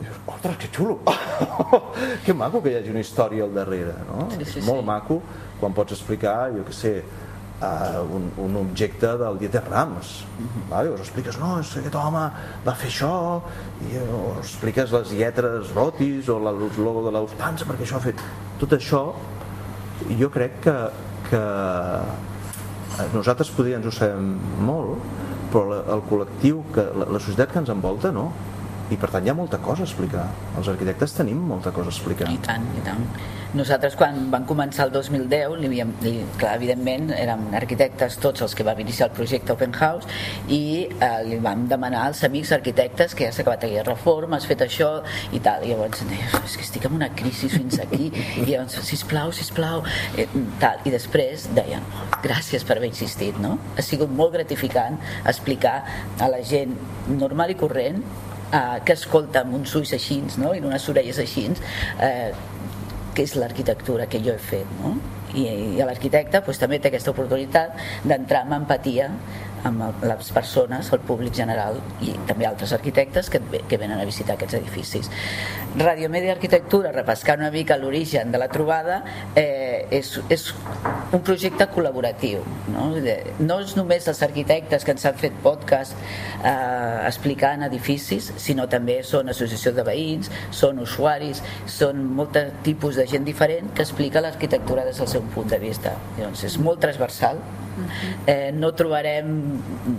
dius, 0.00 0.16
ostres, 0.32 0.56
que 0.62 0.70
xulo! 0.74 0.98
que 2.24 2.34
maco 2.34 2.62
que 2.62 2.72
hi 2.72 2.80
hagi 2.80 2.90
una 2.90 3.04
història 3.04 3.46
al 3.46 3.54
darrere, 3.54 3.94
no? 4.08 4.26
Sí, 4.34 4.42
sí, 4.42 4.58
És 4.58 4.66
molt 4.66 4.82
sí. 4.82 4.88
maco 4.88 5.20
quan 5.60 5.76
pots 5.76 5.94
explicar, 5.94 6.50
jo 6.56 6.64
què 6.66 6.74
sé, 6.74 6.92
uh, 7.60 8.02
un, 8.18 8.26
un 8.42 8.58
objecte 8.64 9.14
del 9.22 9.38
Dieter 9.38 9.62
Rams 9.68 10.18
vale? 10.68 10.90
us 10.90 11.06
expliques, 11.06 11.38
no, 11.40 11.54
és 11.62 11.70
que 11.72 11.84
aquest 11.84 11.98
home 12.00 12.24
va 12.66 12.76
fer 12.76 12.90
això 12.90 13.14
i 13.86 14.02
o 14.02 14.20
expliques 14.40 14.92
les 14.96 15.14
lletres 15.16 15.72
rotis 15.76 16.28
o 16.32 16.40
la, 16.42 16.52
el 16.52 16.82
logo 16.82 17.06
de 17.06 17.14
la 17.14 17.22
Lufthansa 17.24 17.68
perquè 17.68 17.86
això 17.86 18.00
ha 18.00 18.06
fet 18.10 18.26
tot 18.60 18.74
això 18.76 19.04
jo 20.18 20.28
crec 20.32 20.60
que, 20.66 20.74
que 21.30 21.40
eh, 21.40 23.08
nosaltres 23.14 23.52
podria 23.54 23.80
ens 23.80 23.88
ho 23.88 23.94
sabem 23.94 24.34
molt 24.66 25.24
però 25.52 25.80
el 25.94 26.02
col·lectiu, 26.10 26.62
que, 26.74 26.84
la, 26.98 27.06
la 27.16 27.22
societat 27.22 27.52
que 27.52 27.62
ens 27.62 27.72
envolta 27.72 28.10
no 28.14 28.30
i 28.90 28.98
per 29.00 29.10
tant 29.10 29.24
hi 29.26 29.32
ha 29.32 29.34
molta 29.34 29.58
cosa 29.62 29.82
a 29.82 29.88
explicar. 29.88 30.28
Els 30.58 30.68
arquitectes 30.70 31.16
tenim 31.16 31.40
molta 31.48 31.72
cosa 31.74 31.90
a 31.90 31.94
explicar. 31.94 32.30
I 32.30 32.38
tant, 32.44 32.68
i 32.78 32.84
tant. 32.86 33.02
Nosaltres 33.56 33.94
quan 33.96 34.26
vam 34.28 34.44
començar 34.44 34.84
el 34.84 34.90
2010, 34.92 35.54
li 35.62 35.68
havíem, 35.70 35.92
li, 36.04 36.12
clar, 36.36 36.56
evidentment 36.58 37.08
érem 37.16 37.46
arquitectes 37.56 38.18
tots 38.20 38.44
els 38.44 38.56
que 38.58 38.66
vam 38.66 38.82
iniciar 38.82 39.08
el 39.08 39.14
projecte 39.16 39.54
Open 39.54 39.72
House 39.78 40.04
i 40.52 40.60
eh, 40.90 41.22
li 41.24 41.38
vam 41.40 41.64
demanar 41.70 42.02
als 42.10 42.20
amics 42.26 42.52
arquitectes 42.56 43.14
que 43.16 43.24
ja 43.28 43.32
s'ha 43.32 43.44
acabat 43.46 43.64
aquella 43.64 43.86
reforma, 43.86 44.36
has 44.36 44.48
fet 44.50 44.66
això 44.66 44.90
i 45.32 45.40
tal, 45.40 45.64
i 45.64 45.72
llavors 45.72 46.04
deia, 46.10 46.28
és 46.42 46.58
que 46.58 46.66
estic 46.66 46.84
en 46.90 46.98
una 46.98 47.08
crisi 47.16 47.48
fins 47.52 47.80
aquí, 47.86 48.10
i 48.12 48.44
llavors, 48.44 48.76
sisplau, 48.90 49.32
sisplau, 49.32 49.86
eh, 50.18 50.28
tal, 50.60 50.84
i 50.84 50.92
després 50.92 51.48
deien, 51.56 51.86
gràcies 52.26 52.66
per 52.66 52.76
haver 52.76 52.92
insistit, 52.92 53.40
no? 53.40 53.56
Ha 53.78 53.86
sigut 53.86 54.12
molt 54.12 54.36
gratificant 54.36 55.00
explicar 55.24 55.78
a 56.20 56.28
la 56.28 56.44
gent 56.44 56.76
normal 57.08 57.54
i 57.54 57.60
corrent 57.62 58.02
eh, 58.52 58.78
que 58.84 58.96
escolta 58.96 59.42
amb 59.44 59.58
uns 59.60 59.74
ulls 59.78 59.92
així 59.96 60.20
no? 60.42 60.54
i 60.54 60.62
unes 60.64 60.88
orelles 60.92 61.18
així 61.22 61.48
eh, 61.50 62.32
que 63.16 63.24
és 63.24 63.36
l'arquitectura 63.40 64.08
que 64.12 64.20
jo 64.24 64.34
he 64.34 64.42
fet 64.50 64.72
no? 64.82 64.96
i, 65.34 65.46
i 65.48 65.82
l'arquitecte 65.82 66.42
pues, 66.44 66.60
també 66.62 66.78
té 66.80 66.90
aquesta 66.90 67.12
oportunitat 67.14 67.76
d'entrar 68.04 68.44
en 68.46 68.58
empatia 68.60 69.10
amb 69.66 70.04
les 70.06 70.30
persones, 70.34 70.90
el 70.94 71.02
públic 71.06 71.34
general 71.36 71.78
i 72.04 72.14
també 72.28 72.46
altres 72.48 72.72
arquitectes 72.76 73.30
que, 73.32 73.40
que 73.68 73.78
venen 73.80 74.00
a 74.00 74.06
visitar 74.08 74.36
aquests 74.36 74.58
edificis. 74.60 75.10
Radiomedia 75.76 76.32
Arquitectura, 76.36 76.92
repescant 76.94 77.42
una 77.42 77.50
mica 77.52 77.76
l'origen 77.76 78.32
de 78.32 78.40
la 78.40 78.48
trobada, 78.52 79.02
eh, 79.34 79.86
és, 79.90 80.12
és 80.32 80.46
un 81.12 81.20
projecte 81.26 81.66
col·laboratiu. 81.74 82.40
No? 82.72 82.88
No 83.40 83.58
és 83.60 83.76
només 83.76 84.08
els 84.08 84.22
arquitectes 84.24 84.86
que 84.86 84.94
ens 84.96 85.04
han 85.08 85.18
fet 85.20 85.36
podcast 85.44 85.96
eh, 85.96 87.02
explicant 87.04 87.66
edificis, 87.66 88.32
sinó 88.40 88.68
també 88.72 89.02
són 89.04 89.32
associació 89.32 89.74
de 89.76 89.84
veïns, 89.86 90.32
són 90.54 90.80
usuaris, 90.82 91.42
són 91.66 92.02
molt 92.16 92.36
tipus 92.66 92.96
de 93.00 93.06
gent 93.08 93.24
diferent 93.26 93.70
que 93.74 93.84
explica 93.84 94.22
l'arquitectura 94.24 94.84
des 94.86 94.98
del 95.00 95.08
seu 95.12 95.24
punt 95.34 95.52
de 95.52 95.60
vista. 95.62 95.96
Llavors, 96.16 96.44
és 96.48 96.58
molt 96.62 96.82
transversal, 96.84 97.40
eh, 98.26 98.50
no 98.54 98.72
trobarem 98.76 99.30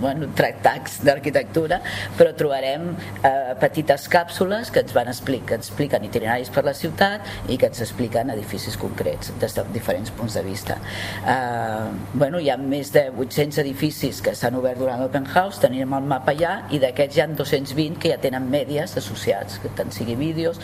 bueno, 0.02 0.32
tractats 0.38 1.00
d'arquitectura 1.06 1.80
però 2.18 2.34
trobarem 2.38 2.90
eh, 3.22 3.54
petites 3.62 4.08
càpsules 4.12 4.72
que 4.74 4.84
ens 4.86 4.94
van 4.96 5.12
explicar, 5.12 5.48
que 5.48 5.58
ens 5.60 5.70
expliquen 5.70 6.06
itineraris 6.08 6.52
per 6.54 6.64
la 6.66 6.74
ciutat 6.78 7.52
i 7.52 7.58
que 7.60 7.70
ens 7.70 7.82
expliquen 7.84 8.32
edificis 8.34 8.78
concrets 8.80 9.32
des 9.42 9.56
de 9.58 9.66
diferents 9.74 10.12
punts 10.18 10.38
de 10.38 10.44
vista. 10.46 10.78
Eh, 11.22 11.90
bueno, 12.14 12.42
hi 12.42 12.50
ha 12.52 12.58
més 12.58 12.92
de 12.96 13.08
800 13.12 13.62
edificis 13.64 14.22
que 14.24 14.34
s'han 14.38 14.58
obert 14.60 14.82
durant 14.82 15.02
l'Open 15.02 15.28
House 15.34 15.62
tenim 15.64 15.94
el 15.98 16.08
mapa 16.10 16.34
allà 16.36 16.56
i 16.74 16.82
d'aquests 16.84 17.18
hi 17.18 17.24
ha 17.24 17.28
220 17.34 18.02
que 18.02 18.14
ja 18.14 18.22
tenen 18.22 18.50
mèdies 18.52 18.98
associats 19.00 19.62
que 19.64 19.72
tant 19.78 19.94
sigui 19.94 20.18
vídeos, 20.20 20.60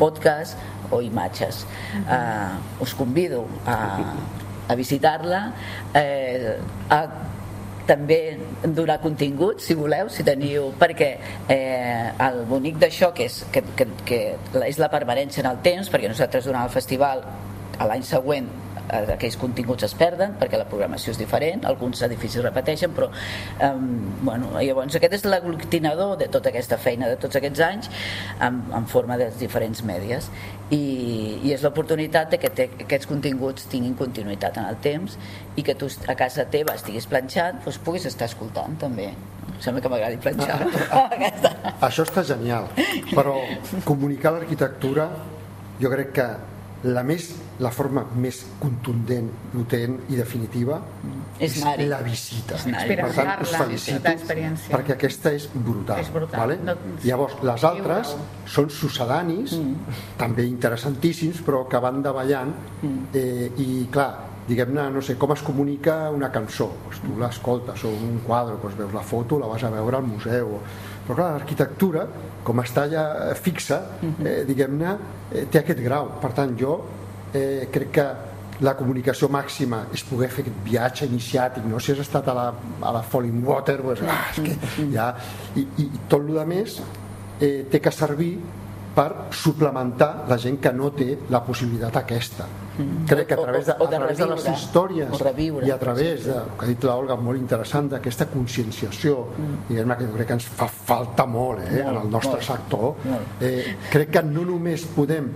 podcast 0.00 0.58
o 0.90 1.00
imatges. 1.02 1.64
Eh, 2.04 2.82
us 2.84 2.94
convido 2.94 3.44
a, 3.66 3.76
a 4.68 4.76
visitar-la 4.78 5.40
eh, 5.94 6.56
a 6.90 7.00
també 7.84 8.38
donar 8.64 8.96
contingut 9.02 9.60
si 9.60 9.76
voleu, 9.76 10.08
si 10.08 10.24
teniu 10.24 10.70
perquè 10.80 11.10
eh, 11.52 12.12
el 12.26 12.44
bonic 12.48 12.78
d'això 12.80 13.10
que 13.16 13.26
és, 13.28 13.42
que, 13.52 13.60
que, 13.76 13.86
que 14.08 14.20
és 14.64 14.80
la 14.80 14.88
permanència 14.92 15.44
en 15.44 15.50
el 15.52 15.60
temps 15.64 15.90
perquè 15.92 16.08
nosaltres 16.08 16.48
durant 16.48 16.64
el 16.64 16.72
festival 16.72 17.24
l'any 17.84 18.06
següent 18.06 18.48
aquells 18.88 19.36
continguts 19.40 19.86
es 19.86 19.94
perden 19.96 20.34
perquè 20.40 20.58
la 20.60 20.66
programació 20.68 21.14
és 21.14 21.20
diferent, 21.20 21.64
alguns 21.68 22.02
edificis 22.06 22.42
repeteixen 22.44 22.92
però 22.96 23.08
eh, 23.10 23.72
bueno, 24.22 24.52
llavors 24.58 24.98
aquest 24.98 25.18
és 25.20 25.26
l'aglutinador 25.28 26.16
de 26.20 26.28
tota 26.32 26.50
aquesta 26.52 26.78
feina 26.80 27.08
de 27.10 27.16
tots 27.20 27.40
aquests 27.40 27.64
anys 27.64 27.90
en, 28.44 28.60
en 28.74 28.88
forma 28.90 29.18
de 29.20 29.30
diferents 29.40 29.84
mèdies. 29.86 30.30
I, 30.72 30.80
i 31.44 31.52
és 31.52 31.62
l'oportunitat 31.62 32.30
de 32.32 32.40
que 32.40 32.50
te, 32.50 32.68
aquests 32.86 33.08
continguts 33.08 33.68
tinguin 33.70 33.94
continuïtat 33.98 34.56
en 34.62 34.70
el 34.70 34.78
temps 34.84 35.18
i 35.56 35.62
que 35.62 35.76
tu 35.78 35.90
a 36.08 36.16
casa 36.18 36.46
teva 36.50 36.74
estiguis 36.78 37.06
planxant 37.10 37.60
doncs 37.64 37.78
puguis 37.84 38.08
estar 38.08 38.28
escoltant 38.30 38.78
també. 38.80 39.10
Sembla 39.62 39.82
que 39.84 39.90
m'agradi 39.92 40.18
planxar. 40.20 40.56
Aquesta. 41.04 41.52
Això 41.86 42.04
està 42.04 42.24
genial, 42.26 42.66
però 43.12 43.36
comunicar 43.86 44.34
l'arquitectura 44.34 45.08
jo 45.80 45.90
crec 45.92 46.12
que 46.16 46.26
la, 46.84 47.02
més, 47.06 47.30
la 47.64 47.70
forma 47.72 48.02
més 48.20 48.42
contundent, 48.60 49.30
potent 49.54 49.94
i 50.12 50.18
definitiva 50.18 50.80
És 51.40 51.56
anar-hi. 51.62 51.86
la 51.90 52.00
visita. 52.04 52.54
És. 52.58 52.64
Per 52.64 53.08
tant, 53.16 53.30
us 53.42 53.54
felicito 53.56 54.12
perquè 54.70 54.92
aquesta 54.98 55.32
és 55.32 55.48
brutal. 55.54 56.00
És 56.00 56.10
brutal. 56.12 56.40
Vale? 56.40 56.58
No- 56.62 56.76
Llavors, 57.04 57.38
les 57.42 57.64
altres 57.64 58.12
són 58.46 58.68
sucedanis, 58.70 59.56
també 60.20 60.44
interessantíssims, 60.46 61.40
però 61.46 61.64
que 61.68 61.80
van 61.82 62.02
davallant 62.04 62.52
eh, 63.14 63.50
i, 63.56 63.86
clar, 63.90 64.10
diguem-ne, 64.48 64.88
no 64.92 65.02
sé, 65.04 65.16
com 65.20 65.32
es 65.34 65.42
comunica 65.44 66.10
una 66.12 66.30
cançó? 66.32 66.68
Doncs 66.84 67.00
tu 67.04 67.16
l'escoltes 67.20 67.84
o 67.86 67.92
un 67.94 68.20
quadre 68.26 68.58
doncs 68.60 68.76
veus 68.78 68.92
la 68.96 69.04
foto, 69.04 69.38
la 69.40 69.48
vas 69.50 69.64
a 69.64 69.72
veure 69.72 70.00
al 70.00 70.06
museu. 70.08 70.58
Però 71.04 71.16
clar, 71.16 71.30
l'arquitectura 71.38 72.06
com 72.44 72.60
està 72.60 72.86
ja 72.92 73.04
fixa 73.40 73.80
eh, 74.24 74.42
diguem-ne, 74.48 74.94
eh, 75.32 75.46
té 75.50 75.62
aquest 75.62 75.80
grau. 75.84 76.14
Per 76.20 76.32
tant 76.36 76.54
jo 76.60 76.78
eh, 77.32 77.66
crec 77.72 77.92
que 77.98 78.06
la 78.62 78.74
comunicació 78.78 79.28
màxima 79.32 79.84
és 79.94 80.04
poder 80.06 80.28
fer 80.30 80.44
aquest 80.44 80.60
viatge 80.66 81.08
iniciàtic, 81.08 81.64
no? 81.66 81.80
si 81.82 81.92
has 81.92 82.04
estat 82.04 82.28
a 82.30 82.34
la, 82.36 82.44
a 82.80 82.92
la 82.94 83.02
Falling 83.02 83.40
Water, 83.44 83.80
pues, 83.82 84.04
ah, 84.06 84.20
és 84.30 84.42
que 84.44 84.90
ja... 84.94 85.08
I, 85.58 85.66
i 85.82 85.88
tot 86.08 86.20
el 86.22 86.36
que 86.38 86.44
més 86.50 86.78
eh, 87.40 87.64
té 87.70 87.80
que 87.82 87.92
servir 87.94 88.36
per 88.94 89.08
suplementar 89.34 90.28
la 90.30 90.38
gent 90.38 90.60
que 90.62 90.72
no 90.72 90.92
té 90.94 91.16
la 91.34 91.42
possibilitat 91.42 91.98
aquesta. 92.04 92.46
Mm. 92.76 93.04
Crec 93.06 93.28
que 93.28 93.34
a 93.34 93.36
través 93.38 93.66
de, 93.66 93.72
a 93.72 93.88
través 93.88 94.18
de 94.18 94.26
les 94.26 94.46
històries 94.50 95.20
i 95.62 95.70
a 95.70 95.78
través 95.78 96.24
de, 96.26 96.34
el 96.34 96.56
que 96.58 96.66
ha 96.66 96.70
dit 96.72 96.86
l'Olga, 96.88 97.16
molt 97.16 97.38
interessant, 97.38 97.88
d'aquesta 97.92 98.26
conscienciació, 98.32 99.28
Mm. 99.34 99.58
diguem-ne 99.68 99.96
que 99.96 100.06
jo 100.06 100.14
crec 100.16 100.26
que 100.26 100.36
ens 100.38 100.44
fa 100.44 100.66
falta 100.68 101.26
molt, 101.26 101.60
eh, 101.60 101.80
en 101.80 101.96
el 101.96 102.10
nostre 102.10 102.42
sector. 102.42 102.94
Eh, 103.40 103.76
crec 103.90 104.10
que 104.10 104.22
no 104.22 104.44
només 104.44 104.84
podem 104.94 105.30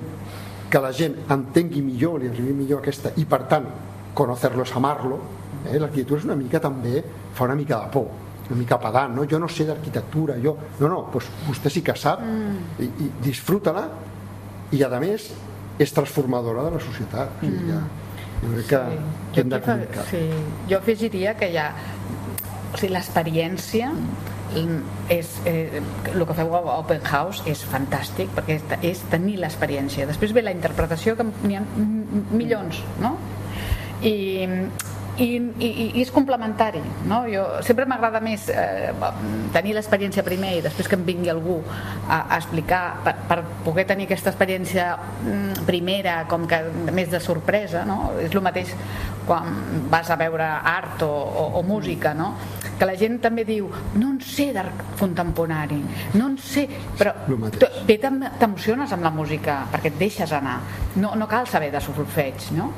que 0.69 0.81
la 0.81 0.93
gent 0.93 1.15
entengui 1.31 1.83
millor, 1.83 2.21
li 2.21 2.29
arribi 2.29 2.53
millor 2.53 2.81
aquesta, 2.81 3.13
i 3.17 3.25
per 3.25 3.47
tant, 3.49 3.67
conocerlo 4.15 4.63
és 4.63 4.73
amar-lo, 4.77 5.21
eh? 5.65 5.79
l'arquitectura 5.79 6.21
és 6.21 6.27
una 6.27 6.37
mica 6.37 6.61
també, 6.61 7.03
fa 7.35 7.45
una 7.45 7.55
mica 7.55 7.79
de 7.85 7.93
por, 7.93 8.09
una 8.49 8.59
mica 8.59 8.79
pedant, 8.79 9.15
no? 9.15 9.27
jo 9.29 9.39
no 9.39 9.49
sé 9.49 9.65
d'arquitectura, 9.69 10.37
jo... 10.43 10.57
No, 10.81 10.89
no, 10.89 11.01
doncs 11.13 11.31
vostè 11.47 11.71
sí 11.71 11.83
que 11.83 11.95
sap, 11.97 12.21
mm. 12.21 12.83
i, 12.85 12.91
i 13.05 13.11
disfruta-la, 13.23 13.89
i 14.73 14.83
a 14.85 15.01
més 15.01 15.31
és 15.79 15.95
transformadora 15.95 16.69
de 16.69 16.77
la 16.77 16.83
societat. 16.83 17.43
Mm. 17.43 17.47
O 17.47 17.51
sigui, 17.51 17.73
ja, 17.73 17.83
jo 18.43 18.55
crec 18.55 18.69
que, 18.71 18.81
que 19.35 19.41
hem 19.43 19.53
de 19.53 19.61
comunicar. 19.61 20.09
sí, 20.11 20.25
jo 20.71 20.79
afegiria 20.79 21.37
que 21.39 21.51
hi 21.53 21.59
ha 21.59 21.69
o 22.73 22.77
sigui, 22.77 22.93
l'experiència 22.95 23.93
és, 25.13 25.31
eh, 25.45 25.83
el 26.09 26.25
que 26.25 26.35
feu 26.35 26.55
a 26.57 26.79
Open 26.79 27.03
House 27.05 27.45
és 27.51 27.61
fantàstic 27.69 28.31
perquè 28.37 28.57
és, 28.57 28.77
és 28.95 29.03
tenir 29.13 29.37
l'experiència 29.43 30.07
després 30.09 30.33
ve 30.33 30.45
la 30.45 30.55
interpretació 30.57 31.17
que 31.19 31.27
n'hi 31.29 31.59
ha 31.59 31.65
milions 32.33 32.81
no? 33.03 33.17
i, 34.01 34.15
i, 35.19 35.29
i, 35.59 35.69
i 35.99 36.03
és 36.03 36.11
complementari 36.15 36.81
no? 37.11 37.23
jo, 37.31 37.45
sempre 37.67 37.87
m'agrada 37.91 38.21
més 38.23 38.47
eh, 38.53 38.93
tenir 39.55 39.75
l'experiència 39.77 40.25
primer 40.27 40.55
i 40.59 40.65
després 40.65 40.89
que 40.91 40.99
em 40.99 41.05
vingui 41.07 41.33
algú 41.33 41.59
a, 41.67 42.21
a 42.21 42.39
explicar 42.39 42.83
per, 43.05 43.15
per 43.31 43.41
poder 43.67 43.87
tenir 43.91 44.09
aquesta 44.09 44.33
experiència 44.33 44.93
mm, 44.97 45.67
primera 45.69 46.21
com 46.31 46.47
que 46.51 46.63
més 46.95 47.11
de 47.11 47.21
sorpresa 47.25 47.85
no? 47.89 48.13
és 48.23 48.35
el 48.35 48.45
mateix 48.45 48.75
quan 49.29 49.53
vas 49.93 50.09
a 50.11 50.17
veure 50.17 50.45
art 50.49 51.03
o, 51.05 51.11
o, 51.13 51.45
o 51.61 51.63
música 51.63 52.15
no? 52.17 52.33
que 52.79 52.87
la 52.87 52.95
gent 52.97 53.19
també 53.21 53.45
diu 53.45 53.69
no 53.99 54.13
en 54.15 54.21
sé 54.25 54.49
d'art 54.55 54.85
contemporani 54.99 55.83
no 56.15 56.29
en 56.33 56.37
sé, 56.39 56.67
però 56.99 57.13
bé 57.87 57.99
t'em- 58.01 58.25
t'emociones 58.39 58.93
amb 58.95 59.03
la 59.05 59.11
música 59.15 59.65
perquè 59.73 59.93
et 59.93 59.99
deixes 60.01 60.33
anar 60.33 60.61
no, 60.97 61.15
no 61.15 61.27
cal 61.29 61.47
saber 61.47 61.71
de 61.75 61.81
solfeig 61.83 62.51
no? 62.57 62.71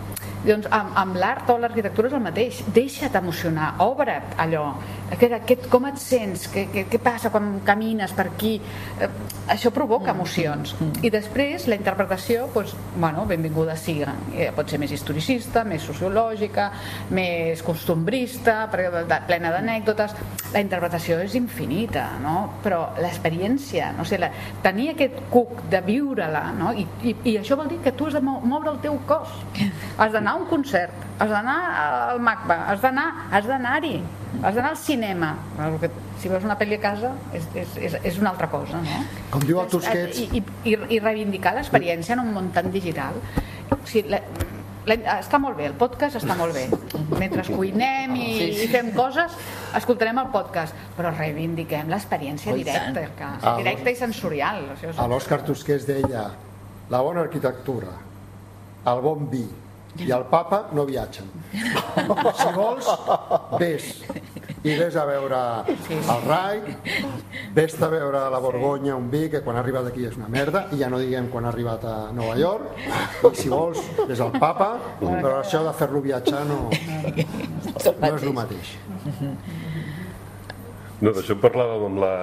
doncs 0.45 0.67
amb, 0.73 0.95
amb 0.97 1.17
l'art 1.21 1.51
o 1.53 1.59
l'arquitectura 1.61 2.09
és 2.09 2.15
el 2.17 2.23
mateix 2.25 2.63
deixa't 2.73 3.15
emocionar, 3.21 3.75
obre't 3.85 4.35
allò 4.41 4.71
que, 5.19 5.29
que, 5.47 5.57
com 5.71 5.87
et 5.89 5.99
sents? 5.99 6.47
Què, 6.53 6.67
què, 6.73 6.85
què 6.91 6.99
passa 7.03 7.31
quan 7.35 7.61
camines 7.67 8.13
per 8.17 8.29
aquí? 8.31 8.53
Eh, 9.01 9.09
això 9.51 9.73
provoca 9.75 10.13
emocions. 10.15 10.75
I 11.03 11.11
després 11.11 11.67
la 11.71 11.79
interpretació 11.79 12.47
doncs, 12.55 12.75
bueno, 12.97 13.25
benvinguda 13.27 13.77
siga. 13.77 14.15
Eh, 14.35 14.51
pot 14.55 14.71
ser 14.71 14.79
més 14.83 14.93
historicista, 14.95 15.65
més 15.65 15.83
sociològica 15.83 16.71
més 17.11 17.63
costumbrista 17.67 18.69
plena 18.71 19.51
d'anècdotes. 19.55 20.15
La 20.55 20.61
interpretació 20.63 21.21
és 21.23 21.35
infinita 21.39 22.09
no? 22.23 22.59
però 22.65 22.91
l'experiència 22.99 23.93
no 23.97 24.05
sé, 24.05 24.19
la, 24.19 24.31
tenir 24.63 24.91
aquest 24.95 25.21
cuc 25.31 25.63
de 25.71 25.81
viure-la 25.87 26.51
no? 26.57 26.73
I, 26.75 26.87
i, 27.07 27.15
i 27.33 27.37
això 27.39 27.57
vol 27.59 27.71
dir 27.71 27.79
que 27.85 27.93
tu 27.93 28.09
has 28.09 28.17
de 28.19 28.23
mou- 28.25 28.43
moure 28.43 28.73
el 28.75 28.81
teu 28.83 28.99
cos. 29.07 29.31
Has 29.99 30.13
d'anar 30.13 30.35
a 30.37 30.43
un 30.43 30.49
concert 30.51 31.07
has 31.21 31.29
d'anar 31.31 31.59
al 32.11 32.21
MACBA 32.25 32.57
has 32.73 32.81
d'anar 32.83 33.07
has 33.31 33.47
d'anar-hi 33.47 33.97
has 34.43 34.55
d'anar 34.55 34.71
al 34.71 34.79
cinema. 34.79 35.35
Que, 35.83 35.91
si 36.21 36.29
veus 36.33 36.45
una 36.47 36.57
pel·li 36.61 36.77
a 36.79 36.81
casa 36.83 37.11
és, 37.37 37.45
és, 37.55 37.77
és, 37.77 37.97
és 38.13 38.19
una 38.21 38.31
altra 38.35 38.49
cosa 38.53 38.81
no? 38.81 39.01
Com 39.33 39.43
diu 39.49 39.61
el 39.63 39.69
Tusquets- 39.73 40.21
i, 40.27 40.43
i, 40.65 40.77
i 40.97 41.01
reivindicar 41.01 41.55
l'experiència 41.57 42.15
en 42.17 42.25
un 42.27 42.33
món 42.37 42.51
tan 42.57 42.71
digital. 42.73 43.17
O 43.71 43.79
sigui, 43.89 44.11
la, 44.11 44.21
està 45.21 45.39
molt 45.39 45.59
bé, 45.59 45.67
el 45.71 45.75
podcast 45.79 46.17
està 46.21 46.35
molt 46.39 46.55
bé. 46.57 46.67
Mentre 47.21 47.45
cuinem 47.49 48.15
i, 48.17 48.29
i 48.65 48.69
fem 48.73 48.93
coses 48.97 49.35
escoltarem 49.77 50.19
el 50.23 50.31
podcast 50.33 50.75
però 50.97 51.13
reivindiquem 51.17 51.91
l'experiència 51.93 52.55
directa, 52.57 53.05
Ah, 53.43 53.57
directa 53.61 53.91
i 53.93 53.97
sensorial 53.99 54.63
o 54.73 54.77
sigui, 54.81 54.95
A 54.97 55.07
l'Òscar 55.11 55.43
Tusquets 55.47 55.85
deia 55.89 56.31
la 56.91 57.01
bona 57.07 57.21
arquitectura, 57.27 57.93
el 58.91 59.01
bon 59.05 59.29
vi 59.31 59.45
i 59.99 60.11
el 60.15 60.25
papa 60.31 60.65
no 60.77 60.85
viatgen. 60.89 61.27
Si 61.53 62.51
vols, 62.55 62.91
vés. 63.61 63.89
I 64.61 64.75
vés 64.77 64.97
a 65.01 65.07
veure 65.09 65.39
el 65.89 66.25
Rai, 66.27 66.59
vés 67.57 67.77
a 67.81 67.89
veure 67.89 68.21
la 68.33 68.41
Borgonya, 68.45 68.93
un 68.97 69.09
vi 69.11 69.23
que 69.33 69.41
quan 69.41 69.57
ha 69.57 69.63
arribat 69.65 69.89
aquí 69.89 70.05
és 70.05 70.19
una 70.21 70.29
merda, 70.29 70.67
i 70.75 70.81
ja 70.83 70.91
no 70.93 71.01
diguem 71.01 71.31
quan 71.33 71.49
ha 71.49 71.53
arribat 71.53 71.87
a 71.89 71.97
Nova 72.13 72.37
York, 72.37 72.77
i 73.25 73.33
si 73.41 73.49
vols, 73.49 73.81
vés 74.05 74.21
al 74.21 74.35
papa, 74.37 74.75
però 75.01 75.39
això 75.41 75.65
de 75.65 75.73
fer-lo 75.81 76.05
viatjar 76.05 76.45
no, 76.51 76.61
no 76.69 78.15
és 78.15 78.23
el 78.29 78.37
mateix. 78.37 78.77
No, 81.01 81.15
d'això 81.17 81.39
parlàvem 81.41 81.87
amb 81.89 82.03
la, 82.05 82.15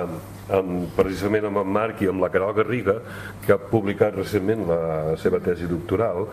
amb, 0.54 0.88
precisament 0.96 1.50
amb 1.50 1.62
en 1.64 1.74
Marc 1.78 2.02
i 2.04 2.10
amb 2.12 2.24
la 2.24 2.32
Caral 2.34 2.56
Garriga, 2.58 2.98
que 3.46 3.56
ha 3.56 3.60
publicat 3.60 4.16
recentment 4.16 4.66
la 4.70 5.18
seva 5.22 5.42
tesi 5.44 5.68
doctoral 5.70 6.28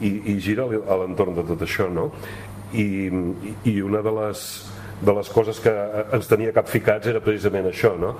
i, 0.00 0.16
i 0.32 0.38
gira 0.42 0.66
a 0.66 0.98
l'entorn 1.02 1.38
de 1.38 1.46
tot 1.52 1.64
això, 1.66 1.90
no? 1.92 2.10
I, 2.70 3.10
i 3.66 3.80
una 3.82 4.02
de 4.02 4.12
les, 4.14 4.44
de 5.00 5.14
les 5.16 5.30
coses 5.32 5.58
que 5.64 5.72
ens 6.14 6.28
tenia 6.30 6.54
capficats 6.54 7.08
era 7.10 7.22
precisament 7.24 7.66
això, 7.70 7.96
no? 7.98 8.12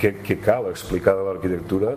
que, 0.00 0.14
que 0.24 0.38
cal 0.40 0.70
explicar 0.70 1.16
de 1.18 1.26
l'arquitectura 1.26 1.92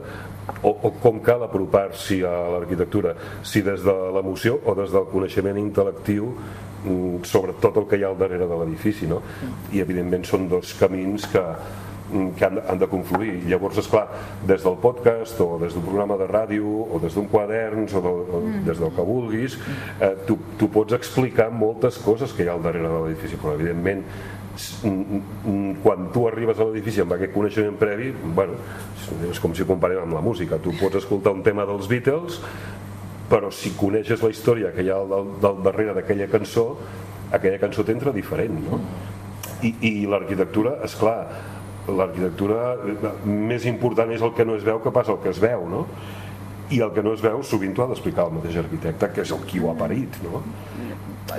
o, 0.66 0.74
o 0.74 0.92
com 1.00 1.22
cal 1.24 1.46
apropar-s'hi 1.46 2.20
a 2.28 2.34
l'arquitectura, 2.58 3.14
si 3.48 3.64
des 3.64 3.86
de 3.86 3.96
l'emoció 4.18 4.58
o 4.66 4.76
des 4.76 4.92
del 4.92 5.08
coneixement 5.14 5.62
intel·lectiu 5.62 6.28
mm, 6.34 7.24
sobre 7.30 7.56
tot 7.64 7.80
el 7.80 7.88
que 7.88 8.02
hi 8.02 8.04
ha 8.04 8.12
al 8.12 8.20
darrere 8.20 8.50
de 8.50 8.60
l'edifici 8.60 9.08
no? 9.08 9.22
i 9.72 9.80
evidentment 9.86 10.28
són 10.28 10.50
dos 10.52 10.76
camins 10.82 11.30
que, 11.32 11.46
que 12.38 12.46
han, 12.46 12.60
han 12.70 12.80
de 12.80 12.88
confluir. 12.90 13.36
Llavors 13.50 13.80
és 13.82 13.90
clar, 13.90 14.06
des 14.48 14.64
del 14.64 14.78
podcast 14.82 15.40
o 15.44 15.58
des 15.62 15.74
d'un 15.76 15.86
programa 15.86 16.18
de 16.20 16.28
ràdio 16.30 16.86
o 16.86 17.00
des 17.02 17.16
d'un 17.16 17.28
quaderns 17.32 17.96
o, 17.98 18.04
de, 18.04 18.14
o 18.14 18.42
des 18.68 18.80
del 18.80 18.94
que 18.96 19.08
vulguis 19.08 19.58
eh, 20.00 20.14
tu, 20.28 20.38
tu 20.60 20.70
pots 20.74 20.96
explicar 20.96 21.50
moltes 21.52 21.98
coses 22.04 22.34
que 22.34 22.46
hi 22.46 22.52
ha 22.52 22.58
al 22.58 22.64
darrere 22.64 22.90
de 22.90 23.02
l'edifici 23.06 23.40
però 23.42 23.56
evidentment 23.58 24.04
mm, 24.84 25.22
mm, 25.46 25.72
quan 25.84 26.10
tu 26.14 26.28
arribes 26.30 26.60
a 26.60 26.68
l'edifici 26.70 27.04
amb 27.04 27.16
aquest 27.18 27.34
coneixement 27.36 27.80
previ 27.80 28.12
bueno, 28.36 28.60
és 29.30 29.42
com 29.42 29.56
si 29.56 29.68
comparem 29.68 30.04
amb 30.06 30.20
la 30.20 30.26
música. 30.26 30.62
Tu 30.62 30.76
pots 30.80 31.02
escoltar 31.02 31.34
un 31.36 31.44
tema 31.46 31.68
dels 31.70 31.90
Beatles 31.92 32.40
però 33.32 33.50
si 33.56 33.74
coneixes 33.80 34.22
la 34.22 34.30
història 34.30 34.74
que 34.76 34.86
hi 34.86 34.92
ha 34.94 35.00
del, 35.10 35.34
del 35.42 35.64
darrere 35.66 35.98
d'aquella 35.98 36.30
cançó 36.30 36.74
aquella 37.34 37.58
cançó 37.58 37.82
t'entra 37.88 38.14
diferent 38.14 38.60
no? 38.68 38.80
i, 39.64 39.74
i 39.88 39.92
l'arquitectura, 40.10 40.78
és 40.86 40.96
clar 41.00 41.18
l'arquitectura 41.88 42.76
més 43.26 43.66
important 43.68 44.12
és 44.16 44.22
el 44.24 44.34
que 44.38 44.46
no 44.48 44.56
es 44.56 44.64
veu 44.64 44.80
que 44.84 44.94
passa 44.96 45.12
el 45.12 45.20
que 45.24 45.34
es 45.34 45.42
veu 45.44 45.66
no? 45.70 45.86
i 46.72 46.80
el 46.82 46.94
que 46.96 47.04
no 47.04 47.14
es 47.14 47.24
veu 47.24 47.44
sovint 47.44 47.74
t'ho 47.76 47.84
ha 47.84 47.90
d'explicar 47.92 48.28
el 48.30 48.38
mateix 48.38 48.62
arquitecte 48.62 49.12
que 49.14 49.26
és 49.26 49.34
el 49.36 49.44
qui 49.50 49.60
ho 49.60 49.72
ha 49.72 49.76
parit 49.78 50.22
no? 50.24 50.44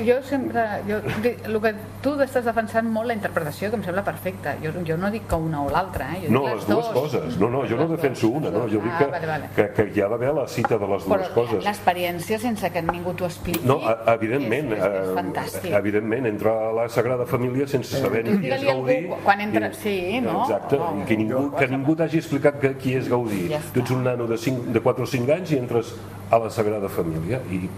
Jo 0.03 0.17
sempre 0.23 0.65
jo, 0.89 0.99
el 1.45 1.61
que 1.63 1.75
tu 2.03 2.15
estàs 2.25 2.45
defensant 2.45 2.89
molt 2.91 3.07
la 3.09 3.15
interpretació 3.15 3.71
que 3.71 3.77
em 3.77 3.85
sembla 3.85 4.03
perfecta 4.05 4.57
jo, 4.63 4.73
jo 4.87 4.97
no 4.97 5.11
dic 5.11 5.27
que 5.29 5.35
una 5.37 5.63
o 5.63 5.71
l'altra 5.71 6.09
eh? 6.17 6.25
jo 6.27 6.33
no, 6.33 6.43
dic 6.47 6.55
les 6.57 6.67
dues 6.67 6.87
dos. 6.87 6.93
coses 6.95 7.39
no, 7.39 7.49
no, 7.51 7.63
jo 7.69 7.77
no 7.77 7.87
Les 7.89 7.91
defenso 7.97 8.29
una 8.29 8.51
les 8.51 8.59
no? 8.59 8.65
jo 8.69 8.81
dic 8.81 8.93
ah, 8.93 8.99
que, 8.99 9.07
vale, 9.13 9.27
vale. 9.27 9.49
que, 9.57 9.69
que 9.77 9.87
hi 9.95 10.01
ha 10.03 10.09
d'haver 10.09 10.33
la 10.35 10.47
cita 10.49 10.79
de 10.79 10.87
les 10.89 11.05
dues 11.07 11.13
però 11.13 11.31
coses 11.35 11.65
l'experiència 11.65 12.39
sense 12.39 12.71
que 12.73 12.83
ningú 12.83 13.15
t'ho 13.15 13.27
expliqui 13.27 13.63
No, 13.65 13.79
a- 13.87 14.15
evidentment, 14.15 14.73
és, 14.73 14.79
és, 14.79 14.85
és 14.85 15.09
eh, 15.09 15.15
fantàstic 15.19 15.73
evidentment, 15.79 16.27
entra 16.27 16.53
a 16.69 16.73
la 16.73 16.89
Sagrada 16.89 17.27
Família 17.27 17.67
sense 17.69 18.01
saber 18.01 18.25
ni 18.25 18.39
qui 18.41 18.51
és 18.53 18.65
Gaudí. 18.65 18.99
quan 19.25 19.41
entra- 19.41 19.71
i- 19.71 19.75
sí, 19.75 20.21
no? 20.21 20.43
Exacte, 20.45 20.77
i 20.77 21.05
que 21.09 21.17
ningú, 21.17 21.51
que 21.57 21.69
ningú 21.69 21.95
t'hagi 21.97 22.19
explicat 22.19 22.59
que, 22.61 22.75
qui 22.77 22.95
és 22.99 23.09
Gaudí. 23.09 23.49
Ja 23.51 23.61
tu 23.73 23.81
ets 23.81 23.91
un 23.91 24.03
nano 24.05 24.27
de, 24.27 24.37
5, 24.39 24.73
de 24.73 24.81
4 24.81 25.05
o 25.05 25.07
5 25.07 25.33
anys 25.33 25.51
i 25.53 25.59
entres 25.59 25.95
a 26.31 26.39
la 26.39 26.51
Sagrada 26.51 26.89
Família 26.89 27.41
i 27.51 27.69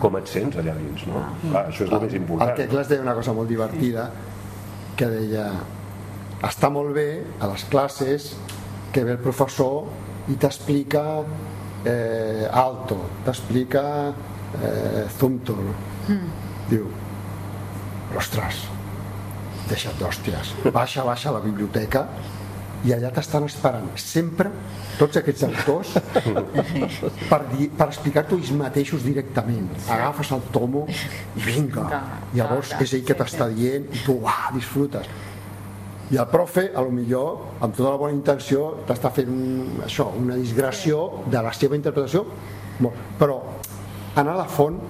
com 0.00 0.16
et 0.18 0.30
sents 0.30 0.56
allà 0.60 0.74
dins, 0.78 1.04
no? 1.10 1.22
Clar, 1.44 1.66
això 1.68 1.84
és 1.84 1.92
el 1.92 2.00
més 2.04 2.14
El 2.14 2.22
important. 2.22 2.54
que 2.56 2.66
Clas 2.70 2.88
deia 2.90 3.04
una 3.04 3.14
cosa 3.18 3.34
molt 3.36 3.50
divertida 3.52 4.08
que 4.96 5.08
deia 5.12 5.46
està 6.48 6.70
molt 6.72 6.94
bé 6.96 7.08
a 7.40 7.50
les 7.52 7.64
classes 7.72 8.32
que 8.92 9.04
ve 9.04 9.14
el 9.18 9.22
professor 9.22 9.84
i 10.32 10.36
t'explica 10.40 11.04
eh, 11.84 12.48
alto, 12.50 12.96
t'explica 13.26 13.84
eh, 14.10 15.04
Zumthor 15.18 15.62
diu 16.70 16.88
ostres 18.18 18.64
deixa't 19.70 19.96
d'hòsties 20.00 20.54
baixa, 20.74 21.04
baixa 21.06 21.30
a 21.30 21.36
la 21.38 21.44
biblioteca 21.44 22.06
i 22.84 22.94
allà 22.94 23.10
t'estan 23.12 23.44
esperant 23.44 23.88
sempre 24.00 24.50
tots 24.98 25.18
aquests 25.20 25.44
autors 25.48 25.94
per, 27.30 27.40
dir, 27.52 27.70
per 27.76 27.86
explicar-t'ho 27.88 28.38
ells 28.38 28.52
mateixos 28.56 29.04
directament. 29.04 29.68
Agafes 29.88 30.32
el 30.36 30.44
tomo 30.54 30.86
i 30.88 31.44
vinga. 31.44 31.86
Llavors 32.36 32.74
és 32.80 32.94
ell 32.98 33.04
que 33.08 33.16
t'està 33.16 33.48
dient 33.52 33.88
i 33.88 34.04
tu 34.04 34.18
uah, 34.20 34.50
disfrutes. 34.56 35.08
I 36.10 36.18
el 36.18 36.26
profe, 36.26 36.66
a 36.74 36.82
lo 36.82 36.90
millor, 36.90 37.60
amb 37.62 37.76
tota 37.76 37.92
la 37.92 37.98
bona 38.00 38.16
intenció, 38.16 38.82
t'està 38.88 39.12
fent 39.14 39.28
un, 39.30 39.44
això, 39.86 40.08
una 40.18 40.38
disgressió 40.40 41.04
de 41.30 41.42
la 41.46 41.52
seva 41.54 41.78
interpretació, 41.78 42.24
però 43.20 43.36
anar 44.18 44.34
a 44.34 44.40
la 44.40 44.48
font 44.50 44.80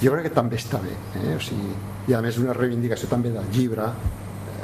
jo 0.00 0.12
crec 0.12 0.28
que 0.28 0.34
també 0.36 0.58
està 0.60 0.78
bé. 0.82 0.94
Eh? 1.20 1.34
O 1.36 1.40
sigui, 1.42 1.72
I 2.10 2.16
a 2.18 2.20
més 2.22 2.38
una 2.42 2.54
reivindicació 2.56 3.08
també 3.10 3.30
del 3.34 3.46
llibre, 3.54 3.88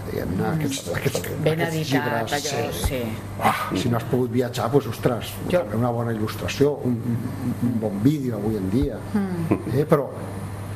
diguem-ne, 0.08 0.48
aquests, 0.54 0.88
aquests, 0.96 1.28
ben 1.44 1.60
aquests 1.60 1.78
editat, 1.78 2.32
llibres, 2.32 2.48
allò, 2.52 2.72
sí. 2.80 3.02
Ah, 3.50 3.60
si 3.76 3.92
no 3.92 4.00
has 4.00 4.08
pogut 4.10 4.32
viatjar, 4.34 4.70
doncs, 4.72 4.90
ostres, 4.94 5.32
jo... 5.52 5.62
una 5.78 5.92
bona 5.94 6.16
il·lustració, 6.16 6.74
un, 6.88 6.98
un, 7.12 7.54
un 7.68 7.78
bon 7.84 8.02
vídeo 8.04 8.36
avui 8.40 8.58
en 8.60 8.68
dia. 8.72 8.98
Mm. 9.12 9.62
Eh, 9.74 9.86
però 9.88 10.08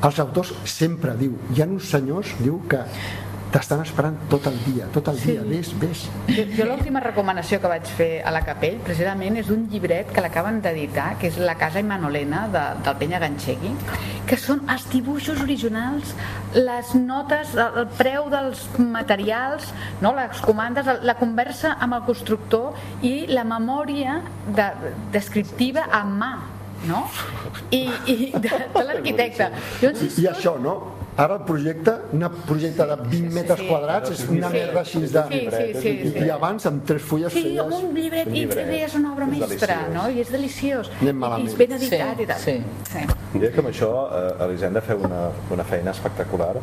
els 0.02 0.22
autors 0.22 0.54
sempre 0.68 1.16
diu, 1.18 1.36
hi 1.54 1.62
ha 1.62 1.68
uns 1.70 1.90
senyors, 1.94 2.32
diu 2.42 2.60
que 2.70 2.80
t'estan 3.52 3.82
esperant 3.84 4.16
tot 4.32 4.46
el 4.48 4.56
dia, 4.64 4.86
tot 4.94 5.08
el 5.12 5.18
sí. 5.20 5.32
dia, 5.32 5.42
vés, 5.44 5.72
vés. 5.80 6.04
Jo, 6.30 6.44
jo 6.56 6.66
l'última 6.70 7.02
recomanació 7.04 7.58
que 7.60 7.70
vaig 7.70 7.90
fer 7.98 8.10
a 8.24 8.32
la 8.34 8.40
Capell, 8.46 8.78
precisament, 8.86 9.36
és 9.40 9.50
un 9.52 9.66
llibret 9.72 10.12
que 10.14 10.24
l'acaben 10.24 10.62
d'editar, 10.64 11.12
que 11.20 11.28
és 11.28 11.36
La 11.42 11.56
casa 11.60 11.82
Imanolena, 11.84 12.46
de, 12.52 12.62
del 12.86 12.96
Penya 13.02 13.20
Ganchegui, 13.22 13.74
que 14.28 14.38
són 14.40 14.64
els 14.72 14.86
dibuixos 14.92 15.42
originals, 15.44 16.14
les 16.56 16.94
notes, 16.96 17.52
el 17.60 17.90
preu 17.98 18.30
dels 18.32 18.64
materials, 18.78 19.68
no, 20.00 20.14
les 20.16 20.40
comandes, 20.46 20.88
la 21.04 21.16
conversa 21.20 21.76
amb 21.78 21.98
el 21.98 22.06
constructor 22.08 22.72
i 23.04 23.28
la 23.28 23.44
memòria 23.44 24.20
de, 24.48 24.70
descriptiva 25.12 25.90
a 25.92 26.02
mà 26.08 26.32
no? 26.82 27.04
I, 27.70 27.84
i 28.10 28.16
de, 28.34 28.48
de 28.74 28.82
l'arquitecte. 28.88 29.48
I, 29.84 29.92
I 30.24 30.28
això, 30.32 30.56
no? 30.58 30.74
Ara 31.14 31.34
el 31.36 31.42
projecte, 31.44 31.92
un 32.12 32.22
projecte 32.46 32.86
de 32.88 32.96
20 32.96 33.34
metres 33.34 33.58
sí. 33.60 33.66
quadrats, 33.68 34.12
és 34.14 34.22
una 34.32 34.48
sí. 34.48 34.56
merda 34.56 34.80
així 34.80 35.00
de... 35.02 35.24
Sí, 35.28 35.40
sí, 35.52 35.66
sí, 35.82 35.92
sí. 36.14 36.22
I 36.24 36.30
abans, 36.32 36.64
amb 36.70 36.86
tres 36.88 37.04
fulles 37.04 37.34
sí, 37.34 37.42
feies... 37.42 37.52
Sí, 37.52 37.60
amb 37.60 37.74
un 37.76 37.98
llibret, 37.98 38.30
un 38.30 38.38
llibret. 38.38 38.70
i 38.72 38.80
és 38.86 38.96
una 38.96 39.12
obra 39.12 39.28
és 39.28 39.42
mestra, 39.52 39.76
no? 39.92 40.06
I 40.08 40.24
és 40.24 40.32
deliciós. 40.32 40.88
Anem 41.02 41.20
malament. 41.20 41.50
I 41.50 41.52
és 41.52 41.58
ben 41.60 41.76
editat 41.76 42.16
sí, 42.16 42.24
i 42.24 42.30
tal. 42.30 42.40
Sí. 42.46 42.56
sí. 42.94 43.04
Diria 43.34 43.52
que 43.52 43.60
amb 43.60 43.70
això 43.74 43.92
eh, 44.08 44.24
Elisenda 44.46 44.84
feu 44.88 45.04
una, 45.04 45.22
una 45.52 45.68
feina 45.68 45.92
espectacular 45.92 46.54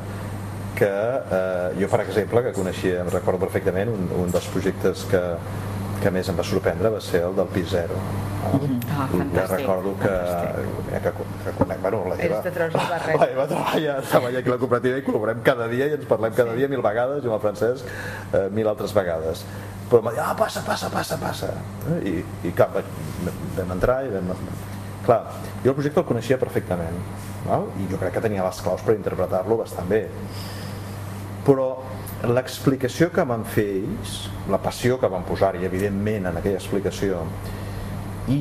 que 0.80 0.90
eh, 0.90 1.70
jo, 1.78 1.92
per 1.92 2.02
exemple, 2.08 2.42
que 2.48 2.56
coneixia, 2.56 3.04
em 3.04 3.14
recordo 3.14 3.44
perfectament, 3.46 3.94
un, 3.94 4.10
un 4.24 4.34
dels 4.34 4.50
projectes 4.50 5.06
que, 5.12 5.24
que 6.00 6.12
més 6.14 6.30
em 6.32 6.38
va 6.38 6.46
sorprendre 6.48 6.92
va 6.94 7.00
ser 7.04 7.24
el 7.28 7.36
del 7.38 7.50
pis 7.54 7.70
zero. 7.74 7.98
Ah, 8.40 9.08
ja 9.36 9.46
recordo 9.52 9.94
que, 10.00 10.12
que, 10.90 11.00
que, 11.04 11.12
que 11.44 11.54
conec, 11.58 11.82
bueno, 11.84 12.04
la 12.08 12.16
teva, 12.16 12.40
la 13.20 13.28
Eva 13.28 13.48
treballa, 13.48 13.96
treballa 14.02 14.40
aquí 14.40 14.50
a 14.50 14.54
la 14.54 14.60
cooperativa 14.62 15.02
i 15.02 15.06
col·laborem 15.06 15.42
cada 15.46 15.68
dia 15.72 15.90
i 15.90 15.98
ens 15.98 16.08
parlem 16.10 16.36
cada 16.38 16.56
dia 16.58 16.70
mil 16.72 16.84
vegades, 16.86 17.22
jo 17.24 17.34
amb 17.34 17.40
el 17.40 17.44
Francesc 17.44 17.90
eh, 18.32 18.48
mil 18.56 18.72
altres 18.72 18.96
vegades. 18.96 19.44
Però 19.90 20.02
em 20.02 20.08
va 20.08 20.16
dir, 20.16 20.24
ah, 20.24 20.36
passa, 20.40 20.64
passa, 20.66 20.90
passa, 20.94 21.18
passa. 21.20 21.52
I, 22.06 22.20
i 22.48 22.54
cap, 22.56 22.78
vam 23.58 23.76
entrar 23.76 24.04
i 24.08 24.14
vam... 24.14 24.32
clar, 25.06 25.24
jo 25.64 25.74
el 25.74 25.78
projecte 25.78 26.04
el 26.04 26.08
coneixia 26.08 26.40
perfectament 26.42 27.00
val? 27.46 27.68
i 27.80 27.88
jo 27.92 28.00
crec 28.00 28.16
que 28.18 28.24
tenia 28.24 28.46
les 28.46 28.62
claus 28.64 28.84
per 28.86 28.96
interpretar-lo 28.98 29.60
bastant 29.60 29.90
bé. 29.90 30.04
Però 31.48 31.70
l'explicació 32.28 33.10
que 33.16 33.24
van 33.24 33.46
fer 33.48 33.66
ells 33.80 34.16
la 34.52 34.60
passió 34.60 34.98
que 35.00 35.08
van 35.12 35.24
posar-hi 35.24 35.64
evidentment 35.66 36.28
en 36.28 36.40
aquella 36.40 36.60
explicació 36.60 37.22
i 38.28 38.40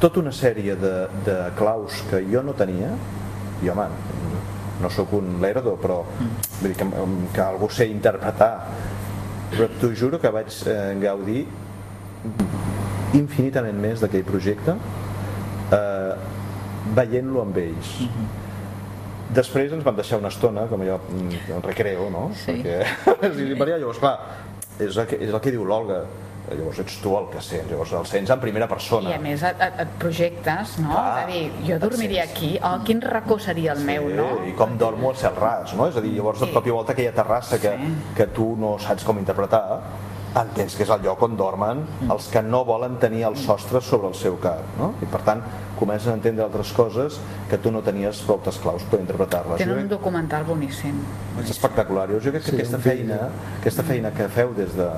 tota 0.00 0.22
una 0.22 0.32
sèrie 0.32 0.76
de, 0.80 0.94
de 1.26 1.36
claus 1.58 2.00
que 2.10 2.22
jo 2.30 2.40
no 2.42 2.54
tenia 2.56 2.94
i 3.60 3.68
home, 3.68 3.84
no 4.80 4.90
sóc 4.90 5.12
un 5.18 5.36
lerdo 5.42 5.76
però 5.82 6.00
vull 6.08 6.70
dir 6.70 6.76
que, 6.80 6.88
que 7.34 7.44
algú 7.44 7.68
sé 7.68 7.90
interpretar 7.92 8.52
però 9.50 9.68
t'ho 9.80 9.92
juro 9.92 10.20
que 10.22 10.32
vaig 10.32 10.56
eh, 10.70 10.96
gaudir 11.02 11.44
infinitament 13.18 13.76
més 13.82 14.00
d'aquell 14.00 14.24
projecte 14.24 14.76
eh, 15.76 16.14
veient-lo 16.96 17.42
amb 17.44 17.58
ells 17.60 17.98
mm 18.00 18.06
-hmm. 18.06 18.49
Després 19.36 19.72
ens 19.72 19.84
van 19.86 19.98
deixar 19.98 20.18
una 20.20 20.32
estona 20.32 20.66
com 20.70 20.82
allò, 20.82 20.98
mm, 21.10 21.44
un 21.58 21.62
recreo 21.66 22.08
no? 22.10 22.30
Sí. 22.34 22.58
perquè, 22.60 23.56
Maria, 23.60 23.78
llavors 23.78 24.02
clar 24.02 24.16
és 24.80 24.96
el 24.96 25.06
que, 25.06 25.20
és 25.20 25.32
el 25.32 25.40
que 25.44 25.52
diu 25.54 25.64
l'Olga 25.68 26.04
llavors 26.50 26.80
ets 26.82 26.96
tu 27.02 27.12
el 27.14 27.28
que 27.30 27.40
sents, 27.44 27.68
llavors 27.70 27.92
el 27.94 28.06
sents 28.10 28.32
en 28.34 28.40
primera 28.42 28.66
persona. 28.70 29.12
I 29.12 29.16
a 29.16 29.20
més 29.22 29.42
et, 29.46 29.60
et 29.84 29.92
projectes, 30.02 30.76
no? 30.82 30.92
Ah, 30.96 31.20
de 31.20 31.32
dir, 31.32 31.42
jo 31.68 31.78
dormiria 31.82 32.24
aquí, 32.26 32.52
oh, 32.58 32.76
quin 32.86 33.02
racó 33.04 33.38
seria 33.42 33.74
el 33.76 33.82
sí, 33.82 33.86
meu, 33.86 34.08
no? 34.16 34.28
I 34.48 34.54
com 34.58 34.76
dormo 34.80 35.12
al 35.12 35.18
cel 35.20 35.36
ras, 35.38 35.74
no? 35.78 35.86
És 35.90 35.98
a 36.00 36.04
dir, 36.04 36.14
llavors 36.16 36.42
de 36.42 36.50
cop 36.54 36.66
i 36.66 36.74
volta 36.74 36.96
aquella 36.96 37.14
terrassa 37.16 37.60
que, 37.62 37.74
sí. 37.78 37.92
que 38.18 38.26
tu 38.34 38.50
no 38.58 38.76
saps 38.82 39.06
com 39.06 39.20
interpretar, 39.22 39.62
entens 40.38 40.76
que 40.78 40.84
és 40.86 40.90
el 40.94 41.02
lloc 41.02 41.22
on 41.26 41.34
dormen 41.38 41.80
mm. 41.82 42.10
els 42.14 42.28
que 42.30 42.42
no 42.46 42.62
volen 42.66 42.98
tenir 43.02 43.24
el 43.26 43.36
sostre 43.40 43.80
sobre 43.82 44.10
el 44.12 44.14
seu 44.14 44.36
cap, 44.42 44.62
no? 44.78 44.92
I 45.02 45.08
per 45.10 45.22
tant 45.26 45.42
comences 45.78 46.10
a 46.12 46.14
entendre 46.14 46.44
altres 46.44 46.70
coses 46.76 47.16
que 47.50 47.58
tu 47.58 47.72
no 47.74 47.80
tenies 47.82 48.20
prou 48.26 48.38
claus 48.62 48.84
per 48.90 49.00
interpretar-les. 49.00 49.58
Tenen 49.58 49.86
un 49.86 49.88
documental 49.90 50.44
boníssim. 50.44 51.00
És 51.40 51.50
espectacular. 51.50 52.06
Jo 52.12 52.30
crec 52.30 52.44
que 52.44 52.52
sí, 52.52 52.60
aquesta 52.60 52.78
feina, 52.84 53.18
aquesta 53.58 53.86
feina 53.86 54.12
que 54.14 54.28
feu 54.28 54.54
des 54.54 54.76
de 54.76 54.90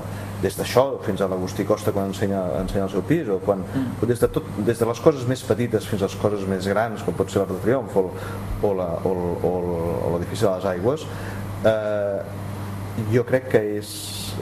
des 0.43 0.57
d'això 0.59 0.99
fins 1.05 1.21
a 1.23 1.29
l'Agustí 1.31 1.63
Costa 1.63 1.93
quan 1.95 2.09
ensenya, 2.11 2.41
ensenya 2.59 2.83
el 2.83 2.91
seu 2.91 3.03
pis 3.07 3.29
o 3.31 3.39
quan, 3.39 3.63
mm. 3.63 4.07
des, 4.09 4.19
de 4.19 4.27
tot, 4.27 4.49
des 4.67 4.79
de 4.79 4.87
les 4.89 4.99
coses 4.99 5.23
més 5.29 5.43
petites 5.47 5.87
fins 5.87 6.03
a 6.03 6.09
les 6.09 6.17
coses 6.19 6.43
més 6.49 6.67
grans 6.67 7.05
com 7.05 7.15
pot 7.15 7.31
ser 7.31 7.39
l'Arc 7.39 7.53
de 7.55 7.61
Triomf 7.63 7.95
o, 7.95 8.09
o 8.67 8.73
l'edifici 10.17 10.43
de 10.43 10.51
les 10.51 10.67
aigües 10.73 11.07
eh, 11.63 12.19
jo 13.13 13.23
crec 13.25 13.49
que 13.53 13.61
és 13.79 13.89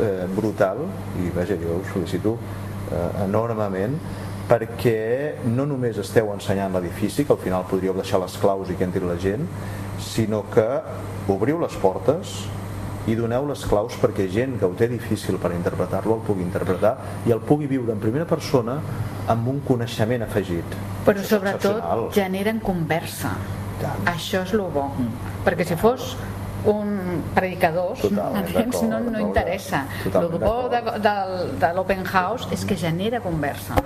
eh, 0.02 0.26
brutal 0.36 0.84
i 1.22 1.30
vaja, 1.36 1.56
jo 1.60 1.80
us 1.80 1.92
felicito 1.94 2.38
eh, 2.92 3.24
enormement 3.26 3.96
perquè 4.52 5.38
no 5.48 5.66
només 5.70 6.00
esteu 6.02 6.32
ensenyant 6.34 6.74
l'edifici, 6.76 7.24
que 7.24 7.32
al 7.32 7.40
final 7.40 7.68
podríeu 7.70 7.96
deixar 7.96 8.20
les 8.20 8.36
claus 8.42 8.72
i 8.72 8.76
que 8.76 8.84
entri 8.84 9.04
la 9.06 9.16
gent, 9.16 9.46
sinó 10.02 10.44
que 10.52 10.68
obriu 11.32 11.62
les 11.62 11.78
portes 11.80 12.42
i 13.10 13.16
doneu 13.18 13.48
les 13.50 13.64
claus 13.66 13.96
perquè 14.02 14.28
gent 14.30 14.58
que 14.60 14.68
ho 14.68 14.76
té 14.78 14.90
difícil 14.92 15.40
per 15.42 15.54
interpretar-lo 15.56 16.20
el 16.20 16.26
pugui 16.26 16.44
interpretar 16.46 16.94
i 17.26 17.34
el 17.34 17.42
pugui 17.42 17.70
viure 17.72 17.96
en 17.96 18.04
primera 18.04 18.28
persona 18.30 18.78
amb 19.32 19.48
un 19.50 19.62
coneixement 19.66 20.28
afegit. 20.28 20.78
Però 21.08 21.24
sobretot 21.26 22.12
generen 22.14 22.60
conversa. 22.62 23.34
Tant. 23.82 24.04
Això 24.12 24.44
és 24.46 24.54
el 24.54 24.62
bo. 24.74 24.90
Perquè 25.46 25.66
si 25.66 25.78
fos 25.80 26.12
un 26.66 27.24
predicador 27.34 27.98
no, 28.12 29.00
no 29.00 29.20
interessa. 29.20 29.86
El 30.06 30.28
bo 30.28 30.70
de, 30.70 30.82
de, 31.02 31.16
de 31.62 31.74
l'open 31.74 32.06
house 32.06 32.48
és 32.52 32.66
que 32.66 32.78
genera 32.78 33.22
conversa 33.24 33.80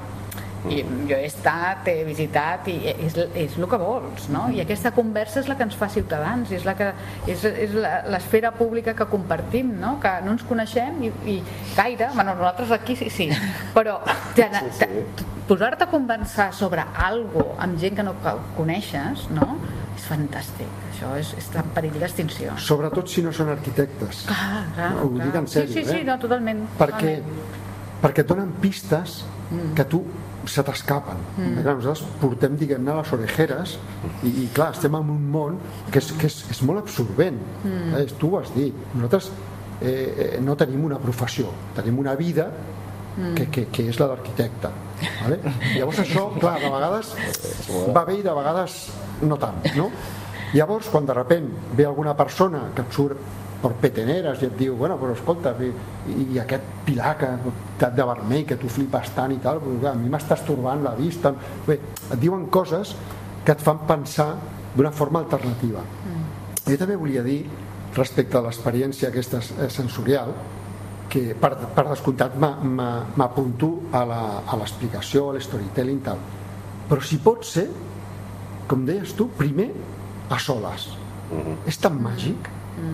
i 0.70 0.82
jo 1.10 1.18
he 1.18 1.28
estat, 1.28 1.88
he 1.92 2.04
visitat 2.08 2.68
i 2.72 2.76
és, 2.94 3.18
és 3.38 3.58
el 3.60 3.68
que 3.70 3.80
vols 3.82 4.28
no? 4.34 4.46
i 4.54 4.62
aquesta 4.64 4.92
conversa 4.96 5.42
és 5.44 5.50
la 5.50 5.58
que 5.60 5.66
ens 5.68 5.78
fa 5.78 5.90
ciutadans 5.92 6.52
és, 6.56 6.66
la 6.68 6.76
que, 6.78 6.92
és, 7.30 7.46
és 7.46 7.76
l'esfera 8.10 8.52
pública 8.56 8.96
que 8.98 9.08
compartim 9.12 9.76
no? 9.82 9.96
que 10.02 10.12
no 10.26 10.36
ens 10.36 10.46
coneixem 10.48 11.04
i, 11.06 11.12
i 11.36 11.38
gaire, 11.76 12.10
bueno, 12.16 12.34
nosaltres 12.34 12.74
aquí 12.76 12.98
sí, 12.98 13.10
sí 13.14 13.30
però 13.76 14.00
posar-te 15.48 15.86
a 15.86 15.92
conversar 15.92 16.52
sobre 16.58 16.86
algo 16.96 17.52
amb 17.62 17.78
gent 17.82 18.00
que 18.00 18.08
no 18.08 18.16
coneixes 18.58 19.28
no? 19.36 19.60
és 19.96 20.10
fantàstic 20.10 20.90
això 20.92 21.14
és, 21.20 21.36
és 21.38 21.50
en 21.62 21.72
perill 21.76 22.00
d'extinció 22.02 22.58
sobretot 22.62 23.12
si 23.12 23.24
no 23.26 23.34
són 23.36 23.54
arquitectes 23.54 24.26
ah, 24.34 24.66
clar, 24.76 24.92
ho 25.04 25.10
clar. 25.14 25.30
dic 25.30 25.42
en 25.44 25.50
sèrio 25.52 25.74
sí, 25.74 25.84
sí, 25.84 25.90
sí, 25.92 26.02
eh? 26.02 26.08
no, 26.10 26.18
totalment 26.22 26.66
perquè, 26.80 27.18
totalment. 27.22 27.58
perquè 28.02 28.26
et 28.26 28.34
donen 28.34 28.56
pistes 28.64 29.22
que 29.76 29.86
tu 29.86 30.02
se 30.48 30.64
t'escapen. 30.66 31.20
Mm. 31.38 31.64
Clar, 31.64 31.76
nosaltres 31.80 32.04
portem, 32.22 32.56
diguem-ne, 32.60 32.96
les 33.00 33.12
orejeres 33.18 33.76
i, 34.24 34.30
i, 34.30 34.46
clar, 34.56 34.72
estem 34.76 34.96
en 34.98 35.12
un 35.16 35.28
món 35.34 35.60
que 35.92 36.02
és, 36.02 36.12
que 36.20 36.30
és, 36.30 36.40
és 36.54 36.62
molt 36.68 36.84
absorbent. 36.84 37.40
Mm. 37.64 38.00
Eh, 38.00 38.06
tu 38.20 38.32
ho 38.32 38.40
has 38.42 38.52
dit. 38.56 38.76
Nosaltres 38.96 39.32
eh, 39.82 39.92
eh, 39.92 40.32
no 40.44 40.58
tenim 40.60 40.86
una 40.88 41.00
professió, 41.02 41.54
tenim 41.78 42.00
una 42.04 42.16
vida 42.20 42.50
mm. 42.50 43.34
que, 43.38 43.50
que, 43.52 43.66
que 43.72 43.88
és 43.94 44.02
la 44.02 44.12
d'arquitecte. 44.14 44.74
Vale? 45.22 45.40
Llavors 45.76 46.04
això, 46.06 46.30
clar, 46.40 46.60
de 46.64 46.70
vegades 46.72 47.16
va 47.96 48.06
bé 48.08 48.20
i 48.20 48.24
de 48.24 48.36
vegades 48.36 48.78
no 49.28 49.40
tant, 49.42 49.60
no? 49.76 49.90
Llavors, 50.56 50.88
quan 50.88 51.08
de 51.08 51.16
repent 51.18 51.50
ve 51.76 51.84
alguna 51.84 52.14
persona 52.16 52.70
que 52.76 52.86
et 52.86 52.94
surt 53.66 53.76
per 53.82 53.90
peteneres 53.90 54.42
i 54.42 54.46
et 54.46 54.58
diu, 54.58 54.76
bueno, 54.78 54.98
però 54.98 55.14
escolta, 55.14 55.56
i, 55.60 55.72
i 56.36 56.40
aquest 56.40 56.64
pilar 56.86 57.18
que, 57.18 57.30
de 57.90 58.04
vermell 58.06 58.46
que 58.46 58.58
tu 58.58 58.68
flipes 58.70 59.10
tant 59.16 59.32
i 59.34 59.38
tal, 59.42 59.60
però, 59.60 59.92
a 59.92 59.96
mi 59.96 60.10
m'està 60.10 60.36
estorbant 60.36 60.84
la 60.84 60.94
vista. 60.96 61.34
Bé, 61.68 61.80
et 62.12 62.20
diuen 62.20 62.46
coses 62.48 62.96
que 63.46 63.52
et 63.52 63.62
fan 63.62 63.80
pensar 63.88 64.36
d'una 64.76 64.92
forma 64.92 65.20
alternativa. 65.20 65.82
Mm. 65.82 66.24
Jo 66.70 66.78
també 66.78 66.96
volia 66.96 67.24
dir, 67.24 67.46
respecte 67.96 68.38
a 68.38 68.42
l'experiència 68.42 69.10
aquesta 69.10 69.40
eh, 69.40 69.70
sensorial, 69.70 70.34
que 71.10 71.36
per, 71.40 71.56
per 71.76 71.88
descomptat 71.88 72.36
m'a- 72.42 72.58
m'a- 72.62 73.06
m'apunto 73.16 73.84
a 73.94 74.06
la- 74.06 74.42
a 74.46 74.58
l'explicació, 74.58 75.30
a 75.30 75.34
l'storytelling 75.38 76.02
tal. 76.04 76.18
Però 76.90 77.02
si 77.02 77.18
pot 77.18 77.46
ser, 77.46 77.70
com 78.68 78.86
deies 78.86 79.14
tu, 79.16 79.30
primer 79.38 79.72
a 80.30 80.38
soles. 80.40 80.90
És 81.66 81.78
tan 81.82 81.98
màgic. 82.02 82.50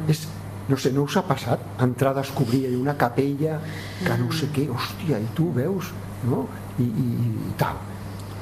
És, 0.07 0.27
no 0.69 0.77
sé, 0.77 0.91
no 0.93 1.05
us 1.07 1.17
ha 1.17 1.23
passat 1.25 1.81
entrar 1.81 2.13
a 2.13 2.21
descobrir 2.21 2.65
una 2.77 2.95
capella 2.97 3.59
que 4.01 4.17
no 4.19 4.31
sé 4.35 4.51
què, 4.53 4.67
hòstia, 4.69 5.19
i 5.19 5.31
tu 5.37 5.49
veus, 5.55 5.91
no? 6.29 6.45
I, 6.79 6.85
i, 6.85 7.07
i 7.51 7.55
tal. 7.59 7.81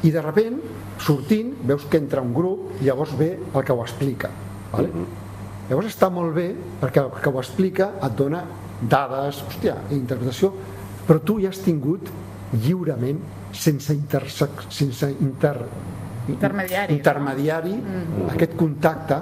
I 0.03 0.11
de 0.15 0.21
repent, 0.23 0.59
sortint, 1.03 1.53
veus 1.67 1.87
que 1.89 1.99
entra 1.99 2.23
un 2.23 2.33
grup 2.35 2.79
i 2.79 2.87
llavors 2.87 3.15
ve 3.19 3.33
el 3.39 3.65
que 3.65 3.75
ho 3.75 3.83
explica. 3.83 4.31
Vale? 4.71 4.91
Llavors 5.69 5.89
està 5.91 6.09
molt 6.13 6.33
bé 6.35 6.49
perquè 6.81 7.03
el 7.03 7.11
que 7.19 7.31
ho 7.31 7.41
explica 7.41 7.91
et 8.05 8.15
dona 8.17 8.43
dades, 8.79 9.43
hòstia, 9.47 9.75
interpretació, 9.95 10.53
però 11.07 11.19
tu 11.25 11.39
ja 11.41 11.51
has 11.51 11.59
tingut 11.65 12.09
lliurement, 12.53 13.19
sense, 13.53 13.93
intersec, 13.93 14.65
sense 14.69 15.09
inter, 15.19 15.55
Intermediari, 16.29 16.93
no? 16.93 16.97
intermediari 16.99 17.71
aquest 18.35 18.51
contacte 18.57 19.15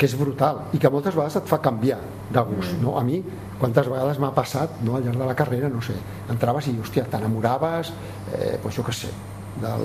que 0.00 0.08
és 0.08 0.14
brutal 0.16 0.62
i 0.72 0.80
que 0.80 0.88
moltes 0.92 1.12
vegades 1.12 1.36
et 1.36 1.50
fa 1.50 1.58
canviar 1.60 1.98
de 2.32 2.42
gust. 2.42 2.74
No? 2.82 2.96
A 2.98 3.02
mi, 3.06 3.20
quantes 3.60 3.86
vegades 3.88 4.18
m'ha 4.18 4.32
passat 4.34 4.80
no, 4.84 4.96
al 4.96 5.04
llarg 5.06 5.18
de 5.20 5.26
la 5.30 5.34
carrera, 5.38 5.68
no 5.72 5.80
sé, 5.82 5.94
entraves 6.32 6.66
i, 6.68 6.76
hòstia, 6.82 7.04
t'enamoraves, 7.12 7.92
eh, 8.34 8.56
pues 8.62 8.74
jo 8.76 8.84
què 8.86 8.92
sé, 8.92 9.10
del, 9.62 9.84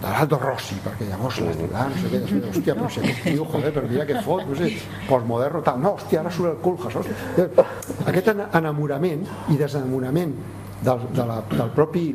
de 0.00 0.06
l'Aldo 0.08 0.38
Rossi, 0.40 0.78
perquè 0.84 1.08
llavors 1.10 1.40
l'estimar, 1.44 1.88
no 1.90 1.98
sé 2.00 2.08
què, 2.12 2.20
després, 2.22 2.46
hòstia, 2.54 2.76
però 2.78 2.88
sé 2.94 3.02
aquest 3.04 3.22
tio, 3.26 3.44
joder, 3.52 3.72
però 3.76 3.90
mira 3.90 4.06
què 4.08 4.22
fot, 4.24 4.46
no 4.48 4.56
sé, 4.56 4.70
postmoderno, 5.08 5.60
tal, 5.66 5.80
no, 5.82 5.92
hòstia, 5.98 6.22
ara 6.22 6.32
surt 6.32 6.54
el 6.54 6.60
Culjas, 6.64 6.96
hòstia. 6.96 7.66
Aquest 8.08 8.30
ena- 8.32 8.48
enamorament 8.62 9.26
i 9.52 9.58
desenamorament 9.60 10.32
del, 10.80 11.04
de 11.12 11.26
la, 11.28 11.40
del 11.52 11.74
propi 11.76 12.06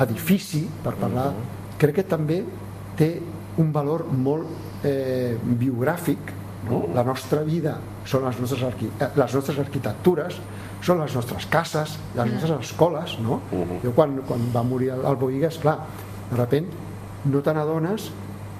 edifici, 0.00 0.62
per 0.84 0.94
parlar, 1.00 1.28
crec 1.80 1.98
que 2.00 2.06
també 2.08 2.40
té 2.96 3.10
un 3.60 3.68
valor 3.72 4.06
molt 4.12 4.84
eh, 4.84 5.36
biogràfic, 5.42 6.32
no? 6.68 6.84
la 6.94 7.04
nostra 7.06 7.42
vida 7.46 7.76
són 8.06 8.26
les 8.26 8.38
nostres, 8.42 8.62
arqui 8.66 8.90
eh, 8.90 9.10
les 9.16 9.34
nostres 9.38 9.58
arquitectures, 9.62 10.38
són 10.84 11.00
les 11.00 11.14
nostres 11.16 11.46
cases, 11.50 11.96
les 12.14 12.34
nostres 12.34 12.68
escoles, 12.68 13.16
no? 13.24 13.40
Jo 13.82 13.94
quan, 13.96 14.18
quan 14.28 14.44
va 14.54 14.62
morir 14.66 14.92
el, 14.94 15.06
el 15.08 15.18
Boigues, 15.18 15.58
clar, 15.62 15.78
de 16.30 16.38
sobte 16.38 16.62
no 17.26 17.42
te 17.42 17.52
n'adones 17.54 18.10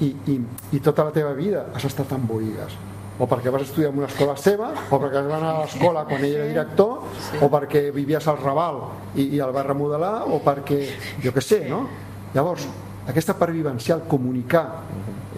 i, 0.03 0.11
i, 0.33 0.37
i 0.75 0.81
tota 0.83 1.07
la 1.07 1.15
teva 1.15 1.33
vida 1.37 1.67
has 1.75 1.87
estat 1.87 2.13
en 2.17 2.27
Boigues 2.27 2.75
o 3.17 3.25
perquè 3.25 3.49
vas 3.53 3.63
estudiar 3.65 3.93
en 3.93 4.01
una 4.03 4.09
escola 4.11 4.35
seva 4.37 4.73
o 4.91 4.99
perquè 5.01 5.23
vas 5.25 5.37
anar 5.39 5.53
a 5.55 5.61
l'escola 5.63 6.03
quan 6.09 6.25
ell 6.25 6.35
era 6.35 6.49
director 6.51 7.07
o 7.41 7.49
perquè 7.53 7.87
vivies 7.95 8.27
al 8.29 8.41
Raval 8.43 8.83
i, 9.15 9.31
i 9.39 9.41
el 9.41 9.55
va 9.57 9.65
remodelar 9.65 10.27
o 10.29 10.43
perquè, 10.45 10.83
jo 11.25 11.33
què 11.33 11.45
sé, 11.45 11.63
no? 11.71 11.87
Llavors, 12.35 12.67
aquesta 13.09 13.37
part 13.39 13.55
vivencial, 13.57 14.05
comunicar 14.11 14.67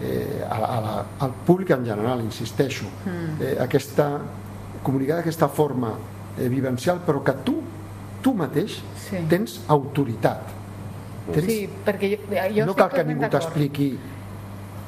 eh, 0.01 0.43
a, 0.49 0.55
a 0.57 0.79
la, 0.81 0.93
al 1.19 1.33
públic 1.45 1.71
en 1.71 1.85
general, 1.85 2.21
insisteixo, 2.23 2.85
eh, 3.39 3.57
aquesta, 3.59 4.19
comunicar 4.83 5.17
d'aquesta 5.19 5.47
forma 5.49 5.93
eh, 6.37 6.47
vivencial, 6.49 7.01
però 7.05 7.23
que 7.23 7.33
tu, 7.43 7.57
tu 8.23 8.33
mateix 8.33 8.79
Sí. 9.09 9.17
tens 9.29 9.59
autoritat. 9.67 10.51
Tens, 11.33 11.45
Sí, 11.45 11.69
perquè 11.85 12.11
jo, 12.11 12.17
jo 12.55 12.65
no 12.65 12.75
cal 12.77 12.89
que 12.93 13.03
ningú 13.03 13.25
t'expliqui 13.29 13.97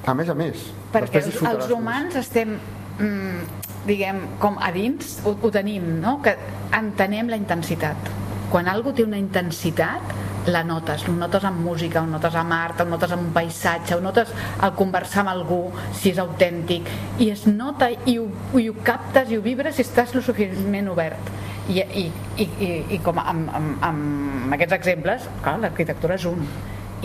a 0.05 0.13
més 0.17 0.29
a 0.29 0.33
més 0.33 0.61
perquè 0.93 1.21
els, 1.23 1.35
els 1.41 1.67
més. 1.67 1.71
humans 1.71 2.15
estem 2.17 2.55
mm, 2.99 3.41
diguem, 3.87 4.21
com 4.41 4.57
a 4.59 4.71
dins 4.73 5.19
ho, 5.25 5.35
ho 5.41 5.51
tenim, 5.53 5.99
no? 6.01 6.19
que 6.21 6.33
entenem 6.73 7.29
la 7.29 7.37
intensitat 7.37 8.09
quan 8.51 8.67
algú 8.67 8.93
té 8.93 9.03
una 9.05 9.17
intensitat 9.21 10.01
la 10.47 10.63
notes, 10.63 11.03
ho 11.07 11.13
notes 11.13 11.43
amb 11.45 11.59
música, 11.61 12.01
ho 12.01 12.09
notes 12.09 12.35
amb 12.35 12.53
art, 12.55 12.81
ho 12.81 12.85
notes 12.89 13.11
amb 13.13 13.27
un 13.27 13.33
paisatge, 13.35 13.95
ho 13.95 14.01
notes 14.01 14.31
al 14.59 14.73
conversar 14.75 15.21
amb 15.21 15.33
algú, 15.35 15.61
si 15.93 16.09
és 16.11 16.21
autèntic, 16.21 16.87
i 17.21 17.29
es 17.29 17.45
nota 17.47 17.91
i 17.91 18.17
ho, 18.17 18.25
i 18.57 18.67
ho 18.69 18.75
captes 18.83 19.29
i 19.31 19.37
ho 19.37 19.43
vibres 19.45 19.77
si 19.77 19.85
estàs 19.85 20.15
lo 20.15 20.21
suficientment 20.25 20.89
obert. 20.89 21.29
I, 21.69 21.77
i, 21.79 22.07
i, 22.41 22.47
i, 22.59 22.69
i 22.95 22.97
com 23.05 23.19
amb, 23.21 23.51
amb, 23.53 23.83
amb 23.85 24.55
aquests 24.57 24.73
exemples, 24.79 25.27
clar, 25.43 25.59
l'arquitectura 25.61 26.17
és 26.17 26.25
un. 26.25 26.41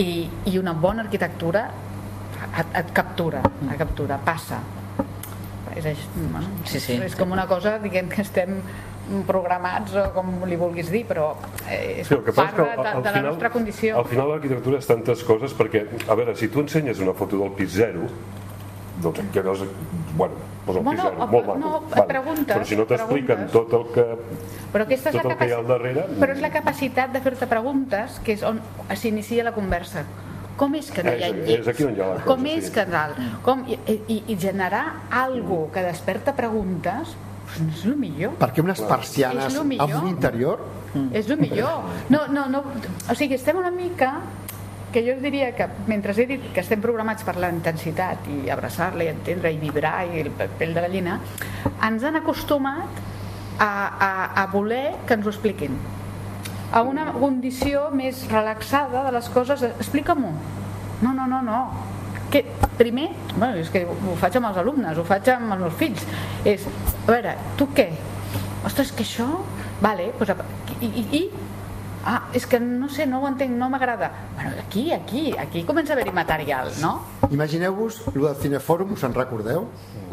I, 0.00 0.08
I 0.48 0.56
una 0.58 0.72
bona 0.72 1.04
arquitectura 1.04 1.66
et, 2.48 2.66
et 2.80 2.90
captura, 2.96 3.44
et 3.44 3.78
captura, 3.78 4.18
passa. 4.24 4.62
És, 5.76 5.84
bueno, 6.16 6.48
Sí, 6.64 6.80
sí. 6.80 6.96
és 7.04 7.14
com 7.16 7.32
una 7.36 7.44
cosa, 7.46 7.76
diguem 7.82 8.08
que 8.08 8.22
estem 8.24 8.56
programats 9.26 9.94
o 9.94 10.06
com 10.14 10.32
li 10.48 10.56
vulguis 10.58 10.90
dir, 10.90 11.04
però 11.06 11.34
eh, 11.68 12.00
és 12.02 12.08
Sí, 12.08 12.14
el 12.14 12.24
que 12.24 12.32
part 12.32 12.54
que 12.56 12.62
al, 12.62 12.82
de, 12.82 12.88
al 12.88 13.02
de 13.02 13.08
la 13.08 13.12
final, 13.12 13.26
nostra 13.30 13.50
condició. 13.50 13.98
al 13.98 14.04
final 14.10 14.28
l'arquitectura 14.32 14.78
és 14.78 14.86
tantes 14.86 15.22
coses 15.24 15.54
perquè, 15.56 15.86
a 16.08 16.14
veure, 16.18 16.34
si 16.36 16.48
tu 16.48 16.60
ensenyes 16.60 16.98
una 17.00 17.14
foto 17.14 17.38
del 17.38 17.52
pis 17.58 17.70
zero, 17.76 18.08
doncs 19.02 19.20
que 19.32 19.42
no 19.44 19.52
és, 19.52 19.60
bueno, 20.16 20.34
posa 20.66 20.78
el 20.80 20.84
Bueno, 20.84 21.02
pis 21.02 21.10
zero, 21.10 21.26
molt 21.30 21.46
maco. 21.46 21.58
no, 21.58 21.80
vale. 21.90 22.06
preguntes, 22.08 22.56
Però 22.56 22.64
si 22.64 22.76
no 22.76 22.86
t'expliquen 22.86 23.46
tot 23.52 23.72
el 23.72 23.84
que... 23.94 24.04
Però 24.72 24.84
aquesta 24.84 25.10
és 25.10 25.16
tot 25.16 25.24
la 25.24 25.32
el 25.34 25.38
que 25.38 25.46
hi 25.46 25.52
ha 25.52 25.58
al 25.58 25.66
darrere... 25.66 26.06
però 26.20 26.32
és 26.32 26.40
la 26.40 26.50
capacitat 26.50 27.12
de 27.12 27.20
fer-te 27.20 27.46
preguntes 27.46 28.18
que 28.24 28.32
és 28.32 28.42
on 28.42 28.60
s'inicia 28.94 29.44
la 29.44 29.52
conversa. 29.52 30.04
Com 30.56 30.74
és 30.74 30.88
que 30.90 31.02
no 31.04 31.12
hi 31.12 31.22
ha 31.22 31.28
llits? 31.28 31.68
és 31.68 31.80
hi 31.80 31.84
ha 31.84 32.06
la 32.08 32.14
cosa, 32.14 32.24
Com 32.24 32.40
sí. 32.46 32.50
és 32.56 32.70
que 32.72 32.86
tal? 32.88 33.12
Com, 33.44 33.66
i, 33.68 33.76
i, 34.08 34.22
I 34.32 34.36
generar 34.40 35.02
algo 35.10 35.70
que 35.70 35.82
desperta 35.84 36.32
preguntes 36.34 37.12
doncs 37.12 37.25
és 37.66 37.84
el 37.84 37.96
millor. 37.96 38.36
perquè 38.40 38.64
unes 38.64 38.80
persianes 38.80 39.56
amb 39.56 39.94
un 40.02 40.08
interior 40.08 40.64
És 41.12 41.28
el 41.28 41.36
millor. 41.36 41.82
No, 42.08 42.22
no, 42.32 42.46
no, 42.48 42.62
o 43.10 43.14
sigui, 43.14 43.36
estem 43.36 43.58
una 43.60 43.70
mica 43.70 44.14
que 44.92 45.02
jo 45.04 45.16
diria 45.20 45.50
que 45.52 45.66
mentre 45.90 46.14
he 46.16 46.26
dit 46.28 46.44
que 46.54 46.62
estem 46.62 46.80
programats 46.80 47.26
per 47.26 47.34
la 47.36 47.50
intensitat 47.52 48.28
i 48.32 48.48
abraçar-la 48.48 49.04
i 49.04 49.10
entendre 49.12 49.52
i 49.52 49.58
vibrar 49.60 50.06
i 50.08 50.22
el 50.22 50.30
pèl 50.32 50.72
de 50.72 50.84
gallina, 50.86 51.18
ens 51.84 52.06
han 52.06 52.16
acostumat 52.16 53.02
a, 53.58 53.68
a, 53.68 54.10
a 54.42 54.46
voler 54.52 54.94
que 55.06 55.18
ens 55.18 55.26
ho 55.26 55.34
expliquin. 55.34 55.76
A 56.72 56.80
una 56.82 57.10
condició 57.12 57.90
més 57.92 58.24
relaxada 58.30 59.04
de 59.04 59.12
les 59.18 59.28
coses, 59.34 59.66
explica-m'ho. 59.68 60.32
No, 61.02 61.12
no, 61.12 61.26
no, 61.28 61.42
no 61.44 61.60
que 62.30 62.44
primer, 62.76 63.10
bueno, 63.36 63.56
és 63.62 63.70
que 63.72 63.84
ho 63.86 64.16
faig 64.20 64.36
amb 64.40 64.50
els 64.50 64.60
alumnes, 64.62 64.98
ho 64.98 65.06
faig 65.06 65.30
amb 65.34 65.54
els 65.54 65.62
meus 65.66 65.78
fills 65.80 66.04
és, 66.44 66.66
a 67.06 67.10
veure, 67.10 67.36
tu 67.58 67.70
què? 67.76 67.90
ostres, 68.66 68.92
que 68.92 69.04
això? 69.06 69.26
Vale, 69.80 70.10
pues, 70.18 70.30
i, 70.80 70.88
i, 70.88 71.04
i? 71.18 71.22
Ah, 72.06 72.28
és 72.38 72.44
que 72.46 72.60
no 72.62 72.86
sé, 72.86 73.02
no 73.10 73.18
ho 73.18 73.26
entenc, 73.26 73.50
no 73.58 73.66
m'agrada. 73.66 74.12
Bueno, 74.36 74.52
aquí, 74.62 74.92
aquí, 74.94 75.32
aquí 75.34 75.64
comença 75.66 75.90
a 75.90 75.96
haver-hi 75.96 76.12
material, 76.14 76.70
no? 76.78 77.00
Imagineu-vos 77.34 77.96
el 78.12 78.20
del 78.22 78.36
Cinefòrum, 78.44 78.92
us 78.94 79.02
en 79.08 79.16
recordeu? 79.16 79.64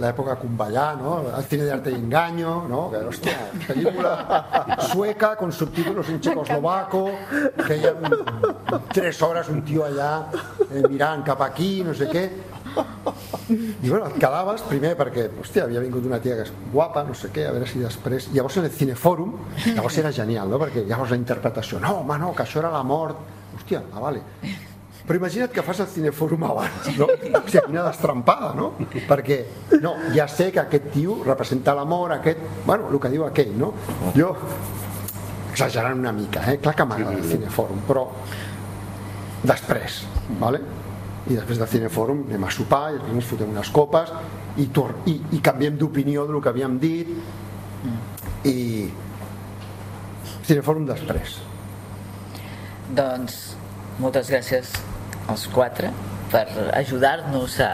L'època 0.02 0.34
Cumballà, 0.42 0.88
no? 0.98 1.20
El 1.30 1.46
cine 1.46 1.68
d'arte 1.70 1.92
y 1.94 2.00
engaño, 2.00 2.56
no? 2.68 2.88
Que, 2.90 3.04
hòstia, 3.12 3.36
pel·lícula 3.68 4.14
sueca 4.90 5.36
con 5.38 5.54
subtítulos 5.54 6.10
en 6.10 6.18
checoslovaco, 6.20 7.04
que 7.62 7.78
hi 7.78 7.86
ha 7.86 7.94
tres 8.90 9.22
hores 9.22 9.54
un 9.54 9.62
tio 9.62 9.86
allà 9.86 10.12
eh, 10.72 10.82
mirant 10.90 11.22
cap 11.30 11.46
aquí, 11.46 11.84
no 11.86 11.94
sé 11.94 12.10
què. 12.10 12.26
I 13.84 13.90
bueno, 13.90 14.08
et 14.08 14.18
quedaves 14.18 14.64
primer 14.70 14.94
perquè, 14.98 15.28
hòstia, 15.42 15.66
havia 15.68 15.82
vingut 15.84 16.06
una 16.08 16.20
tia 16.24 16.38
que 16.40 16.46
és 16.48 16.52
guapa, 16.72 17.04
no 17.08 17.16
sé 17.18 17.30
què, 17.34 17.48
a 17.50 17.54
veure 17.56 17.68
si 17.70 17.82
després... 17.84 18.30
Llavors 18.34 18.60
en 18.62 18.68
el 18.70 18.76
cinefòrum, 18.76 19.34
llavors 19.76 19.98
era 20.00 20.12
genial, 20.16 20.52
no? 20.52 20.60
Perquè 20.62 20.86
llavors 20.88 21.12
la 21.14 21.20
interpretació, 21.20 21.82
no, 21.84 21.98
home, 22.02 22.20
no, 22.22 22.32
que 22.38 22.46
això 22.46 22.62
era 22.64 22.72
la 22.74 22.84
mort. 22.88 23.20
Hòstia, 23.58 23.84
ah, 23.92 24.02
vale. 24.02 24.24
Però 25.04 25.20
imagina't 25.20 25.52
que 25.52 25.66
fas 25.68 25.82
el 25.84 25.90
cinefòrum 25.92 26.46
abans, 26.48 26.88
no? 26.96 27.10
O 27.12 27.42
sigui, 27.50 27.66
quina 27.68 27.84
destrampada, 27.90 28.54
no? 28.56 28.70
Perquè, 29.10 29.42
no, 29.84 29.98
ja 30.16 30.30
sé 30.32 30.48
que 30.56 30.64
aquest 30.64 30.88
tio 30.94 31.20
representa 31.26 31.76
l'amor, 31.76 32.16
aquest... 32.16 32.40
Bueno, 32.64 32.88
el 32.88 33.02
que 33.04 33.12
diu 33.12 33.28
aquell, 33.28 33.52
no? 33.60 33.74
Jo, 34.16 34.32
exagerant 35.52 36.00
una 36.00 36.16
mica, 36.16 36.46
eh? 36.50 36.56
Clar 36.64 36.78
que 36.80 36.88
m'agrada 36.88 37.20
el 37.20 37.28
cinefòrum, 37.28 37.84
però 37.90 38.08
després, 39.44 40.06
vale? 40.40 40.64
I 41.30 41.38
després 41.38 41.60
del 41.62 41.70
cinefòrum 41.72 42.26
anem 42.28 42.44
a 42.44 42.52
sopar 42.52 42.84
i 42.92 42.98
després 42.98 43.22
ens 43.22 43.30
fotem 43.30 43.54
unes 43.54 43.70
copes 43.72 44.12
i, 44.60 44.68
i, 44.68 45.16
i 45.38 45.40
canviem 45.44 45.78
d'opinió 45.80 46.26
del 46.28 46.42
que 46.44 46.52
havíem 46.52 46.78
dit. 46.82 47.14
I 48.44 48.58
cinefòrum 50.44 50.88
després. 50.90 51.38
Doncs 52.94 53.38
moltes 54.04 54.32
gràcies 54.34 54.74
als 55.32 55.48
quatre 55.54 55.94
per 56.34 56.48
ajudar-nos 56.74 57.60
a, 57.62 57.72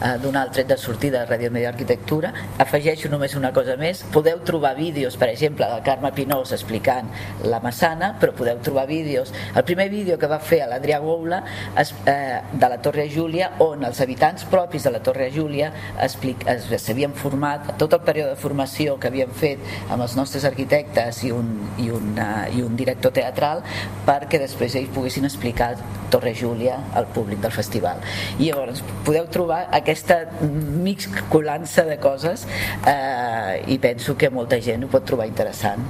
a 0.00 0.14
donar 0.22 0.46
el 0.48 0.52
tret 0.56 0.70
de 0.72 0.78
sortida 0.80 1.22
a 1.22 1.28
Ràdio 1.28 1.50
Media 1.52 1.70
Arquitectura. 1.74 2.32
Afegeixo 2.58 3.10
només 3.12 3.36
una 3.36 3.52
cosa 3.52 3.76
més, 3.80 4.00
podeu 4.14 4.40
trobar 4.48 4.74
vídeos, 4.78 5.18
per 5.20 5.28
exemple, 5.34 5.68
de 5.68 5.84
Carme 5.86 6.10
Pinós 6.16 6.54
explicant 6.56 7.10
la 7.44 7.60
Massana, 7.64 8.14
però 8.20 8.32
podeu 8.36 8.58
trobar 8.64 8.86
vídeos. 8.88 9.34
El 9.54 9.66
primer 9.68 9.88
vídeo 9.92 10.18
que 10.18 10.30
va 10.30 10.40
fer 10.40 10.62
l'Adrià 10.68 11.00
Goula 11.04 11.42
es, 11.76 11.92
eh, 12.06 12.40
de 12.52 12.68
la 12.68 12.80
Torre 12.82 13.08
Júlia, 13.12 13.52
on 13.64 13.84
els 13.84 14.00
habitants 14.00 14.48
propis 14.48 14.88
de 14.88 14.94
la 14.94 15.02
Torre 15.04 15.30
Júlia 15.34 15.72
s'havien 16.08 17.12
format, 17.14 17.74
tot 17.78 17.92
el 17.92 18.02
període 18.06 18.34
de 18.34 18.40
formació 18.40 18.96
que 19.00 19.10
havien 19.10 19.30
fet 19.34 19.60
amb 19.90 20.02
els 20.02 20.16
nostres 20.16 20.46
arquitectes 20.48 21.22
i 21.26 21.32
un, 21.34 21.52
i 21.78 21.90
un, 21.94 22.14
uh, 22.16 22.46
i 22.54 22.62
un 22.64 22.76
director 22.78 23.12
teatral 23.14 23.62
perquè 24.06 24.40
després 24.40 24.76
ells 24.78 24.92
poguessin 24.94 25.28
explicar 25.28 25.74
Torre 26.10 26.34
Júlia 26.34 26.78
al 26.94 27.08
públic 27.14 27.42
del 27.44 27.54
festival. 27.54 28.02
I 28.38 28.50
llavors 28.50 28.82
podeu 29.06 29.28
trobar 29.32 29.64
aquesta 29.74 30.20
mix 30.40 31.08
colança 31.32 31.84
de 31.88 31.98
coses 32.02 32.46
eh, 32.86 33.62
i 33.68 33.78
penso 33.82 34.16
que 34.16 34.30
molta 34.30 34.60
gent 34.64 34.84
ho 34.84 34.92
pot 34.92 35.06
trobar 35.08 35.28
interessant. 35.30 35.84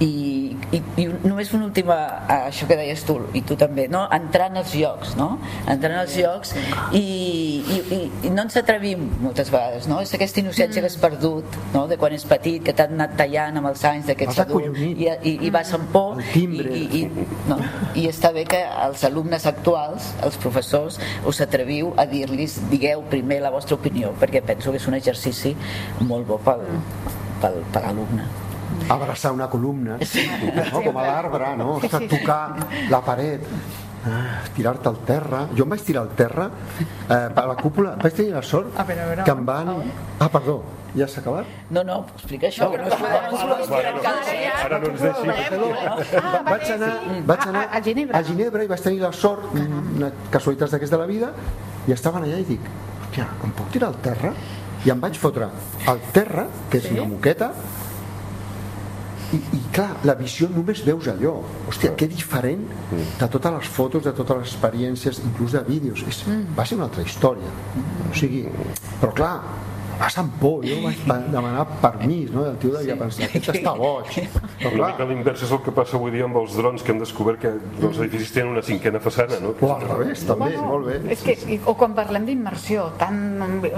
I 0.00 0.35
i, 0.74 0.80
i 0.98 1.06
només 1.22 1.52
una 1.54 1.68
última 1.68 1.96
això 2.26 2.66
que 2.66 2.76
deies 2.78 3.04
tu 3.06 3.16
i 3.38 3.42
tu 3.46 3.54
també, 3.58 3.86
no? 3.92 4.02
entrant 4.14 4.58
als 4.58 4.74
llocs 4.74 5.14
no? 5.18 5.28
entrant 5.70 6.00
als 6.00 6.16
llocs 6.18 6.54
i, 6.90 7.02
i, 7.02 7.76
i, 7.94 7.98
i 8.26 8.32
no 8.34 8.46
ens 8.46 8.58
atrevim 8.58 9.04
moltes 9.22 9.52
vegades 9.54 9.86
no? 9.90 10.00
és 10.02 10.14
aquesta 10.16 10.42
innocència 10.42 10.80
mm. 10.80 10.86
que 10.86 10.90
has 10.90 10.98
perdut 11.02 11.58
no? 11.74 11.84
de 11.90 11.98
quan 12.00 12.16
és 12.16 12.26
petit, 12.26 12.58
que 12.66 12.74
t'han 12.76 12.96
anat 12.96 13.14
tallant 13.20 13.60
amb 13.60 13.70
els 13.70 13.84
anys 13.86 14.10
d'aquests 14.10 14.42
adults 14.46 14.82
i, 14.82 14.96
i, 15.06 15.34
i 15.46 15.52
vas 15.54 15.70
amb 15.76 15.92
por 15.94 16.22
i, 16.34 16.42
i, 16.42 16.82
i, 17.02 17.28
no? 17.50 17.60
i 17.94 18.08
està 18.10 18.32
bé 18.34 18.46
que 18.50 18.62
els 18.86 19.04
alumnes 19.06 19.46
actuals 19.46 20.10
els 20.26 20.40
professors 20.42 20.98
us 21.26 21.42
atreviu 21.44 21.92
a 22.00 22.08
dir-los 22.10 22.58
digueu 22.72 23.06
primer 23.12 23.38
la 23.44 23.54
vostra 23.54 23.78
opinió 23.78 24.10
perquè 24.18 24.42
penso 24.46 24.74
que 24.74 24.82
és 24.82 24.90
un 24.90 24.98
exercici 24.98 25.54
molt 26.10 26.26
bo 26.26 26.40
pel, 26.42 26.66
pel, 27.42 27.62
per 27.70 27.86
l'alumne 27.86 28.45
abraçar 28.88 29.32
una 29.32 29.48
columna, 29.48 29.98
no? 29.98 30.82
com 30.82 30.98
a 30.98 31.06
l'arbre, 31.06 31.50
no? 31.58 31.76
Ostres, 31.76 32.08
tocar 32.10 32.40
la 32.90 33.00
paret, 33.04 33.44
ah, 34.06 34.40
tirar-te 34.56 34.88
al 34.88 34.98
terra. 35.08 35.42
Jo 35.56 35.66
em 35.66 35.74
vaig 35.74 35.84
tirar 35.86 36.06
al 36.06 36.14
terra 36.18 36.48
eh, 37.08 37.14
a 37.14 37.46
la 37.50 37.56
cúpula, 37.60 37.96
vaig 38.02 38.16
tenir 38.16 38.34
la 38.36 38.42
sort 38.42 38.78
a 38.78 38.86
veure, 38.88 39.02
a 39.02 39.12
veure, 39.12 39.26
que 39.26 39.36
em 39.36 39.46
van... 39.48 39.72
Ah, 40.18 40.30
perdó, 40.32 40.60
ja 40.96 41.08
s'ha 41.10 41.20
acabat? 41.20 41.50
No, 41.70 41.84
no, 41.84 42.00
explica 42.16 42.48
això, 42.50 42.70
que 42.72 42.78
no 42.80 42.86
és 42.88 42.94
Ara 44.66 44.80
no 44.80 44.92
ens 44.92 45.04
deixi. 45.04 45.26
Vaig 46.50 46.74
anar, 46.78 46.92
vaig 47.28 47.46
anar 47.50 47.68
a, 47.68 47.82
Ginebra. 47.84 48.18
a 48.18 48.24
Ginebra 48.26 48.64
i 48.64 48.70
vaig 48.70 48.82
tenir 48.84 49.02
la 49.04 49.12
sort, 49.12 49.50
una 49.54 50.12
casualitat 50.32 50.76
d'aquesta 50.76 50.96
de 50.96 51.02
la 51.02 51.08
vida, 51.10 51.32
i 51.86 51.94
estaven 51.94 52.24
allà 52.26 52.38
i 52.42 52.46
dic, 52.48 52.70
hòstia, 53.16 53.26
em 53.44 53.52
puc 53.56 53.70
tirar 53.72 53.88
al 53.88 54.00
terra? 54.04 54.32
I 54.86 54.90
em 54.92 55.00
vaig 55.00 55.16
fotre 55.18 55.48
al 55.88 56.00
terra, 56.12 56.46
que 56.70 56.78
és 56.78 56.90
una 56.92 57.06
moqueta, 57.08 57.50
i, 59.36 59.40
i 59.58 59.60
clar, 59.74 59.90
la 60.08 60.16
visió 60.18 60.48
només 60.52 60.82
veus 60.86 61.08
allò. 61.12 61.36
Hòstia, 61.70 61.94
que 61.98 62.08
diferent 62.10 62.64
de 62.92 63.28
totes 63.28 63.58
les 63.58 63.70
fotos 63.78 64.06
de 64.06 64.14
totes 64.16 64.42
les 64.42 64.54
experiències, 64.54 65.22
inclús 65.28 65.56
de 65.56 65.62
vídeos. 65.68 66.04
És, 66.08 66.24
va 66.56 66.66
ser 66.66 66.80
una 66.80 66.88
altra 66.90 67.04
història. 67.06 67.54
O 68.10 68.14
sigui, 68.16 68.46
però 69.00 69.14
clar 69.16 69.34
a 69.96 70.08
Sant 70.12 70.28
Por, 70.40 70.64
jo 70.66 70.76
vaig 70.84 70.98
demanar 71.32 71.64
permís 71.80 72.28
no? 72.32 72.44
el 72.50 72.58
tio 72.60 72.72
devia 72.74 72.94
sí. 72.94 73.00
pensar, 73.00 73.28
aquest 73.30 73.50
està 73.54 73.72
boig. 73.78 74.10
Però 74.60 74.72
clar, 74.74 74.90
una 74.98 75.06
l'invers 75.08 75.44
és 75.46 75.52
el 75.56 75.62
que 75.64 75.72
passa 75.76 75.96
avui 75.96 76.12
dia 76.12 76.26
amb 76.28 76.36
els 76.40 76.56
drons 76.58 76.84
que 76.84 76.92
hem 76.92 77.00
descobert 77.00 77.40
que 77.40 77.52
els 77.56 78.00
edificis 78.04 78.34
tenen 78.34 78.52
una 78.52 78.64
cinquena 78.66 79.00
façana 79.00 79.40
no? 79.40 79.54
o 79.56 79.72
al 79.72 79.84
revés, 79.86 80.26
també, 80.28 80.50
bueno, 80.52 80.66
molt 80.68 80.90
bé. 80.90 80.98
és 81.16 81.24
que, 81.24 81.60
o 81.64 81.76
quan 81.80 81.96
parlem 81.96 82.28
d'immersió 82.28 82.90
tant 83.00 83.20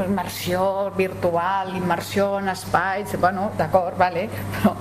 immersió 0.09 0.63
virtual 0.99 1.77
immersió 1.79 2.33
en 2.43 2.51
espais 2.55 3.15
bueno, 3.21 3.53
d'acord, 3.59 3.99
vale, 4.01 4.27
però 4.59 4.75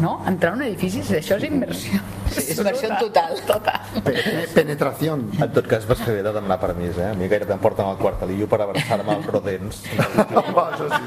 no? 0.00 0.20
Entrar 0.26 0.54
en 0.54 0.60
un 0.60 0.66
edifici, 0.68 1.02
això 1.16 1.36
és 1.40 1.46
immersió. 1.48 2.00
Sí, 2.30 2.42
és 2.52 2.58
immersió 2.58 2.90
total. 3.00 3.36
total. 3.46 3.80
Penetració. 4.54 5.14
En 5.16 5.52
tot 5.54 5.68
cas 5.70 5.86
vas 5.88 6.00
fer 6.02 6.18
bé 6.18 6.24
de 6.26 6.32
demanar 6.34 6.58
permís, 6.60 6.98
eh? 6.98 7.10
A 7.12 7.14
mi 7.18 7.28
gaire 7.30 7.46
te'n 7.48 7.60
porten 7.62 7.86
al 7.86 7.98
quartelillo 8.00 8.48
per 8.50 8.60
abraçar-me 8.64 9.14
als 9.14 9.28
rodents. 9.30 9.82
no, 10.34 10.42
això 10.66 10.88
sí. 10.90 11.02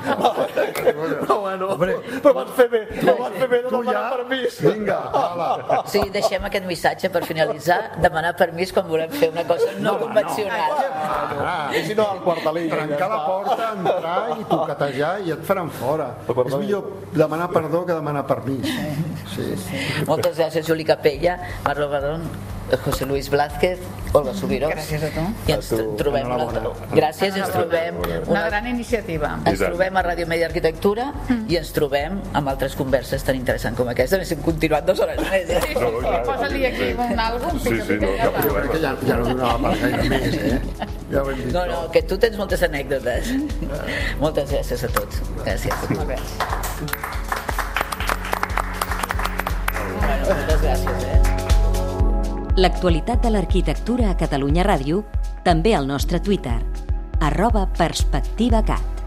No, 1.28 1.40
bueno, 1.42 1.70
Hombre, 1.76 1.98
però 2.24 2.34
vas 2.40 2.54
fer 2.58 2.68
bé, 2.72 2.82
no 3.04 3.16
vas 3.20 3.36
fer 3.36 3.48
bé 3.52 3.62
de 3.62 3.70
demanar 3.70 3.94
ja? 3.94 4.04
permís. 4.16 4.60
Vinga, 4.64 4.98
ala. 5.20 5.50
Sí, 5.92 6.02
deixem 6.14 6.48
aquest 6.50 6.66
missatge 6.70 7.12
per 7.14 7.24
finalitzar, 7.28 7.80
demanar 8.02 8.34
permís 8.40 8.74
quan 8.76 8.88
volem 8.90 9.12
fer 9.14 9.30
una 9.34 9.46
cosa 9.48 9.70
no, 9.78 9.92
no 9.92 9.98
convencional. 10.06 10.76
No. 10.80 11.44
Ah, 11.46 11.70
I 11.76 11.84
si 11.86 11.98
no, 11.98 12.08
al 12.16 12.24
quartelillo. 12.26 12.74
Trencar 12.76 13.10
la 13.12 13.20
porta, 13.28 13.70
entrar 13.76 14.18
i 14.40 14.48
toquetejar 14.50 15.14
i 15.28 15.36
et 15.36 15.46
faran 15.46 15.70
fora. 15.74 16.10
És 16.30 16.56
millor 16.56 16.90
demanar 17.14 17.50
perdó 17.54 17.86
que 17.86 17.94
demanar 17.94 18.26
permís. 18.30 18.79
Sí. 19.34 19.50
Moltes 20.08 20.38
gràcies, 20.38 20.66
Juli 20.68 20.86
Capella, 20.88 21.38
Marlo 21.66 21.90
Badón, 21.92 22.26
José 22.78 23.06
Luis 23.06 23.30
Blázquez, 23.30 23.80
Olga 24.14 24.34
Subirós. 24.34 24.72
Gràcies 24.74 25.04
a 25.06 25.10
tu. 25.14 25.24
I 25.50 25.54
ens 25.56 25.70
trobem 25.98 26.26
una 26.30 26.46
altra. 26.46 26.72
Gràcies, 26.94 27.36
ens 27.38 27.52
trobem 27.54 27.98
una, 28.02 28.20
una 28.30 28.44
gran 28.48 28.68
iniciativa. 28.70 29.36
Ens 29.50 29.62
trobem 29.62 30.00
a 30.00 30.04
Ràdio 30.06 30.26
Media 30.30 30.48
Arquitectura 30.50 31.10
mm. 31.12 31.44
i 31.50 31.60
ens 31.60 31.72
trobem 31.76 32.18
amb 32.38 32.52
altres 32.54 32.78
converses 32.80 33.26
tan 33.26 33.38
interessants 33.38 33.78
com 33.78 33.90
aquesta. 33.92 34.20
Més 34.22 34.34
hem 34.34 34.42
continuat 34.46 34.90
dues 34.90 35.04
hores 35.06 35.22
més. 35.30 35.54
Eh? 35.54 35.62
Sí, 35.66 35.78
sí, 35.78 35.94
sí. 36.00 36.16
Posa-li 36.30 36.66
aquí 36.72 36.92
un 36.96 37.24
àlbum. 37.28 37.62
Sí, 37.66 37.78
sí, 37.86 38.00
no, 38.02 38.12
ja, 38.18 38.34
que 38.74 38.82
ja, 38.82 38.96
ja 39.06 39.22
no 39.22 39.30
donava 39.30 39.62
per 39.70 39.78
gaire 39.86 40.10
més, 40.16 40.38
eh? 40.42 40.90
Ja 41.10 41.24
ho 41.24 41.32
hem 41.32 41.42
dit 41.42 41.54
No, 41.54 41.66
no, 41.70 41.80
que 41.94 42.06
tu 42.10 42.20
tens 42.22 42.38
moltes 42.42 42.66
anècdotes. 42.70 43.34
Moltes 44.22 44.54
gràcies 44.54 44.86
a 44.86 44.94
tots. 45.00 45.26
Gràcies. 45.46 45.90
Molt 45.96 46.16
bé. 46.16 46.22
Moltes 50.36 50.62
gràcies, 50.62 51.08
eh? 51.10 51.18
L'actualitat 52.60 53.24
de 53.24 53.32
l'arquitectura 53.32 54.10
a 54.12 54.18
Catalunya 54.20 54.66
Ràdio, 54.68 55.04
també 55.46 55.76
al 55.76 55.88
nostre 55.88 56.20
Twitter, 56.20 56.58
arroba 57.24 57.66
perspectivacat. 57.78 58.99